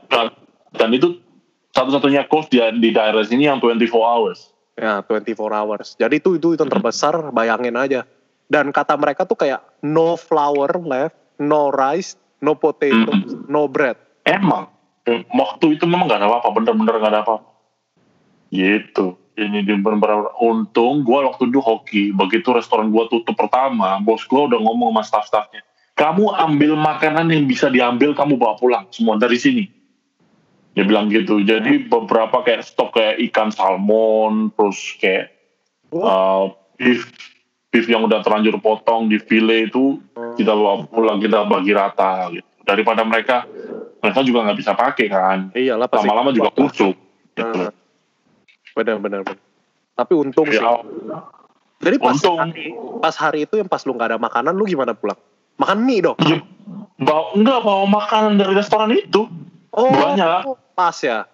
Dan, 0.75 0.91
itu 0.91 1.23
satu-satunya 1.71 2.27
coast 2.27 2.51
di, 2.51 2.59
di 2.83 2.91
daerah 2.91 3.23
sini 3.23 3.47
yang 3.47 3.63
24 3.63 3.95
hours. 3.95 4.51
Ya, 4.75 5.01
24 5.01 5.55
hours. 5.55 5.95
Jadi 5.95 6.19
itu 6.19 6.35
itu 6.35 6.59
itu 6.59 6.61
yang 6.61 6.69
terbesar, 6.69 7.31
bayangin 7.31 7.79
aja. 7.79 8.03
Dan 8.45 8.75
kata 8.75 8.99
mereka 8.99 9.25
tuh 9.25 9.39
kayak 9.39 9.63
no 9.81 10.19
flour 10.19 10.83
left, 10.83 11.15
no 11.39 11.71
rice, 11.71 12.19
no 12.43 12.59
potato, 12.59 13.15
Mm. 13.15 13.47
no 13.47 13.71
bread. 13.71 13.97
Emang 14.27 14.69
waktu 15.33 15.79
itu 15.79 15.87
memang 15.87 16.11
gak 16.11 16.19
ada 16.21 16.29
apa-apa, 16.29 16.49
bener-bener 16.51 16.99
gak 16.99 17.13
ada 17.15 17.21
apa-apa. 17.23 17.54
Gitu. 18.55 19.19
Ini 19.35 19.67
di 19.67 19.75
untung 20.39 21.03
gue 21.03 21.19
waktu 21.27 21.51
itu 21.51 21.59
hoki. 21.59 22.15
Begitu 22.15 22.55
restoran 22.55 22.95
gue 22.95 23.03
tutup 23.11 23.35
pertama, 23.35 23.99
bos 23.99 24.23
gue 24.23 24.39
udah 24.39 24.63
ngomong 24.63 24.95
sama 24.95 25.03
staff-staffnya. 25.03 25.67
Kamu 25.99 26.39
ambil 26.39 26.79
makanan 26.79 27.35
yang 27.35 27.47
bisa 27.51 27.67
diambil, 27.67 28.15
kamu 28.15 28.39
bawa 28.39 28.55
pulang 28.55 28.87
semua 28.95 29.19
dari 29.19 29.35
sini. 29.39 29.67
Dia 30.75 30.87
bilang 30.87 31.11
gitu. 31.11 31.43
Jadi 31.43 31.87
beberapa 31.87 32.43
kayak 32.47 32.67
stok 32.67 32.95
kayak 32.99 33.19
ikan 33.31 33.51
salmon, 33.51 34.55
terus 34.55 34.79
kayak 35.03 35.35
uh, 35.95 36.51
beef 36.79 37.11
beef 37.75 37.87
yang 37.91 38.07
udah 38.07 38.23
terlanjur 38.23 38.59
potong 38.63 39.11
di 39.11 39.19
file 39.19 39.67
itu 39.67 39.99
kita 40.39 40.55
bawa 40.55 40.87
pulang 40.87 41.19
kita 41.19 41.47
bagi 41.47 41.75
rata 41.75 42.31
gitu. 42.31 42.47
Daripada 42.67 43.03
mereka 43.03 43.47
mereka 44.03 44.21
juga 44.27 44.47
nggak 44.47 44.59
bisa 44.59 44.73
pakai 44.79 45.07
kan. 45.11 45.39
Iyalah. 45.55 45.91
Lama-lama 45.91 46.31
juga 46.31 46.51
kusut. 46.55 46.95
Gitu. 47.35 47.43
Nah, 47.43 47.84
benar 48.75 48.99
benar 48.99 49.21
benar. 49.23 49.43
Tapi 49.95 50.13
untung 50.13 50.47
sih. 50.47 50.59
Ya, 50.59 50.83
Jadi 51.79 51.97
pas 51.99 52.15
untung. 52.15 52.39
hari, 52.41 52.75
pas 52.99 53.15
hari 53.15 53.39
itu 53.45 53.55
yang 53.55 53.69
pas 53.69 53.83
lu 53.83 53.93
nggak 53.93 54.11
ada 54.11 54.19
makanan, 54.19 54.53
lu 54.53 54.65
gimana 54.65 54.93
pulang? 54.93 55.19
Makan 55.55 55.79
mie 55.81 56.03
dong. 56.03 56.19
ya, 56.21 56.43
bawa, 56.99 57.31
enggak 57.33 57.61
bawa 57.61 57.85
makanan 57.87 58.35
dari 58.37 58.53
restoran 58.53 58.91
itu. 58.91 59.31
Oh, 59.71 59.91
Banyak. 59.91 60.47
pas 60.73 60.95
ya. 60.97 61.27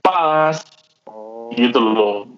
Pas 0.00 0.56
Oh. 1.04 1.48
gitu 1.50 1.80
loh. 1.80 2.28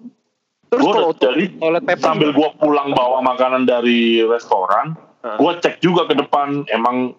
Terus 0.67 0.83
Gua 0.83 0.93
kalau 0.93 1.11
jadi 1.13 1.51
toilet 1.51 1.83
paper 1.83 1.99
sambil 2.01 2.29
gua 2.31 2.55
pulang 2.55 2.95
bawa 2.95 3.19
makanan 3.19 3.67
dari 3.67 4.23
restoran, 4.23 4.95
Heeh. 5.21 5.35
gua 5.35 5.59
cek 5.59 5.83
juga 5.83 6.07
ke 6.07 6.15
depan 6.15 6.63
emang 6.69 7.11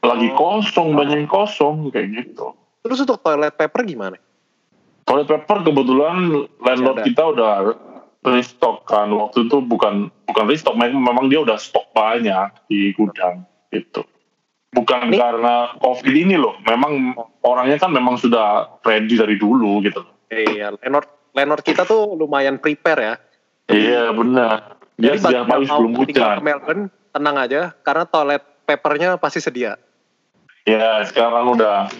lagi 0.00 0.32
Oh. 0.32 0.60
kosong, 0.60 0.96
banyak 0.96 1.18
yang 1.18 1.28
kosong 1.28 1.88
kayak 1.88 2.08
gitu. 2.14 2.56
Terus 2.80 3.00
untuk 3.00 3.20
toilet 3.20 3.52
paper 3.52 3.80
gimana? 3.82 4.16
Toilet 5.14 5.30
paper 5.30 5.62
kebetulan 5.62 6.16
landlord 6.58 7.06
kita 7.06 7.22
udah 7.22 7.54
restock 8.26 8.82
kan. 8.90 9.14
Waktu 9.14 9.46
itu 9.46 9.62
bukan 9.62 10.10
bukan 10.26 10.44
restock 10.50 10.74
memang 10.74 11.30
dia 11.30 11.38
udah 11.38 11.54
stok 11.54 11.94
banyak 11.94 12.50
di 12.66 12.90
gudang 12.98 13.46
gitu. 13.70 14.02
Bukan 14.74 15.14
Ini- 15.14 15.22
karena 15.22 15.78
covid 15.78 16.10
ini 16.10 16.34
loh. 16.34 16.58
Memang 16.66 17.14
orangnya 17.46 17.78
kan 17.78 17.94
memang 17.94 18.18
sudah 18.18 18.74
ready 18.82 19.14
dari 19.14 19.38
dulu 19.38 19.86
gitu. 19.86 20.02
Iya, 20.34 20.74
Lenor 20.82 21.06
Lenor 21.30 21.62
kita 21.62 21.86
tuh 21.86 22.18
lumayan 22.18 22.58
prepare 22.58 22.98
ya. 22.98 23.14
iya 23.70 24.10
benar. 24.10 24.82
Dia 24.98 25.14
yang 25.14 25.46
mau 25.46 25.62
sebelum 25.62 25.94
hujan. 25.94 26.42
Melbourne, 26.42 26.90
tenang 27.14 27.38
aja, 27.38 27.70
karena 27.86 28.02
toilet 28.02 28.42
papernya 28.66 29.14
pasti 29.22 29.38
sedia. 29.38 29.78
ya 30.64 31.04
sekarang 31.04 31.52
udah 31.54 31.92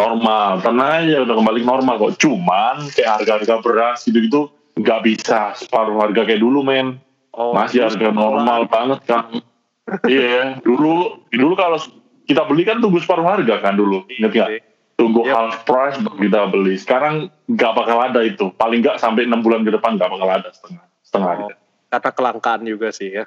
normal. 0.00 0.52
Tenang 0.60 0.90
aja 1.04 1.16
udah 1.22 1.36
kembali 1.36 1.60
normal 1.62 1.94
kok. 2.00 2.12
Cuman 2.16 2.76
kayak 2.90 3.10
harga-harga 3.20 3.54
beras 3.60 3.98
gitu 4.02 4.18
gitu 4.18 4.40
nggak 4.80 5.00
bisa 5.04 5.52
separuh 5.52 6.00
harga 6.00 6.24
kayak 6.24 6.40
dulu 6.40 6.64
men. 6.64 6.96
Oh, 7.30 7.52
masih 7.52 7.84
harga 7.84 8.08
normal 8.10 8.64
banget 8.66 9.00
kan. 9.04 9.28
Iya 10.06 10.58
dulu 10.62 11.26
dulu 11.30 11.54
kalau 11.54 11.78
kita 12.24 12.46
beli 12.46 12.62
kan 12.62 12.78
tunggu 12.78 12.98
separuh 12.98 13.26
harga 13.26 13.60
kan 13.60 13.76
dulu. 13.76 14.06
Ingat 14.08 14.32
nggak? 14.32 14.50
Iya. 14.50 14.60
tunggu 15.00 15.24
Yep. 15.24 15.32
half 15.32 15.56
price 15.64 15.96
kita 15.96 16.40
beli. 16.52 16.74
Sekarang 16.76 17.14
nggak 17.48 17.72
bakal 17.72 17.98
ada 18.04 18.20
itu. 18.20 18.52
Paling 18.52 18.84
nggak 18.84 19.00
sampai 19.00 19.24
enam 19.24 19.40
bulan 19.40 19.64
ke 19.64 19.72
depan 19.72 19.96
nggak 19.96 20.12
bakal 20.12 20.28
ada 20.28 20.48
setengah 20.52 20.84
setengah 21.00 21.26
Oh, 21.26 21.32
harga. 21.32 21.54
karena 21.90 22.10
kelangkaan 22.12 22.62
juga 22.62 22.88
sih 22.92 23.08
ya. 23.10 23.24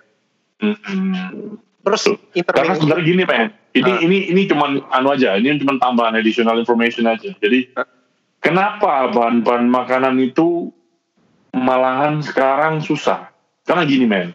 Mm-mm. 0.62 1.58
Terus 1.84 2.04
karena 2.48 2.74
sebenarnya 2.80 3.04
gini 3.04 3.24
men 3.28 3.52
ini 3.76 3.92
Ah. 3.92 4.00
ini 4.00 4.18
ini 4.32 4.42
cuman 4.48 4.80
anu 4.88 5.12
aja 5.12 5.36
ini 5.36 5.60
cuman 5.60 5.78
tambahan 5.78 6.16
additional 6.16 6.56
information 6.56 7.04
aja. 7.06 7.36
Jadi 7.36 7.76
Ah. 7.76 7.84
kenapa 8.40 9.12
bahan-bahan 9.12 9.68
makanan 9.68 10.16
itu 10.18 10.72
malahan 11.52 12.24
sekarang 12.24 12.80
susah? 12.80 13.30
Karena 13.68 13.84
gini 13.84 14.08
men 14.08 14.32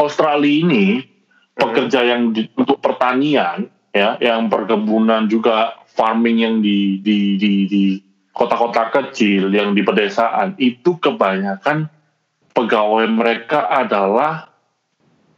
Australia 0.00 0.48
ini 0.64 1.04
pekerja 1.52 2.00
yang 2.02 2.32
di- 2.32 2.50
untuk 2.56 2.80
pertanian 2.80 3.68
ya 3.92 4.16
yang 4.18 4.48
perkebunan 4.48 5.28
juga 5.28 5.78
farming 5.94 6.38
yang 6.42 6.56
di 6.58 6.98
di 6.98 7.38
di 7.38 7.52
di 7.68 7.82
kota-kota 8.34 8.90
kecil 8.90 9.52
yang 9.54 9.76
di 9.76 9.86
pedesaan 9.86 10.58
itu 10.58 10.98
kebanyakan 10.98 11.86
pegawai 12.50 13.06
mereka 13.06 13.70
adalah 13.70 14.50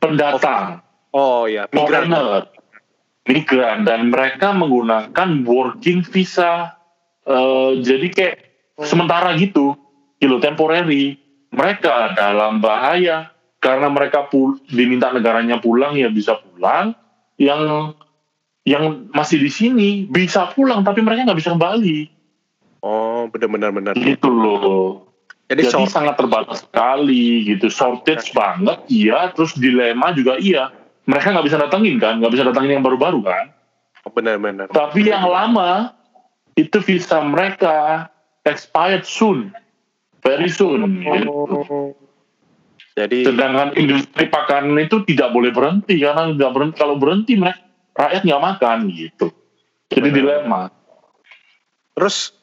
pendatang 0.01 0.81
Oh 1.17 1.49
ya, 1.49 1.65
migran. 1.73 2.13
foreigner, 2.13 2.45
migran 3.25 3.89
dan 3.89 4.13
mereka 4.13 4.53
menggunakan 4.53 5.29
working 5.49 6.05
visa. 6.05 6.77
eh, 7.27 7.83
jadi 7.83 8.07
kayak 8.13 8.37
sementara 8.85 9.35
gitu, 9.41 9.75
gitu 10.21 10.37
temporary. 10.39 11.19
Mereka 11.51 12.15
dalam 12.15 12.61
bahaya 12.61 13.33
karena 13.59 13.89
mereka 13.89 14.29
pul 14.29 14.61
diminta 14.69 15.11
negaranya 15.11 15.59
pulang 15.59 15.97
ya 15.97 16.13
bisa 16.13 16.39
pulang. 16.39 16.93
Yang 17.41 17.97
yang 18.63 19.11
masih 19.11 19.43
di 19.43 19.51
sini 19.51 19.89
bisa 20.07 20.53
pulang 20.53 20.87
tapi 20.87 21.03
mereka 21.03 21.27
nggak 21.27 21.41
bisa 21.41 21.57
kembali. 21.57 22.13
Oh, 22.85 23.27
benar-benar 23.33 23.75
benar. 23.75 23.95
Gitu 23.99 24.29
loh. 24.31 25.07
Jadi, 25.47 25.63
Jadi 25.67 25.71
short 25.71 25.91
sangat 25.91 26.15
terbatas 26.19 26.67
sekali 26.67 27.47
gitu, 27.47 27.71
shortage 27.71 28.35
banget, 28.35 28.83
iya. 28.91 29.31
Terus 29.31 29.55
dilema 29.55 30.11
juga 30.11 30.39
iya. 30.43 30.75
Mereka 31.07 31.31
nggak 31.31 31.47
bisa 31.47 31.59
datengin 31.59 31.97
kan, 31.97 32.19
nggak 32.19 32.33
bisa 32.35 32.45
datengin 32.45 32.79
yang 32.79 32.85
baru-baru 32.85 33.23
kan. 33.23 33.55
benar-benar. 34.07 34.71
Tapi 34.71 35.03
yang 35.03 35.27
lama 35.27 35.91
itu 36.55 36.79
visa 36.79 37.19
mereka 37.19 38.07
expired 38.47 39.03
soon, 39.03 39.51
very 40.23 40.47
soon. 40.47 41.03
gitu. 41.03 41.27
Oh. 41.27 41.91
Jadi 42.97 43.27
Sedangkan 43.27 43.75
industri 43.75 44.31
pakanan 44.31 44.79
itu 44.79 45.03
tidak 45.05 45.35
boleh 45.35 45.51
berhenti 45.51 45.99
karena 45.99 46.31
nggak 46.33 46.53
berhenti. 46.55 46.77
Kalau 46.79 46.95
berhenti 46.97 47.35
mereka 47.35 47.61
rakyat 47.93 48.23
nggak 48.23 48.43
makan 48.47 48.79
gitu. 48.89 49.27
Jadi 49.91 50.09
dilema. 50.11 50.71
terus 51.93 52.37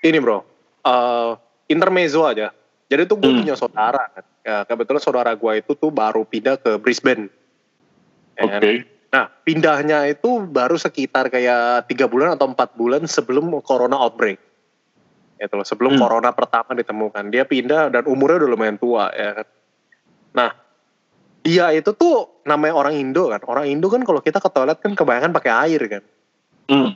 ini 0.00 0.16
bro, 0.16 0.40
eh 0.82 1.30
intermezzo 1.68 2.24
aja. 2.24 2.50
Jadi 2.88 3.04
tuh 3.04 3.20
gue 3.20 3.28
Hmm. 3.28 3.44
punya 3.44 3.54
saudara. 3.54 4.00
Ya, 4.40 4.64
kebetulan 4.64 4.98
saudara 4.98 5.30
gue 5.36 5.52
itu 5.60 5.76
tuh 5.76 5.92
baru 5.92 6.24
pindah 6.24 6.56
ke 6.56 6.80
Brisbane. 6.80 7.28
Oke. 8.38 8.52
kan? 8.52 8.62
Nah, 9.08 9.24
pindahnya 9.40 10.04
itu 10.04 10.44
baru 10.44 10.76
sekitar 10.76 11.32
kayak 11.32 11.88
tiga 11.88 12.04
bulan 12.04 12.36
atau 12.36 12.44
empat 12.46 12.76
bulan 12.76 13.08
sebelum 13.08 13.48
corona 13.64 13.96
outbreak. 13.96 14.36
Itu 15.38 15.54
loh, 15.54 15.64
sebelum 15.64 15.96
Hmm. 15.96 16.02
corona 16.02 16.30
pertama 16.34 16.76
ditemukan. 16.76 17.30
Dia 17.30 17.48
pindah 17.48 17.88
dan 17.88 18.04
umurnya 18.04 18.44
udah 18.44 18.50
lumayan 18.50 18.76
tua 18.76 19.08
ya 19.14 19.32
kan. 19.32 19.46
Nah, 20.34 20.50
dia 21.40 21.72
itu 21.72 21.94
tuh 21.94 22.42
namanya 22.44 22.74
orang 22.76 23.00
Indo 23.00 23.32
kan. 23.32 23.40
Orang 23.48 23.64
Indo 23.64 23.88
kan 23.88 24.04
kalau 24.04 24.20
kita 24.20 24.42
ke 24.42 24.50
toilet 24.50 24.76
kan 24.76 24.92
kebanyakan 24.92 25.32
pakai 25.32 25.52
air 25.70 25.82
kan. 25.88 26.02
Hmm. 26.68 26.90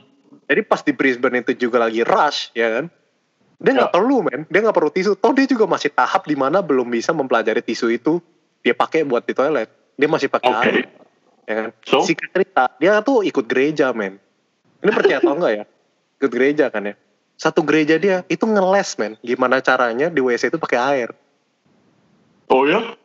Jadi 0.45 0.61
pas 0.61 0.83
di 0.83 0.93
Brisbane 0.93 1.41
itu 1.41 1.55
juga 1.57 1.81
lagi 1.81 2.05
rush 2.05 2.53
ya 2.53 2.77
kan. 2.77 2.85
Dia 3.57 3.71
nggak 3.73 3.89
Ya. 3.89 3.95
perlu 3.95 4.21
men, 4.21 4.43
dia 4.51 4.59
nggak 4.59 4.75
perlu 4.75 4.91
tisu. 4.91 5.15
Toh 5.15 5.31
dia 5.31 5.47
juga 5.47 5.65
masih 5.65 5.89
tahap 5.89 6.27
di 6.27 6.35
mana 6.35 6.59
belum 6.59 6.91
bisa 6.91 7.09
mempelajari 7.09 7.63
tisu 7.63 7.89
itu 7.89 8.19
dia 8.59 8.75
pakai 8.75 9.01
buat 9.01 9.23
di 9.23 9.33
toilet. 9.33 9.71
Dia 9.95 10.05
masih 10.05 10.27
pakai 10.29 10.51
Oke. 10.51 10.61
air. 10.67 10.75
Ya 11.47 11.53
kan? 11.59 11.67
So? 11.83 12.03
Si 12.07 12.15
cerita, 12.15 12.71
dia 12.79 12.99
tuh 13.03 13.23
ikut 13.23 13.45
gereja 13.47 13.91
men. 13.91 14.19
Ini 14.83 14.91
percaya 14.91 15.19
atau 15.19 15.35
enggak 15.35 15.53
ya? 15.53 15.65
Ikut 16.23 16.31
gereja 16.31 16.65
kan 16.71 16.87
ya. 16.87 16.95
Satu 17.35 17.67
gereja 17.67 17.99
dia 17.99 18.23
itu 18.31 18.47
ngeles 18.47 18.95
men. 18.95 19.19
Gimana 19.19 19.59
caranya 19.59 20.07
di 20.07 20.23
WC 20.23 20.47
itu 20.47 20.59
pakai 20.59 20.79
air. 20.79 21.09
Oh 22.47 22.63
ya? 22.63 22.95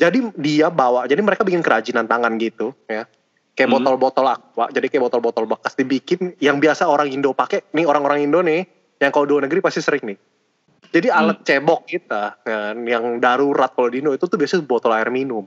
Jadi 0.00 0.32
dia 0.40 0.72
bawa, 0.72 1.06
jadi 1.06 1.20
mereka 1.22 1.44
bikin 1.46 1.62
kerajinan 1.62 2.08
tangan 2.08 2.34
gitu 2.40 2.72
ya. 2.88 3.06
Kayak 3.54 3.68
Hmm. 3.70 3.76
botol-botol 3.78 4.26
aqua, 4.26 4.66
jadi 4.72 4.90
kayak 4.90 5.06
botol-botol 5.06 5.46
bekas 5.46 5.78
dibikin 5.78 6.34
yang 6.42 6.58
biasa 6.58 6.90
orang 6.90 7.06
Indo 7.12 7.30
pakai. 7.30 7.62
Nih 7.70 7.86
orang-orang 7.86 8.26
Indo 8.26 8.42
nih, 8.42 8.66
yang 8.98 9.14
kalau 9.14 9.28
di 9.28 9.32
luar 9.36 9.46
negeri 9.46 9.62
pasti 9.62 9.78
sering 9.78 10.02
nih. 10.02 10.18
Jadi 10.90 11.10
Hmm. 11.10 11.18
alat 11.20 11.38
cebok 11.46 11.86
kita 11.86 12.42
kan, 12.42 12.74
yang 12.82 13.22
darurat 13.22 13.70
kalau 13.70 13.92
di 13.92 14.02
Indo 14.02 14.10
itu 14.10 14.26
tuh 14.26 14.34
biasanya 14.34 14.66
botol 14.66 14.90
air 14.90 15.12
minum. 15.14 15.46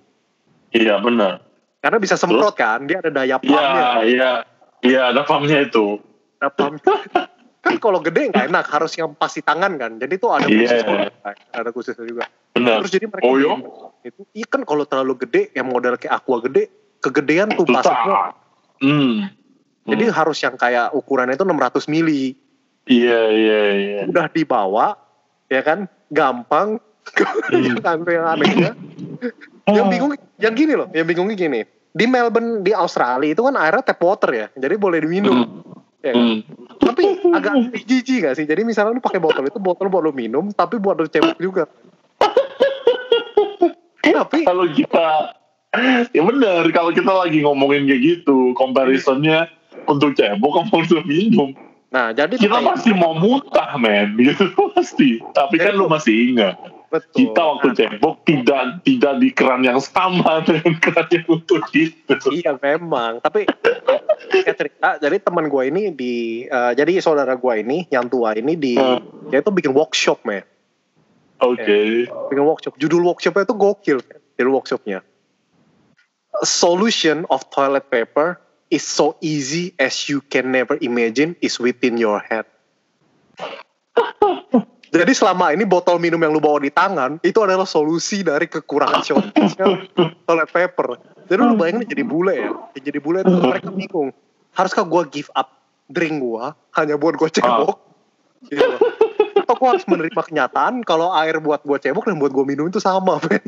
Iya 0.71 1.01
benar. 1.03 1.43
Karena 1.77 1.97
bisa 2.01 2.17
semprot 2.17 2.57
kan, 2.57 2.89
dia 2.89 2.99
ada 2.99 3.13
daya 3.13 3.37
Iya, 3.37 3.41
pumpnya. 3.41 3.87
iya. 4.03 4.31
Iya, 4.81 5.01
ada 5.13 5.21
pumpnya 5.25 5.65
itu. 5.65 6.01
Ada 6.41 6.49
pump. 6.53 6.81
kan 7.65 7.75
kalau 7.83 7.99
gede 7.99 8.31
nggak 8.31 8.47
enak, 8.47 8.65
harus 8.71 8.95
yang 8.95 9.11
pasti 9.13 9.43
tangan 9.43 9.75
kan. 9.75 9.91
Jadi 9.99 10.13
tuh 10.17 10.31
ada 10.33 10.47
Iya. 10.47 10.81
khusus, 10.81 10.83
ada 11.53 11.69
khususnya 11.69 12.05
juga. 12.05 12.25
Benar. 12.55 12.81
Terus 12.81 12.91
jadi 12.93 13.05
mereka 13.09 13.25
Oh, 13.27 13.35
iya? 13.37 13.53
itu, 14.01 14.21
iya 14.33 14.47
kan 14.49 14.61
kalau 14.65 14.83
terlalu 14.87 15.27
gede, 15.27 15.53
yang 15.53 15.69
model 15.69 15.99
kayak 15.99 16.17
aqua 16.17 16.41
gede, 16.41 16.69
kegedean 17.03 17.53
semua. 17.53 17.81
Susah. 17.85 18.33
Hmm. 18.81 19.29
Jadi 19.87 20.03
harus 20.11 20.37
yang 20.43 20.59
kayak 20.59 20.91
ukurannya 20.91 21.37
itu 21.37 21.45
600 21.47 21.87
mili. 21.87 22.35
Iya 22.87 23.21
iya 23.35 23.61
iya. 23.75 23.99
udah 24.07 24.31
dibawa 24.31 24.95
ya 25.51 25.59
kan 25.59 25.91
gampang 26.07 26.79
yang 27.51 28.23
aneh 28.23 28.71
yang 29.67 29.75
anehnya 29.75 29.79
yang 29.83 29.89
bingung 29.91 30.11
yang 30.39 30.53
gini 30.55 30.73
loh 30.75 30.87
yang 30.95 31.07
bingungnya 31.07 31.35
gini. 31.35 31.61
Di 31.97 32.05
Melbourne 32.05 32.61
di 32.61 32.71
Australia 32.71 33.33
itu 33.33 33.41
kan 33.41 33.57
airnya 33.57 33.83
tap 33.83 33.99
water 33.99 34.31
ya 34.31 34.47
jadi 34.55 34.75
boleh 34.79 35.03
diminum. 35.03 35.65
Ya 36.05 36.13
kan? 36.13 36.23
Hmm. 36.23 36.39
tapi 36.77 37.03
agak 37.33 37.53
jijik 37.83 38.23
gak 38.23 38.35
sih? 38.37 38.45
Jadi 38.45 38.61
misalnya 38.63 38.95
lu 38.95 39.03
pakai 39.03 39.19
botol 39.19 39.49
itu 39.49 39.59
botol 39.59 39.89
buat 39.91 40.05
lu 40.05 40.13
minum 40.15 40.53
tapi 40.53 40.79
buat 40.79 40.95
lu 40.95 41.09
cebok 41.09 41.37
juga. 41.41 41.65
Tapi 44.07 44.47
Kalau 44.47 44.65
kita 44.71 45.35
ya 46.15 46.23
bener 46.23 46.63
kalau 46.71 46.89
kita 46.95 47.11
lagi 47.11 47.43
ngomongin 47.43 47.85
kayak 47.85 48.01
gitu 48.01 48.55
comparisonnya 48.55 49.51
untuk 49.85 50.15
cebok 50.15 50.63
sama 50.63 50.75
untuk 50.79 51.03
minum. 51.03 51.51
Nah 51.91 52.15
jadi 52.15 52.39
kita 52.39 52.63
pasti 52.63 52.95
mau 52.95 53.13
muntah 53.13 53.75
men. 53.75 54.15
Gitu 54.21 54.47
pasti. 54.73 55.19
Tapi 55.35 55.55
kan 55.59 55.75
lu 55.75 55.91
masih 55.91 56.33
ingat 56.33 56.55
betul 56.87 57.15
kita 57.15 57.41
waktu 57.41 57.67
Nah, 57.67 57.75
cebok 57.75 58.15
tidak 58.23 58.61
tidak 58.87 59.13
di 59.19 59.29
keran 59.35 59.61
yang 59.63 59.79
sama 59.83 60.39
dengan 60.47 60.73
keran 60.79 61.07
yang 61.11 61.25
untuk 61.27 61.63
itu 61.75 62.15
Iya 62.31 62.55
memang, 62.59 63.19
tapi 63.19 63.43
kayak 64.31 64.55
cerita. 64.57 64.89
Jadi 64.97 65.17
teman 65.21 65.51
gue 65.51 65.63
ini 65.67 65.91
di, 65.93 66.45
eh, 66.47 66.71
jadi 66.73 66.99
saudara 67.03 67.35
gue 67.35 67.53
ini 67.59 67.85
yang 67.91 68.07
tua 68.07 68.33
ini 68.35 68.55
di, 68.55 68.73
Hmm. 68.77 69.29
dia 69.31 69.41
itu 69.43 69.51
bikin 69.51 69.73
workshop 69.73 70.23
men, 70.23 70.43
oke 71.41 71.77
bikin 72.31 72.43
workshop. 72.45 72.73
Judul 72.79 73.03
workshopnya 73.03 73.43
itu 73.43 73.55
gokil, 73.57 73.97
judul 74.37 74.51
workshopnya. 74.53 74.99
A 76.37 76.45
solution 76.45 77.25
of 77.33 77.49
toilet 77.49 77.89
paper 77.89 78.37
is 78.69 78.85
so 78.85 79.17
easy 79.25 79.73
as 79.81 80.05
you 80.05 80.21
can 80.29 80.53
never 80.53 80.77
imagine 80.79 81.33
is 81.41 81.57
within 81.57 81.97
your 81.97 82.21
head. 82.21 82.45
Jadi 84.87 85.11
selama 85.11 85.51
ini 85.51 85.67
botol 85.67 85.99
minum 85.99 86.19
yang 86.19 86.31
lu 86.31 86.39
bawa 86.39 86.63
di 86.63 86.71
tangan 86.71 87.19
itu 87.23 87.39
adalah 87.43 87.67
solusi 87.67 88.23
dari 88.23 88.47
kekurangan 88.47 89.03
shortage 89.03 89.55
toilet 90.23 90.49
paper. 90.51 90.95
Jadi 91.27 91.39
lu 91.43 91.55
bayangin 91.59 91.83
jadi 91.83 92.03
bule 92.07 92.35
ya, 92.39 92.51
Ya 92.77 92.79
jadi 92.87 92.99
bule 93.03 93.23
itu 93.23 93.35
mereka 93.35 93.69
bingung. 93.71 94.15
Haruskah 94.55 94.87
gua 94.87 95.03
give 95.05 95.27
up 95.35 95.51
drink 95.91 96.23
gua 96.23 96.55
hanya 96.79 96.95
buat 96.95 97.19
gua 97.19 97.27
cebok? 97.27 97.77
Gitu. 98.47 98.63
Atau 99.43 99.55
gua 99.59 99.75
harus 99.75 99.83
menerima 99.85 100.21
kenyataan 100.23 100.87
kalau 100.87 101.11
air 101.11 101.35
buat 101.43 101.61
gua 101.67 101.77
cebok 101.83 102.07
dan 102.07 102.15
buat 102.15 102.31
gua 102.31 102.47
minum 102.47 102.71
itu 102.71 102.79
sama, 102.79 103.19
men. 103.27 103.43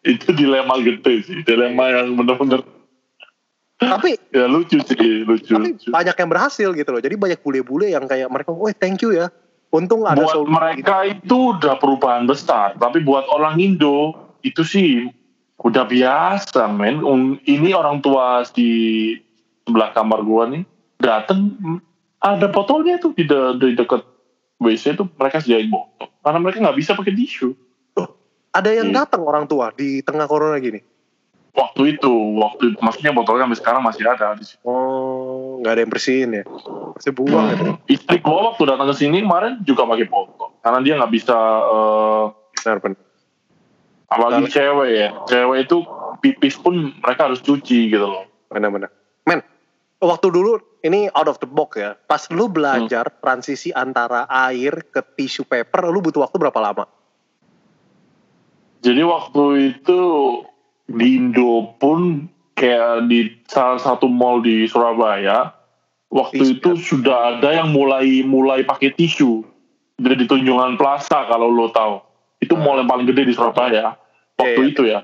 itu 0.00 0.32
dilema 0.32 0.80
gede 0.80 1.28
sih 1.28 1.44
dilema 1.44 1.92
yang 1.92 2.16
bener-bener 2.16 2.64
Tapi 3.80 4.20
ya 4.28 4.44
lucu 4.44 4.76
sih 4.84 5.24
lucu, 5.24 5.56
tapi 5.56 5.72
lucu. 5.72 5.88
banyak 5.88 6.12
yang 6.12 6.30
berhasil 6.30 6.68
gitu 6.70 6.90
loh. 6.92 7.00
Jadi 7.00 7.16
banyak 7.16 7.40
bule-bule 7.40 7.88
yang 7.88 8.04
kayak 8.04 8.28
mereka, 8.28 8.52
"Oh, 8.52 8.68
thank 8.76 9.00
you 9.00 9.16
ya." 9.16 9.32
Untung 9.70 10.02
ada 10.04 10.18
buat 10.20 10.34
solusi." 10.34 10.50
mereka 10.52 10.96
itu 11.06 11.56
udah 11.56 11.78
perubahan 11.78 12.26
besar 12.26 12.74
tapi 12.76 13.00
buat 13.00 13.22
orang 13.30 13.62
Indo 13.62 14.18
itu 14.42 14.66
sih 14.66 15.06
udah 15.62 15.86
biasa 15.86 16.66
men 16.66 17.00
ini 17.46 17.70
orang 17.70 18.02
tua 18.02 18.42
di 18.50 19.14
sebelah 19.62 19.94
kamar 19.94 20.26
gua 20.26 20.50
nih 20.50 20.66
dateng 20.98 21.54
ada 22.18 22.50
botolnya 22.50 22.98
tuh 22.98 23.14
di, 23.14 23.24
de- 23.24 23.56
di 23.62 23.78
deket 23.78 24.02
WC 24.58 24.98
tuh 24.98 25.06
mereka 25.14 25.38
sediain 25.38 25.70
botol 25.70 26.10
karena 26.18 26.38
mereka 26.42 26.58
nggak 26.60 26.76
bisa 26.76 26.92
pakai 26.92 27.14
tisu 27.14 27.54
Ada 28.50 28.74
yang 28.74 28.90
Iya. 28.90 29.06
datang 29.06 29.22
orang 29.22 29.46
tua 29.46 29.70
di 29.70 30.02
tengah 30.02 30.26
corona 30.26 30.58
gini. 30.58 30.82
Waktu 31.50 31.98
itu 31.98 32.12
waktu 32.38 32.78
maksudnya 32.78 33.10
botolnya 33.10 33.46
sampai 33.46 33.58
sekarang 33.58 33.82
masih 33.82 34.02
ada 34.04 34.34
di 34.34 34.44
situ. 34.46 34.60
Oh, 34.62 35.58
nggak 35.58 35.72
ada 35.74 35.80
yang 35.82 35.92
bersihin 35.92 36.30
ya? 36.32 36.44
Masih 36.94 37.12
buang 37.12 37.46
ya? 37.50 37.56
istri 37.86 38.16
gua 38.18 38.52
waktu 38.52 38.62
datang 38.64 38.88
ke 38.88 38.96
sini 38.96 39.20
kemarin 39.20 39.58
juga 39.62 39.82
pakai 39.84 40.06
botol 40.06 40.54
karena 40.60 40.78
dia 40.80 40.94
nggak 40.96 41.12
bisa 41.12 41.36
eh, 41.66 42.24
Benar, 42.60 42.78
benar. 42.84 43.00
apalagi 44.06 44.44
cewek 44.46 44.88
ya 44.92 45.08
cewek 45.24 45.58
itu 45.64 45.76
pipis 46.20 46.60
pun 46.60 46.92
mereka 47.00 47.30
harus 47.30 47.40
cuci 47.40 47.88
gitu 47.88 48.04
loh 48.04 48.28
Benar-benar. 48.46 48.90
Men, 49.24 49.40
waktu 49.96 50.26
dulu 50.28 50.58
ini 50.82 51.06
out 51.14 51.30
of 51.30 51.38
the 51.38 51.46
box 51.46 51.78
ya. 51.78 51.94
Pas 51.94 52.26
lu 52.28 52.50
belajar 52.50 53.06
Hmm. 53.06 53.18
transisi 53.22 53.70
antara 53.70 54.26
air 54.26 54.82
ke 54.84 54.98
tisu 55.14 55.46
paper, 55.46 55.86
lu 55.86 56.02
butuh 56.02 56.26
waktu 56.26 56.34
berapa 56.34 56.58
lama? 56.58 56.84
Jadi 58.80 59.02
waktu 59.04 59.42
itu 59.70 60.00
di 60.90 61.06
Indo 61.16 61.74
pun 61.78 62.26
kayak 62.58 63.06
di 63.08 63.30
salah 63.46 63.80
satu 63.80 64.10
mall 64.10 64.42
di 64.42 64.66
Surabaya, 64.66 65.54
waktu 66.10 66.42
Tisu, 66.42 66.54
itu 66.58 66.70
sudah 66.76 67.38
ada 67.38 67.56
yang 67.62 67.70
mulai 67.72 68.20
mulai 68.26 68.66
pakai 68.66 68.92
tisu. 68.92 69.46
Di 70.00 70.24
Tunjungan 70.24 70.80
Plaza 70.80 71.28
kalau 71.28 71.52
lo 71.52 71.68
tahu. 71.72 72.00
Itu 72.40 72.56
mall 72.56 72.80
yang 72.80 72.88
paling 72.88 73.04
gede 73.08 73.28
di 73.28 73.34
Surabaya. 73.36 73.96
Waktu 74.40 74.60
Iya, 74.60 74.64
iya. 74.64 74.72
itu 74.72 74.82
ya. 74.88 75.00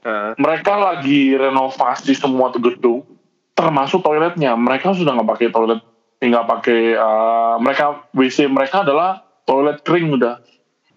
Nah, 0.00 0.34
Mereka 0.34 0.72
lagi 0.74 1.38
renovasi 1.38 2.18
semua 2.18 2.50
tuh 2.50 2.58
gedung, 2.58 3.06
termasuk 3.54 4.02
toiletnya. 4.02 4.58
Mereka 4.58 4.90
sudah 4.96 5.14
nggak 5.14 5.28
pakai 5.38 5.48
toilet, 5.54 5.80
nggak 6.18 6.46
pakai. 6.50 6.80
eh, 6.98 7.54
mereka 7.62 8.10
WC 8.10 8.50
mereka 8.50 8.82
adalah 8.82 9.22
toilet 9.46 9.86
kering 9.86 10.18
udah. 10.18 10.42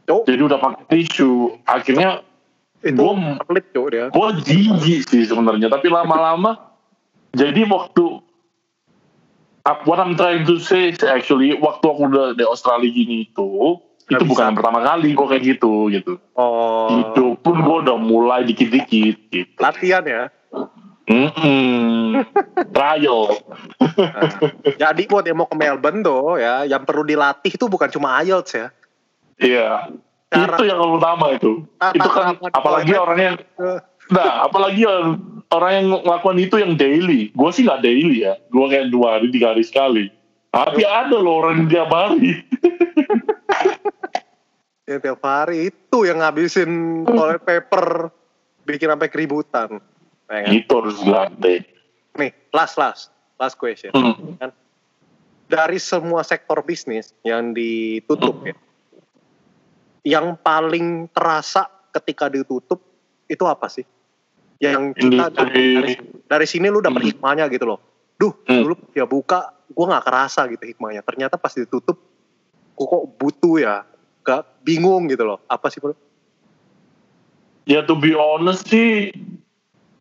oh, 0.09 0.25
Jadi 0.25 0.41
udah 0.41 0.57
pakai 0.57 0.83
tisu. 0.89 1.61
Akhirnya 1.69 2.25
gua- 2.85 3.39
pelit 3.41 3.65
dia. 3.71 4.05
gue 4.07 4.27
jijik 4.43 5.01
sih 5.05 5.23
sebenarnya 5.23 5.67
tapi 5.69 5.87
lama-lama 5.87 6.59
jadi 7.31 7.63
waktu 7.63 8.19
what 9.83 9.97
I'm 9.97 10.13
trying 10.13 10.43
to 10.43 10.59
say 10.59 10.89
is 10.89 10.99
actually 11.01 11.55
waktu 11.55 11.81
aku 11.81 12.01
udah 12.05 12.27
di 12.33 12.43
Australia 12.43 12.85
gini 12.85 13.25
itu 13.25 13.79
Nggak 14.03 14.19
itu 14.19 14.23
bukan 14.25 14.35
bisa. 14.35 14.43
yang 14.45 14.57
pertama 14.57 14.79
kali 14.81 15.09
gue 15.09 15.25
kayak 15.25 15.43
gitu 15.47 15.73
gitu 15.89 16.13
Oh, 16.35 16.99
itu 16.99 17.39
pun 17.39 17.55
gue 17.57 17.77
udah 17.81 17.95
mulai 17.95 18.43
dikit-dikit 18.43 19.17
gitu 19.29 19.55
latihan 19.57 20.03
ya. 20.03 20.23
Mm-mm. 21.03 22.19
trial 22.75 23.31
Nah, 23.79 24.27
jadi 24.73 25.01
buat 25.05 25.23
yang 25.23 25.37
mau 25.37 25.45
ke 25.45 25.53
Melbourne 25.53 25.99
tuh 25.99 26.35
ya, 26.35 26.63
yang 26.63 26.83
perlu 26.83 27.03
dilatih 27.03 27.51
itu 27.51 27.65
bukan 27.65 27.87
cuma 27.89 28.19
IELTS 28.19 28.51
ya. 28.53 28.67
iya 29.37 29.69
Cara- 30.33 30.57
itu 30.57 30.63
yang 30.65 30.79
utama 30.81 31.25
itu 31.31 31.51
Tata 31.77 31.93
itu 31.93 32.09
kan 32.09 32.25
apalagi 32.51 32.89
toilet. 32.89 33.05
orang 33.05 33.19
yang 33.19 33.35
Eh, 33.55 33.79
Nah, 34.03 34.43
apalagi 34.43 34.83
yang 34.83 35.15
orang 35.47 35.71
yang 35.73 35.85
ngelakukan 35.95 36.37
itu 36.37 36.55
yang 36.59 36.73
daily. 36.75 37.31
Gue 37.31 37.49
sih 37.49 37.63
nggak 37.63 37.81
daily 37.81 38.27
ya. 38.27 38.35
Gue 38.51 38.67
kayak 38.67 38.91
dua 38.91 39.15
hari, 39.15 39.31
tiga 39.31 39.55
hari 39.55 39.63
sekali. 39.63 40.11
Tapi 40.51 40.83
ada 40.83 41.15
loh 41.15 41.39
orang 41.39 41.63
yang 41.63 41.69
tiap 41.71 41.89
hari. 41.89 42.35
Ya 44.83 44.99
tiap 44.99 45.23
hari 45.23 45.71
itu 45.71 45.97
yang 46.03 46.19
ngabisin 46.19 46.67
toilet 47.07 47.39
paper 47.39 48.11
bikin 48.67 48.91
sampai 48.91 49.07
keributan. 49.07 49.79
Ya 50.27 50.43
kan? 50.43 50.51
itu 50.51 50.71
harus 50.75 50.99
dilatih. 50.99 51.59
Nih, 52.19 52.35
last 52.51 52.75
last 52.75 53.07
last 53.39 53.55
question. 53.55 53.95
Hmm. 53.95 54.35
Kan? 54.35 54.51
Dari 55.47 55.79
semua 55.79 56.27
sektor 56.27 56.59
bisnis 56.59 57.15
yang 57.23 57.55
ditutup 57.55 58.43
ya, 58.43 58.51
yang 60.03 60.35
paling 60.35 61.07
terasa 61.15 61.67
ketika 61.95 62.27
ditutup 62.27 62.79
itu 63.31 63.43
apa 63.47 63.71
sih? 63.71 63.87
Yang 64.59 64.95
kita 64.99 65.31
dari, 65.31 65.97
dari, 66.27 66.45
sini 66.47 66.71
lu 66.71 66.79
dapet 66.79 67.03
Hmm. 67.03 67.09
hikmahnya 67.15 67.45
gitu 67.51 67.65
loh. 67.67 67.79
Duh, 68.19 68.31
Hmm. 68.47 68.63
dulu 68.63 68.75
ya 68.95 69.03
buka, 69.03 69.51
gua 69.71 69.85
nggak 69.95 70.05
kerasa 70.07 70.47
gitu 70.51 70.63
hikmahnya. 70.63 71.03
Ternyata 71.03 71.35
pas 71.35 71.51
ditutup, 71.51 71.99
gua 72.75 72.87
kok 72.87 73.03
butuh 73.19 73.55
ya, 73.59 73.75
gak 74.23 74.63
bingung 74.63 75.11
gitu 75.11 75.27
loh. 75.27 75.39
Apa 75.51 75.67
sih 75.67 75.83
bro? 75.83 75.95
Ya 77.67 77.83
to 77.83 77.95
be 77.95 78.15
honest 78.15 78.67
sih, 78.67 79.11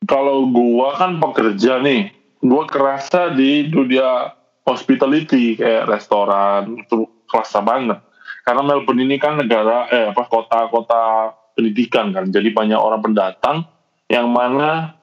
kalau 0.07 0.47
gua 0.51 0.99
kan 0.99 1.19
pekerja 1.19 1.83
nih, 1.83 2.11
gua 2.43 2.67
kerasa 2.67 3.35
di 3.35 3.67
dunia 3.71 4.35
hospitality 4.63 5.59
kayak 5.59 5.91
restoran 5.91 6.79
itu 6.87 7.07
kerasa 7.27 7.59
banget. 7.63 7.99
Karena 8.43 8.63
Melbourne 8.67 9.07
ini 9.07 9.17
kan 9.23 9.39
negara 9.39 9.87
eh 9.89 10.11
apa 10.11 10.27
kota-kota 10.27 11.31
pendidikan 11.55 12.11
kan, 12.11 12.27
jadi 12.33 12.51
banyak 12.51 12.81
orang 12.81 13.05
pendatang 13.05 13.69
yang 14.11 14.27
mana 14.33 14.97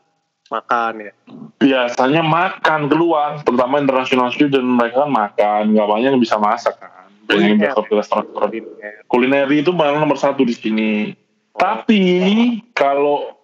Makan 0.50 0.94
ya. 0.98 1.14
biasanya 1.62 2.26
makan 2.26 2.90
keluar, 2.90 3.38
terutama 3.46 3.78
international 3.78 4.34
student 4.34 4.66
mereka 4.66 5.06
kan 5.06 5.12
makan, 5.14 5.62
nggak 5.78 5.88
banyak 5.88 6.10
yang 6.18 6.22
bisa 6.22 6.42
masak 6.42 6.74
kan. 6.82 7.06
Bisa 7.30 7.78
ke 7.78 7.94
restoran 7.94 8.26
Kuliner. 8.34 9.06
kulineri 9.06 9.62
itu 9.62 9.70
malah 9.70 10.02
nomor 10.02 10.18
satu 10.18 10.42
di 10.42 10.58
sini. 10.58 11.14
Tapi 11.54 12.02
kalau 12.74 13.38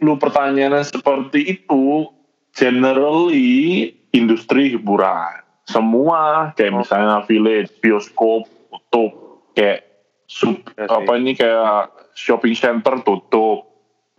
lu 0.00 0.16
pertanyaannya 0.16 0.80
seperti 0.88 1.60
itu, 1.60 2.08
generally 2.56 3.92
industri 4.16 4.72
hiburan. 4.72 5.44
Semua 5.68 6.50
kayak 6.56 6.72
Oh. 6.72 6.80
misalnya 6.80 7.20
village, 7.28 7.68
bioskop 7.84 8.48
tutup, 8.90 9.12
kayak 9.54 9.86
sup, 10.26 10.58
Ya 10.74 10.86
sih. 10.86 10.90
apa 10.90 11.10
ini 11.14 11.32
kayak 11.32 11.74
shopping 12.12 12.52
center 12.52 12.98
tutup, 13.00 13.70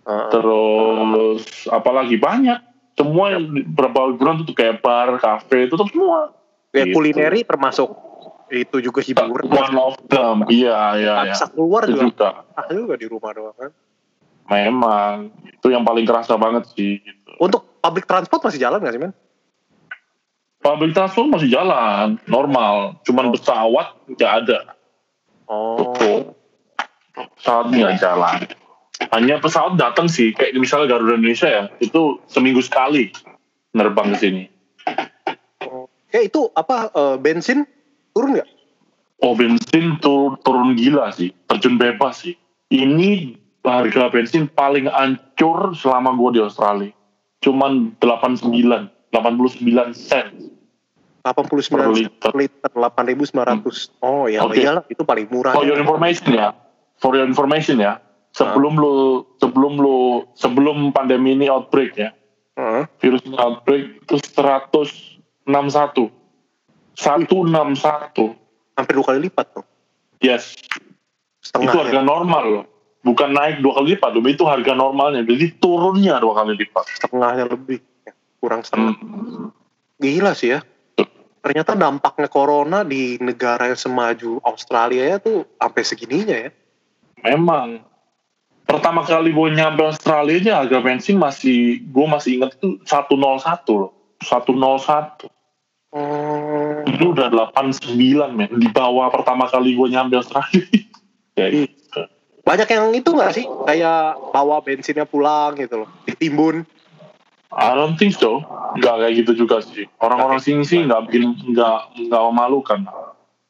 Heeh. 0.04 0.28
terus 0.32 1.44
apalagi 1.68 2.16
banyak 2.16 2.60
semua 2.96 3.36
yang 3.36 3.48
beberapa 3.68 4.10
hiburan 4.10 4.36
tutup 4.42 4.56
kayak 4.56 4.80
bar, 4.80 5.20
kafe 5.20 5.68
tutup 5.68 5.88
semua. 5.88 6.32
Ya 6.72 6.88
Gitu. 6.88 6.96
kulineri 6.96 7.44
termasuk 7.44 7.92
itu 8.48 8.80
juga 8.80 9.00
hiburan. 9.02 9.44
One 9.46 9.76
of 9.78 9.96
them, 10.08 10.48
iya 10.48 10.96
iya 10.96 11.14
iya. 11.22 11.32
bisa 11.32 11.52
keluar 11.52 11.84
Itu 11.84 12.00
juga. 12.00 12.04
juga. 12.08 12.30
Ah 12.56 12.68
juga 12.68 12.94
di 12.96 13.08
rumah 13.08 13.32
doang 13.32 13.56
kan. 13.56 13.72
Memang 14.48 15.14
itu 15.46 15.68
yang 15.68 15.84
paling 15.84 16.04
kerasa 16.04 16.36
banget 16.36 16.68
sih. 16.72 17.00
Gitu. 17.00 17.32
Untuk 17.40 17.80
public 17.80 18.04
transport 18.04 18.40
masih 18.42 18.60
jalan 18.60 18.80
nggak 18.80 18.94
sih 18.94 19.02
men? 19.02 19.12
Public 20.62 20.94
transport 20.94 21.28
masih 21.34 21.50
jalan, 21.50 22.22
normal. 22.30 23.02
Cuman 23.02 23.34
pesawat 23.34 23.98
nggak 24.14 24.32
ada. 24.46 24.60
Oh. 25.50 25.82
Betul. 25.82 26.38
Pesawat 27.42 27.74
nggak 27.74 27.98
jalan. 27.98 28.40
Hanya 29.10 29.42
pesawat 29.42 29.82
datang 29.82 30.06
sih, 30.06 30.30
kayak 30.38 30.54
misalnya 30.62 30.94
Garuda 30.94 31.18
Indonesia 31.18 31.50
ya, 31.50 31.64
itu 31.82 32.22
seminggu 32.30 32.62
sekali 32.62 33.10
nerbang 33.74 34.14
ke 34.14 34.18
sini. 34.22 34.44
Ya 36.14 36.22
itu 36.22 36.54
apa 36.54 36.94
eh, 36.94 37.16
bensin 37.18 37.66
turun 38.14 38.38
nggak? 38.38 38.50
Oh 39.26 39.34
bensin 39.34 39.98
tur- 39.98 40.38
turun 40.46 40.78
gila 40.78 41.10
sih, 41.10 41.34
terjun 41.50 41.82
bebas 41.82 42.22
sih. 42.22 42.38
Ini 42.70 43.38
harga 43.66 44.10
bensin 44.14 44.50
paling 44.50 44.90
ancur 44.90 45.74
selama 45.74 46.14
gue 46.18 46.38
di 46.38 46.42
Australia. 46.42 46.94
Cuman 47.42 47.98
89, 47.98 48.54
89 49.10 49.98
sen. 49.98 50.51
89 51.22 51.70
Per 51.70 51.90
liter. 51.94 52.32
liter 52.34 52.70
8.900. 52.74 54.02
Oh 54.02 54.26
ya 54.26 54.42
Oke. 54.42 54.58
iyalah 54.58 54.84
itu 54.90 55.06
paling 55.06 55.30
murah. 55.30 55.54
For 55.54 55.64
your 55.64 55.78
information 55.78 56.34
ya, 56.34 56.50
for 56.98 57.14
your 57.14 57.30
information 57.30 57.78
ya, 57.78 58.02
sebelum 58.34 58.74
lu 58.78 59.22
sebelum 59.38 59.78
lu 59.78 60.26
sebelum 60.34 60.90
pandemi 60.90 61.38
ini 61.38 61.46
outbreak 61.46 61.94
ya, 61.94 62.10
Heeh. 62.58 62.90
virus 62.98 63.22
ini 63.30 63.38
outbreak 63.38 64.02
itu 64.02 64.18
161, 64.34 66.10
161, 66.98 68.34
hampir 68.74 68.94
dua 68.98 69.06
kali 69.06 69.20
lipat 69.30 69.46
tuh. 69.54 69.66
yes, 70.26 70.58
Setengah 71.42 71.70
itu 71.70 71.78
ya. 71.78 71.82
harga 71.86 72.02
normal 72.02 72.44
loh, 72.50 72.66
bukan 73.06 73.30
naik 73.34 73.62
dua 73.62 73.78
kali 73.78 73.94
lipat, 73.94 74.10
loh, 74.18 74.26
itu 74.26 74.44
harga 74.50 74.74
normalnya, 74.74 75.22
jadi 75.22 75.54
turunnya 75.62 76.18
dua 76.18 76.34
kali 76.42 76.58
lipat. 76.58 76.86
setengahnya 76.98 77.46
lebih. 77.46 77.78
Ya, 78.06 78.14
kurang 78.42 78.66
setengah. 78.66 78.98
Hmm. 78.98 79.54
Gila 80.02 80.34
sih 80.34 80.58
ya. 80.58 80.66
Ternyata 81.42 81.74
dampaknya 81.74 82.30
corona 82.30 82.86
di 82.86 83.18
negara 83.18 83.70
yang 83.70 83.80
semaju 83.80 84.38
Australia 84.46 85.04
ya 85.04 85.18
tuh 85.18 85.46
sampai 85.58 85.82
segininya 85.82 86.38
ya. 86.38 86.52
Memang 87.26 87.82
pertama 88.70 89.02
kali 89.04 89.34
gue 89.34 89.48
nyampe 89.52 89.82
Australia 89.84 90.38
aja 90.38 90.52
harga 90.64 90.78
bensin 90.80 91.18
masih 91.20 91.84
gue 91.92 92.06
masih 92.08 92.40
inget 92.40 92.56
itu 92.62 92.80
101 92.88 93.20
loh 93.76 93.92
101 94.24 95.28
Oh, 95.92 96.88
itu 96.88 97.12
udah 97.12 97.28
89 97.52 97.92
men 98.32 98.48
di 98.56 98.72
bawah 98.72 99.12
pertama 99.12 99.44
kali 99.52 99.76
gue 99.76 99.92
nyampe 99.92 100.16
Australia 100.16 100.64
ya 101.40 101.52
gitu. 101.52 101.68
banyak 102.48 102.68
yang 102.72 102.96
itu 102.96 103.12
nggak 103.12 103.32
sih? 103.36 103.44
Kayak 103.68 104.16
bawa 104.32 104.64
bensinnya 104.64 105.04
pulang 105.04 105.60
gitu 105.60 105.84
loh, 105.84 105.90
ditimbun. 106.08 106.64
I 107.52 107.76
don't 107.76 108.00
think 108.00 108.16
so. 108.16 108.40
Nggak 108.80 108.96
kayak 109.04 109.14
gitu 109.24 109.32
juga 109.44 109.60
sih. 109.60 109.84
Orang-orang 110.00 110.40
sini 110.40 110.64
sih 110.64 110.80
nggak 110.88 111.12
bikin 111.12 111.36
nggak 111.52 112.08
nggak 112.08 112.22
memalukan. 112.32 112.88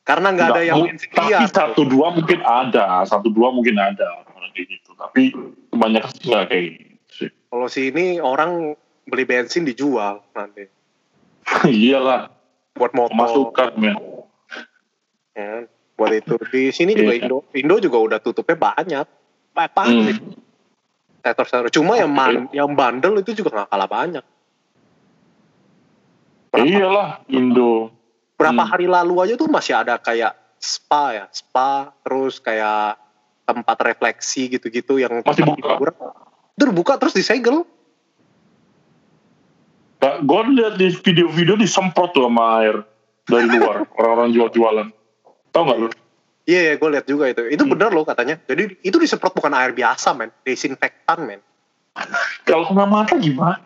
Karena 0.02 0.34
nggak 0.34 0.48
ada 0.58 0.64
yang 0.66 0.82
bensin 0.82 1.10
tapi 1.14 1.46
satu 1.46 1.86
dua 1.86 2.10
mungkin 2.10 2.42
ada. 2.42 3.06
Satu 3.06 3.30
dua 3.30 3.54
mungkin 3.54 3.78
ada 3.78 4.26
orang 4.34 4.50
kayak 4.58 4.68
gitu. 4.74 4.98
Tapi 4.98 5.30
kebanyakan 5.70 6.12
sih 6.18 6.26
nggak 6.34 6.46
kayak 6.50 6.66
gitu 6.74 7.12
sih. 7.14 7.30
Kalau 7.54 7.68
sini 7.70 8.18
orang 8.18 8.74
beli 9.06 9.24
bensin 9.30 9.70
dijual 9.70 10.26
nanti. 10.34 10.66
Iyalah 11.70 12.34
buat 12.74 12.92
motor. 12.98 13.14
pemasukan 13.14 13.70
men. 13.78 13.96
Ya, 15.38 15.70
buat 15.94 16.12
itu. 16.18 16.36
Di 16.50 16.74
sini 16.74 16.98
juga 16.98 17.14
Iya. 17.14 17.30
Indo 17.30 17.38
Indo 17.54 17.76
juga 17.78 17.98
udah 18.02 18.20
tutupnya 18.20 18.58
banyak. 18.58 19.06
Banyak 19.54 19.74
banget 19.78 20.18
Sektor-sektor 21.22 21.70
cuma 21.70 21.98
yang 21.98 22.10
man, 22.10 22.50
yang 22.50 22.74
bandel 22.74 23.22
itu 23.22 23.38
juga 23.38 23.62
nggak 23.62 23.70
kalah 23.70 23.90
banyak. 23.90 24.26
Ya 26.52 26.64
iyalah 26.66 27.10
Indo. 27.30 27.94
Berapa 28.36 28.66
Hmm. 28.66 28.72
hari 28.74 28.90
lalu 28.90 29.16
aja 29.22 29.34
tuh 29.38 29.48
masih 29.48 29.78
ada 29.78 29.96
kayak 30.02 30.34
spa 30.58 31.14
ya. 31.14 31.26
Spa 31.30 31.94
terus 32.02 32.42
kayak 32.42 32.98
tempat 33.46 33.78
refleksi 33.86 34.50
gitu-gitu 34.50 34.98
yang 34.98 35.22
Masih 35.22 35.46
buka? 35.46 35.78
hiburan. 35.78 35.96
itu 36.52 36.64
buka 36.74 36.94
terus 37.00 37.18
disegel 37.18 37.66
gue 40.02 40.42
lihat 40.58 40.78
di 40.78 40.90
video-video 40.90 41.58
disemprot 41.58 42.14
tuh 42.14 42.26
sama 42.26 42.62
air 42.62 42.76
dari 43.26 43.46
luar. 43.50 43.86
Orang-orang 43.98 44.34
jual-jualan. 44.34 44.88
Tau 45.54 45.62
nggak 45.62 45.78
lu 45.78 45.88
iya 46.46 46.74
yeah, 46.74 46.76
gue 46.78 46.90
lihat 46.90 47.06
juga 47.06 47.30
itu. 47.30 47.44
Itu 47.50 47.64
Hmm. 47.66 47.74
bener 47.78 47.90
loh 47.94 48.06
katanya. 48.06 48.38
Jadi 48.46 48.82
itu 48.82 48.98
disemprot 48.98 49.34
bukan 49.34 49.54
air 49.54 49.72
biasa 49.76 50.14
men. 50.18 50.30
Desinfektan 50.46 51.26
men. 51.26 51.42
Kalau 52.48 52.66
kena 52.72 52.86
mata 52.88 53.20
gimana? 53.20 53.60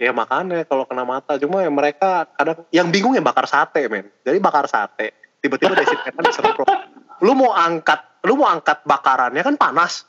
Ya 0.00 0.10
makanya 0.10 0.64
kalau 0.64 0.84
kena 0.88 1.04
mata. 1.04 1.36
Cuma 1.36 1.62
ya 1.62 1.70
mereka 1.70 2.26
kadang 2.34 2.64
yang 2.72 2.88
bingung 2.88 3.14
ya 3.14 3.22
bakar 3.22 3.46
sate 3.46 3.86
men. 3.86 4.08
Jadi 4.24 4.38
bakar 4.40 4.66
sate 4.66 5.12
tiba-tiba 5.40 5.76
desinfektan 5.76 6.24
disemprot. 6.24 6.68
Lu 7.24 7.36
mau 7.36 7.52
angkat 7.52 8.10
lu 8.24 8.36
mau 8.36 8.48
angkat 8.48 8.84
bakarannya 8.84 9.40
kan 9.40 9.56
panas. 9.56 10.04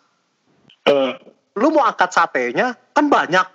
Eh, 0.83 1.11
lu 1.55 1.67
mau 1.71 1.83
angkat 1.87 2.11
satenya 2.11 2.75
kan 2.91 3.07
banyak. 3.07 3.47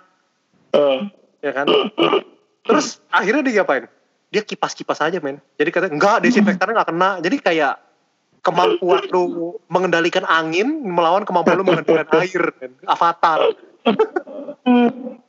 Eh, 0.73 0.99
ya 1.45 1.51
kan? 1.53 1.65
Terus 2.65 3.01
akhirnya 3.09 3.41
dia 3.45 3.61
ngapain? 3.61 3.85
Dia 4.33 4.41
kipas-kipas 4.43 4.99
aja 5.01 5.17
men. 5.21 5.39
Jadi 5.57 5.69
katanya 5.69 5.93
enggak 5.93 6.17
desinfektannya 6.25 6.73
nggak 6.73 6.89
kena. 6.89 7.09
Jadi 7.21 7.37
kayak 7.37 7.73
kemampuan 8.47 9.03
lu 9.11 9.23
mengendalikan 9.67 10.23
angin 10.23 10.79
melawan 10.81 11.27
kemampuan 11.27 11.59
lu 11.59 11.67
mengendalikan 11.67 12.07
air 12.23 12.43
men. 12.57 12.71
avatar. 12.87 13.51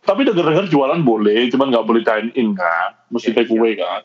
Tapi 0.02 0.20
denger-denger 0.24 0.66
jualan 0.70 1.00
boleh 1.02 1.50
cuman 1.50 1.66
nggak 1.74 1.86
boleh 1.86 2.02
dine 2.02 2.30
in 2.34 2.54
kan? 2.54 2.94
Mesti 3.10 3.34
Iya, 3.34 3.36
take 3.42 3.50
away 3.50 3.74
kan? 3.74 4.02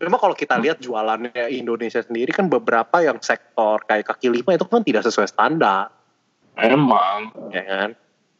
Memang 0.00 0.16
kalau 0.16 0.32
kita 0.32 0.56
lihat 0.56 0.80
jualannya 0.80 1.52
Indonesia 1.52 2.00
sendiri 2.00 2.32
kan 2.32 2.48
beberapa 2.48 3.04
yang 3.04 3.20
sektor 3.20 3.84
kayak 3.84 4.08
kaki 4.08 4.32
lima 4.32 4.56
itu 4.56 4.64
kan 4.64 4.80
tidak 4.80 5.04
sesuai 5.04 5.28
standar, 5.28 5.92
emang. 6.56 7.30
Ya 7.52 7.62
kan? 7.64 7.88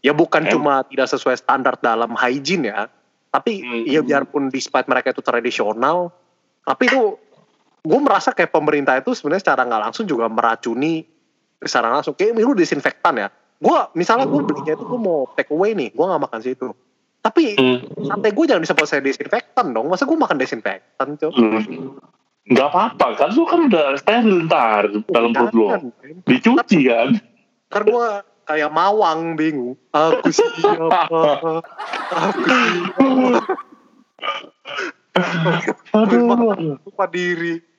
Ya 0.01 0.17
bukan 0.17 0.49
Em- 0.49 0.57
cuma 0.57 0.81
tidak 0.89 1.13
sesuai 1.13 1.37
standar 1.37 1.77
dalam 1.77 2.17
hygiene 2.17 2.73
ya, 2.73 2.89
tapi 3.29 3.61
Hmm. 3.61 3.85
ya 3.85 4.01
biarpun 4.01 4.49
despite 4.49 4.89
mereka 4.89 5.13
itu 5.13 5.21
tradisional, 5.21 6.09
tapi 6.65 6.89
itu 6.89 7.21
gue 7.81 8.01
merasa 8.01 8.37
kayak 8.37 8.53
pemerintah 8.53 9.01
itu 9.01 9.17
sebenarnya 9.17 9.43
secara 9.49 9.63
nggak 9.65 9.83
langsung 9.91 10.05
juga 10.05 10.29
meracuni 10.29 11.05
secara 11.61 11.89
langsung. 11.93 12.13
Kayak 12.17 12.41
lu 12.41 12.53
desinfektan 12.53 13.17
ya. 13.17 13.29
Gue 13.61 13.77
misalnya 13.93 14.25
gue 14.25 14.41
belinya 14.41 14.73
itu 14.73 14.85
gue 14.85 15.01
mau 15.01 15.29
take 15.37 15.53
away 15.53 15.77
nih, 15.77 15.93
gue 15.93 16.05
nggak 16.05 16.23
makan 16.25 16.41
situ. 16.41 16.69
Tapi 17.21 17.53
Hmm. 17.61 17.85
sate 18.09 18.33
gue 18.33 18.45
jangan 18.49 18.65
disebut 18.65 18.87
saya 18.89 19.05
desinfektan 19.05 19.77
dong. 19.77 19.93
Masa 19.93 20.09
gue 20.09 20.17
makan 20.17 20.41
desinfektan 20.41 21.21
tuh? 21.21 21.33
Hmm. 21.33 22.01
nggak 22.51 22.67
apa-apa 22.67 23.07
kan 23.15 23.31
lu 23.37 23.47
kan 23.47 23.69
udah 23.71 23.95
steril 23.95 24.49
ntar 24.51 24.89
dalam 25.13 25.31
perut 25.31 25.55
men. 25.55 25.93
dicuci 26.27 26.89
kan 26.89 27.15
Ntar 27.71 27.83
gue 27.87 28.07
kayak 28.43 28.71
mawang 28.75 29.39
bingung. 29.39 29.79
Aku 29.95 30.35
siapa? 30.35 31.07
Aku 32.11 32.39
siapa? 32.43 33.39
aduh 35.95 36.81
Lupa 36.83 37.05
diri. 37.07 37.70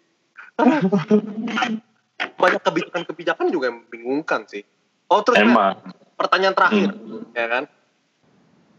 Banyak 2.41 2.61
kebijakan-kebijakan 2.61 3.49
juga 3.49 3.73
yang 3.73 3.81
membingungkan 3.85 4.45
sih. 4.45 4.61
Oh 5.09 5.25
terus 5.25 5.41
emang 5.41 5.75
pertanyaan 6.15 6.55
terakhir, 6.55 6.89
ya 7.33 7.45
kan? 7.49 7.63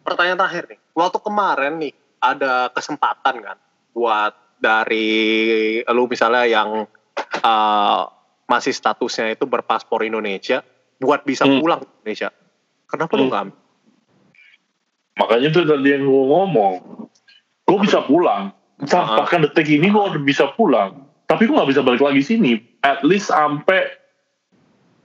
Pertanyaan 0.06 0.38
terakhir 0.38 0.64
nih. 0.70 0.78
Waktu 0.94 1.18
kemarin 1.20 1.72
nih 1.82 1.92
ada 2.22 2.70
kesempatan 2.70 3.42
kan 3.42 3.58
buat 3.92 4.32
dari 4.62 5.10
lu 5.82 6.06
misalnya 6.06 6.46
yang 6.46 6.86
uh, 7.42 8.02
masih 8.46 8.70
statusnya 8.70 9.34
itu 9.34 9.44
berpaspor 9.44 10.06
Indonesia 10.06 10.62
buat 11.02 11.26
bisa 11.26 11.42
Hmm. 11.42 11.58
pulang 11.58 11.82
ke 11.82 11.86
Indonesia. 12.02 12.30
Kenapa 12.86 13.12
lu 13.18 13.26
Hmm. 13.26 13.30
nggak 13.30 13.42
ambil? 13.42 13.58
Makanya 15.12 15.46
itu 15.50 15.60
tadi 15.66 15.88
yang 15.92 16.04
gue 16.06 16.24
ngomong. 16.30 16.74
Gue 17.66 17.78
bisa 17.82 18.00
pulang. 18.06 18.54
Ah. 18.82 19.14
bahkan 19.14 19.46
detik 19.46 19.70
ini 19.70 19.94
gue 19.94 20.02
udah 20.02 20.22
bisa 20.26 20.50
pulang. 20.58 21.01
Tapi 21.32 21.48
gue 21.48 21.56
gak 21.56 21.70
bisa 21.72 21.80
balik 21.80 22.04
lagi 22.04 22.20
sini. 22.20 22.60
At 22.84 23.00
least 23.00 23.32
sampai 23.32 23.88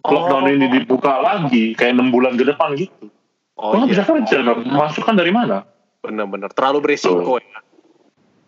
lockdown 0.03 0.43
Oh. 0.43 0.51
ini 0.51 0.67
dibuka 0.67 1.23
lagi. 1.23 1.71
Kayak 1.71 2.03
6 2.03 2.11
bulan 2.11 2.36
ke 2.36 2.43
depan 2.43 2.75
gitu. 2.75 3.07
Oh 3.55 3.71
gue 3.71 3.88
gak 3.88 3.91
bisa 3.95 4.03
iya, 4.03 4.11
kerja. 4.11 4.38
Masukan 4.67 5.15
dari 5.15 5.32
mana? 5.32 5.63
bener-bener 5.97 6.47
terlalu 6.55 6.88
beresiko 6.88 7.36
ya. 7.36 7.59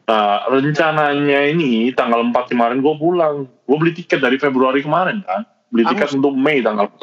Nah, 0.07 0.47
rencananya 0.47 1.49
ini 1.51 1.91
tanggal 1.91 2.23
4 2.23 2.47
kemarin 2.49 2.79
gue 2.79 2.95
pulang. 2.95 3.45
Gue 3.67 3.77
beli 3.77 3.91
tiket 3.91 4.23
dari 4.23 4.39
Februari 4.39 4.79
kemarin 4.79 5.21
kan. 5.27 5.43
Beli 5.69 5.83
tiket 5.91 6.15
untuk 6.15 6.33
Mei 6.39 6.63
tanggal 6.63 6.87
4. 6.87 6.99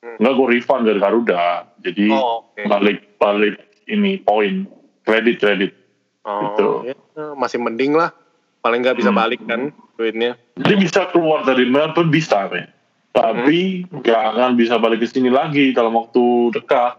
Hmm. 0.00 0.16
Enggak 0.20 0.32
gue 0.36 0.46
refund 0.58 0.82
dari 0.84 0.98
Garuda. 1.00 1.68
Jadi 1.80 2.06
Oh, 2.12 2.44
oke. 2.52 2.62
balik 2.68 2.98
balik 3.16 3.56
ini 3.88 4.20
poin 4.20 4.64
kredit 5.04 5.40
kredit. 5.40 5.72
Oh, 6.22 6.52
Gitu. 6.52 6.92
ya, 6.92 6.94
masih 7.34 7.58
mending 7.58 7.96
lah. 7.96 8.12
Paling 8.60 8.80
nggak 8.80 8.96
bisa 8.96 9.08
Hmm. 9.08 9.18
balik 9.18 9.40
kan 9.42 9.60
duitnya. 9.94 10.36
Jadi 10.54 10.74
bisa 10.78 11.08
keluar 11.08 11.42
dari 11.42 11.64
Melbourne 11.64 12.08
bisa, 12.08 12.46
men. 12.46 12.68
Tapi 13.10 13.84
nggak 13.86 14.20
akan 14.30 14.54
bisa 14.54 14.76
balik 14.76 14.98
ke 14.98 15.06
sini 15.06 15.28
lagi 15.28 15.70
dalam 15.70 15.92
waktu 15.92 16.50
dekat. 16.52 16.94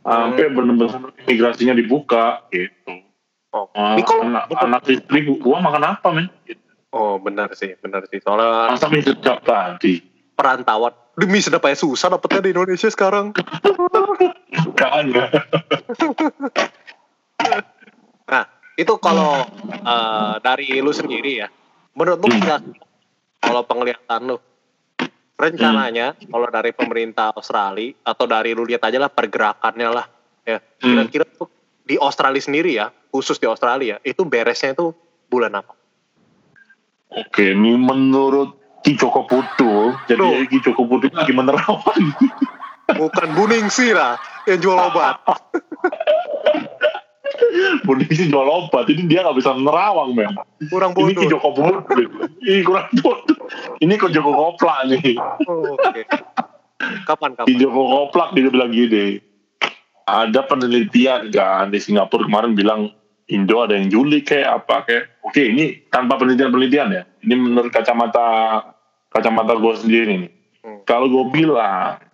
Sampai 0.00 0.48
benar-benar 0.48 1.10
imigrasinya 1.18 1.72
dibuka 1.72 2.40
gitu. 2.48 3.00
Oh, 3.50 3.66
Ah, 3.70 3.94
ini 3.94 4.02
kalau 4.02 4.24
anak, 4.24 4.44
anak 4.52 4.80
istri 4.84 5.24
gua 5.36 5.58
makan 5.58 5.82
apa, 5.88 6.06
men? 6.10 6.26
Gitu. 6.42 6.58
oh 6.90 7.16
benar 7.16 7.48
sih, 7.52 7.72
benar 7.76 8.02
sih. 8.06 8.18
Soalnya 8.18 8.70
Masa 8.70 8.86
mie 8.86 9.00
sejak 9.00 9.42
tadi. 9.42 9.98
perantauan 10.34 10.90
demi 11.14 11.38
sedap 11.38 11.62
aja 11.62 11.76
susah 11.76 12.08
dapetnya 12.08 12.40
di 12.40 12.50
Indonesia 12.50 12.88
sekarang. 12.88 13.30
Bukan 14.64 15.04
ya. 15.08 15.24
Itu 18.74 18.98
kalau 18.98 19.46
eh, 19.70 20.34
dari 20.42 20.82
lu 20.82 20.90
sendiri 20.90 21.42
ya, 21.44 21.48
menurut 21.94 22.18
lu 22.18 22.28
Hmm. 22.34 22.74
kalau 23.38 23.62
penglihatan 23.62 24.20
lu, 24.26 24.36
rencananya 25.38 26.18
kalau 26.18 26.48
dari 26.50 26.74
pemerintah 26.74 27.30
Australia 27.34 27.94
atau 28.02 28.24
dari 28.26 28.50
lu 28.56 28.66
lihat 28.66 28.82
aja 28.82 28.98
lah 28.98 29.10
pergerakannya 29.12 29.88
lah, 29.94 30.06
ya 30.42 30.58
Hmm. 30.58 31.06
kira-kira 31.06 31.26
tuh 31.38 31.46
di 31.84 32.00
Australia 32.00 32.42
sendiri 32.42 32.74
ya, 32.74 32.90
khusus 33.12 33.38
di 33.38 33.46
Australia, 33.46 34.00
itu 34.02 34.26
beresnya 34.26 34.74
itu 34.74 34.90
bulan 35.30 35.54
apa? 35.54 35.76
Oke, 37.14 37.54
ini 37.54 37.78
menurut 37.78 38.58
Ki 38.82 38.98
Joko 38.98 39.22
Putu, 39.28 39.94
jadi 40.10 40.18
Loh. 40.18 40.42
Ki 40.50 40.58
Joko 40.58 40.82
Putu 40.88 41.06
lagi 41.14 41.30
menerawan. 41.30 42.02
Bukan 42.90 43.28
buning 43.38 43.70
sih 43.70 43.94
lah, 43.94 44.18
yang 44.50 44.58
jual 44.58 44.76
obat. 44.76 45.22
Sih 48.14 48.30
jual 48.30 48.46
obat, 48.46 48.86
ini 48.90 49.10
dia 49.10 49.26
nggak 49.26 49.38
bisa 49.38 49.54
nerawang, 49.54 50.14
men. 50.14 50.34
Kurang 50.70 50.94
Ini 50.94 51.12
Ki 51.14 51.26
bodoh. 51.26 51.30
Joko 51.34 51.48
Putu. 51.54 52.02
Ini 52.42 52.60
kurang 52.62 52.86
bodoh. 53.02 53.38
Ini 53.82 53.92
kok 53.98 54.12
Joko 54.14 54.30
Koplak 54.32 54.78
nih. 54.90 55.18
Oh, 55.50 55.74
Oke. 55.74 56.02
Kapan 57.08 57.30
Ki 57.34 57.54
kapan? 57.54 57.58
Joko 57.58 57.82
Koplak 57.90 58.28
dia 58.38 58.50
bilang 58.50 58.70
gini. 58.70 59.18
Ada 60.04 60.44
penelitian 60.44 61.32
kan 61.32 61.72
di 61.72 61.80
Singapura 61.80 62.28
kemarin 62.28 62.52
bilang 62.52 62.92
Indo 63.32 63.64
ada 63.64 63.72
yang 63.72 63.88
Juli 63.88 64.20
kayak 64.20 64.64
apa 64.64 64.84
kayak. 64.84 65.04
Oke, 65.24 65.48
ini 65.48 65.88
tanpa 65.88 66.20
penelitian-penelitian 66.20 66.88
ya. 66.92 67.02
Ini 67.24 67.34
menurut 67.40 67.72
kacamata 67.72 68.60
kacamata 69.08 69.56
gue 69.56 69.74
sendiri 69.80 70.12
nih. 70.12 70.32
Hmm. 70.60 70.80
Kalau 70.84 71.08
gue 71.08 71.24
bilang 71.32 72.04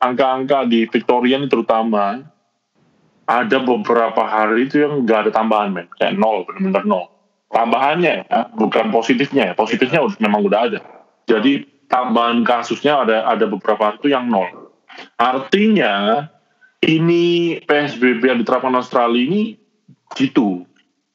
angka-angka 0.00 0.64
di 0.64 0.88
Victoria 0.88 1.36
ini 1.36 1.52
terutama 1.52 2.24
ada 3.24 3.58
beberapa 3.60 4.22
hari 4.24 4.68
itu 4.68 4.84
yang 4.84 5.04
nggak 5.04 5.28
ada 5.28 5.30
tambahan 5.32 5.72
men. 5.72 5.88
Kayak 5.96 6.20
nol 6.20 6.44
benar-benar 6.44 6.84
nol. 6.84 7.06
Tambahannya 7.48 8.26
ya 8.26 8.40
bukan 8.56 8.90
positifnya 8.90 9.52
ya. 9.52 9.54
Positifnya 9.54 10.02
udah- 10.04 10.20
memang 10.20 10.40
udah 10.44 10.60
ada. 10.68 10.78
Jadi 11.24 11.64
tambahan 11.88 12.44
kasusnya 12.44 13.06
ada 13.06 13.24
ada 13.28 13.44
beberapa 13.48 13.92
hari 13.92 13.96
itu 14.02 14.08
yang 14.12 14.28
nol. 14.28 14.74
Artinya 15.16 16.26
ini 16.84 17.56
PSBB 17.64 18.22
yang 18.28 18.38
diterapkan 18.44 18.74
Australia 18.76 19.22
ini 19.24 19.56
gitu 20.14 20.68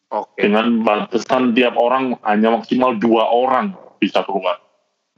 Oke. 0.09 0.41
dengan 0.41 0.81
batasan 0.81 1.53
tiap 1.53 1.77
orang 1.77 2.17
hanya 2.25 2.57
maksimal 2.57 2.97
dua 2.97 3.29
orang 3.29 3.77
bisa 4.01 4.25
keluar. 4.25 4.57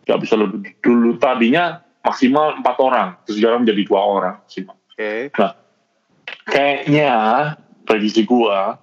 Nggak 0.04 0.20
bisa 0.20 0.36
lebih. 0.36 0.76
Dulu 0.84 1.16
tadinya 1.22 1.80
maksimal 2.02 2.60
empat 2.60 2.76
orang 2.82 3.08
terus 3.24 3.38
sekarang 3.40 3.64
jadi 3.64 3.82
dua 3.86 4.02
orang 4.02 4.36
maksimal. 4.44 4.76
Oke. 4.92 5.32
Nah, 5.38 5.61
kayaknya 6.48 7.14
prediksi 7.86 8.26
gua 8.26 8.80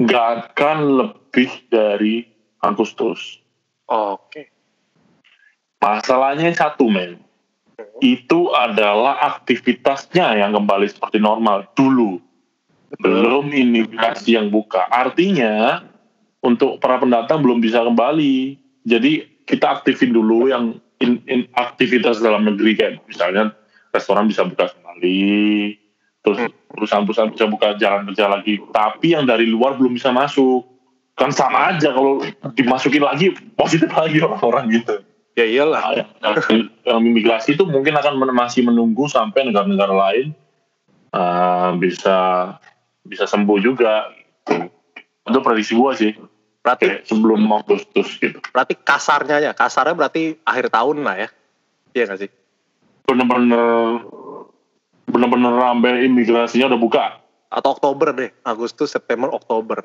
nggak 0.00 0.26
akan 0.52 0.78
lebih 0.98 1.50
dari 1.70 2.26
Agustus. 2.62 3.38
Oke. 3.86 4.48
Masalahnya 5.82 6.54
satu 6.54 6.86
men, 6.86 7.18
itu 7.98 8.54
adalah 8.54 9.18
aktivitasnya 9.34 10.38
yang 10.38 10.54
kembali 10.54 10.86
seperti 10.86 11.18
normal 11.18 11.66
dulu, 11.74 12.22
belum 13.02 13.50
imigrasi 13.50 14.38
yang 14.38 14.50
buka. 14.50 14.86
Artinya 14.90 15.82
untuk 16.42 16.78
para 16.78 16.98
pendatang 17.02 17.42
belum 17.42 17.62
bisa 17.62 17.82
kembali. 17.82 18.58
Jadi 18.86 19.42
kita 19.46 19.78
aktifin 19.78 20.14
dulu 20.14 20.50
yang 20.50 20.78
in- 21.02 21.22
in- 21.26 21.50
aktivitas 21.54 22.18
dalam 22.22 22.46
negeri 22.46 22.78
kayak 22.78 23.02
misalnya 23.06 23.54
restoran 23.94 24.26
bisa 24.26 24.42
buka 24.46 24.70
kembali, 24.92 25.72
terus 26.20 26.38
perusahaan-perusahaan 26.68 27.32
bisa 27.32 27.48
buka 27.48 27.72
jalan 27.80 28.04
kerja 28.12 28.28
lagi. 28.28 28.60
Tapi 28.68 29.16
yang 29.16 29.24
dari 29.24 29.48
luar 29.48 29.80
belum 29.80 29.96
bisa 29.96 30.12
masuk. 30.12 30.68
Kan 31.16 31.32
sama 31.32 31.72
aja 31.72 31.92
kalau 31.92 32.20
dimasukin 32.56 33.04
lagi 33.04 33.32
positif 33.56 33.88
lagi 33.92 34.20
orang-orang 34.20 34.80
gitu. 34.80 35.00
Ya 35.32 35.48
iyalah. 35.48 36.04
Nah, 36.20 36.36
yang, 36.84 37.00
imigrasi 37.08 37.56
itu 37.56 37.64
mungkin 37.64 37.96
akan 37.96 38.20
men- 38.20 38.36
masih 38.36 38.64
menunggu 38.68 39.08
sampai 39.08 39.48
negara-negara 39.48 39.92
lain 39.92 40.36
uh, 41.16 41.72
bisa 41.80 42.16
bisa 43.04 43.24
sembuh 43.24 43.58
juga. 43.60 44.12
Gitu. 44.12 44.68
Itu 45.28 45.38
prediksi 45.40 45.72
gua 45.72 45.96
sih. 45.96 46.12
Berarti 46.62 46.84
Kayak 46.84 47.04
sebelum 47.10 47.40
Agustus 47.50 48.08
gitu. 48.22 48.38
berarti 48.54 48.78
kasarnya 48.78 49.42
ya, 49.42 49.52
kasarnya 49.52 49.98
berarti 49.98 50.38
akhir 50.46 50.70
tahun 50.70 51.02
lah 51.02 51.16
ya. 51.26 51.28
Iya 51.92 52.04
nggak 52.06 52.20
sih? 52.22 52.30
Bener-bener 53.02 53.58
bener-bener 55.12 55.52
sampai 55.60 56.08
imigrasinya 56.08 56.72
udah 56.72 56.80
buka. 56.80 57.04
Atau 57.52 57.76
Oktober 57.76 58.16
deh, 58.16 58.32
Agustus, 58.48 58.96
September, 58.96 59.28
Oktober. 59.28 59.84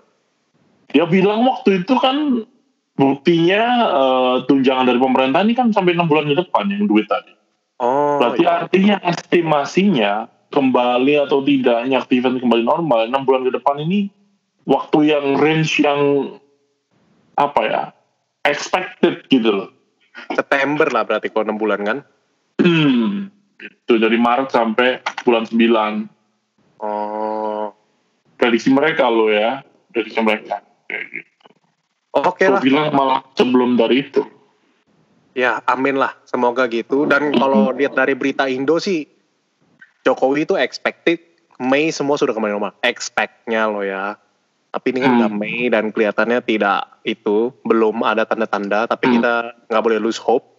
Dia 0.88 1.04
bilang 1.04 1.44
waktu 1.44 1.84
itu 1.84 2.00
kan 2.00 2.48
buktinya 2.96 3.62
uh, 3.92 4.36
tunjangan 4.48 4.88
dari 4.88 5.00
pemerintah 5.04 5.44
ini 5.44 5.54
kan 5.54 5.76
sampai 5.76 5.94
enam 5.94 6.08
bulan 6.08 6.32
ke 6.32 6.40
depan 6.40 6.72
yang 6.72 6.88
duit 6.88 7.06
tadi. 7.12 7.36
Oh, 7.78 8.18
Berarti 8.18 8.48
iya. 8.48 8.52
artinya 8.64 8.96
estimasinya 9.04 10.12
kembali 10.50 11.28
atau 11.28 11.44
tidaknya 11.44 12.02
aktivitas 12.02 12.40
kembali 12.40 12.64
normal 12.64 13.12
enam 13.12 13.28
bulan 13.28 13.44
ke 13.46 13.52
depan 13.54 13.84
ini 13.84 14.08
waktu 14.64 15.12
yang 15.12 15.38
range 15.38 15.84
yang 15.84 16.02
apa 17.38 17.62
ya 17.68 17.84
expected 18.48 19.28
gitu 19.30 19.52
loh. 19.64 19.70
September 20.34 20.90
lah 20.90 21.06
berarti 21.06 21.30
kalau 21.30 21.54
6 21.54 21.62
bulan 21.62 21.80
kan. 21.86 21.98
Hmm, 22.58 22.97
itu 23.58 23.94
dari 23.96 24.16
Maret 24.16 24.50
sampai 24.50 24.90
bulan 25.22 25.44
9 25.44 26.10
Oh, 26.78 27.74
prediksi 28.36 28.70
mereka 28.70 29.10
loh 29.10 29.28
ya 29.28 29.66
prediksi 29.90 30.22
mereka 30.22 30.62
kayak 30.86 31.06
gitu. 31.10 31.48
oke 32.14 32.38
Gua 32.40 32.54
lah. 32.54 32.62
bilang 32.62 32.88
malah 32.92 33.20
sebelum 33.34 33.74
dari 33.74 34.06
itu. 34.06 34.22
Ya, 35.34 35.62
amin 35.66 35.98
lah. 35.98 36.18
Semoga 36.24 36.66
gitu. 36.66 37.06
Dan 37.06 37.30
kalau 37.32 37.70
lihat 37.72 37.94
dari 37.94 38.14
berita 38.14 38.46
Indo 38.46 38.78
sih, 38.78 39.06
Jokowi 40.02 40.46
itu 40.46 40.54
expected 40.54 41.22
Mei 41.58 41.90
semua 41.90 42.18
sudah 42.18 42.34
kembali 42.34 42.54
normal. 42.54 42.74
Expect-nya 42.82 43.70
loh 43.70 43.82
ya. 43.82 44.18
Tapi 44.68 44.86
ini 44.92 45.00
kan 45.00 45.12
Hmm. 45.12 45.20
udah 45.20 45.32
Mei 45.32 45.70
dan 45.70 45.90
kelihatannya 45.90 46.42
tidak 46.42 47.02
itu, 47.04 47.54
belum 47.62 48.02
ada 48.02 48.26
tanda-tanda. 48.26 48.86
Tapi 48.86 49.04
Hmm. 49.04 49.14
kita 49.16 49.34
nggak 49.66 49.84
boleh 49.84 49.98
lose 49.98 50.18
hope. 50.18 50.57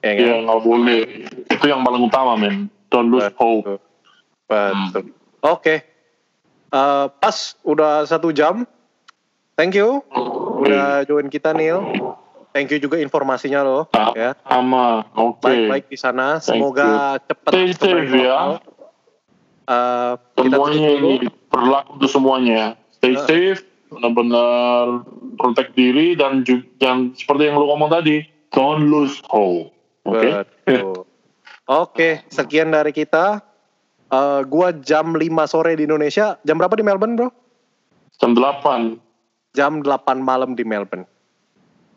Ya, 0.00 0.12
kan? 0.16 0.24
Ya 0.24 0.34
nggak 0.48 0.60
boleh. 0.64 1.00
Itu 1.48 1.64
yang 1.68 1.84
paling 1.84 2.02
utama 2.04 2.32
men. 2.36 2.72
Don't 2.88 3.12
lose 3.12 3.28
hope. 3.36 3.78
Betul. 4.48 4.74
Betul. 4.90 5.04
Oke. 5.44 5.74
Eh, 6.70 7.06
pas 7.10 7.36
udah 7.62 8.06
satu 8.06 8.30
jam. 8.30 8.64
Thank 9.54 9.76
you. 9.76 10.00
Udah 10.60 11.04
join 11.04 11.28
kita 11.28 11.52
Neil. 11.52 11.84
Thank 12.50 12.74
you 12.74 12.82
juga 12.82 12.98
informasinya 12.98 13.62
loh. 13.62 13.86
Ah, 13.94 14.10
Ya. 14.16 14.30
Sama. 14.42 15.06
Oke. 15.14 15.46
Baik-baik 15.46 15.86
di 15.86 15.98
sana. 16.00 16.42
Semoga 16.42 17.20
cepat 17.22 17.50
Stay 17.54 17.70
safe 17.76 18.10
ya. 18.10 18.58
Eh, 19.70 20.12
tutup 20.34 20.66
semuanya 20.66 20.90
ini 20.98 21.12
berlaku 21.46 21.88
untuk 22.00 22.10
semuanya. 22.10 22.62
Stay 22.98 23.14
Ya. 23.14 23.22
safe, 23.22 23.62
benar-benar 23.86 25.06
protect 25.38 25.78
diri 25.78 26.18
dan 26.18 26.42
juga 26.42 26.66
yang 26.82 27.14
seperti 27.14 27.46
yang 27.46 27.54
lu 27.54 27.70
ngomong 27.70 27.90
tadi, 27.92 28.26
don't 28.50 28.90
lose 28.90 29.22
hope. 29.30 29.70
Oke. 30.04 30.28
Betul. 30.64 31.04
Oke, 31.70 32.26
sekian 32.32 32.74
dari 32.74 32.90
kita. 32.90 33.44
Eh, 34.10 34.42
gua 34.50 34.74
jam 34.74 35.14
5 35.14 35.46
sore 35.46 35.78
di 35.78 35.86
Indonesia. 35.86 36.34
Jam 36.42 36.58
berapa 36.58 36.74
di 36.74 36.82
Melbourne, 36.82 37.14
Bro? 37.14 37.30
Jam 38.18 38.34
8. 38.34 38.98
Jam 39.54 39.82
8 39.86 40.18
malam 40.18 40.58
di 40.58 40.66
Melbourne. 40.66 41.06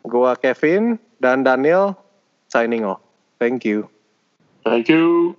Gua 0.06 0.38
Kevin 0.38 0.94
dan 1.18 1.42
Daniel 1.42 1.98
signing 2.46 2.86
off. 2.86 3.02
Thank 3.42 3.66
you. 3.66 3.90
Thank 4.62 4.86
you. 4.86 5.34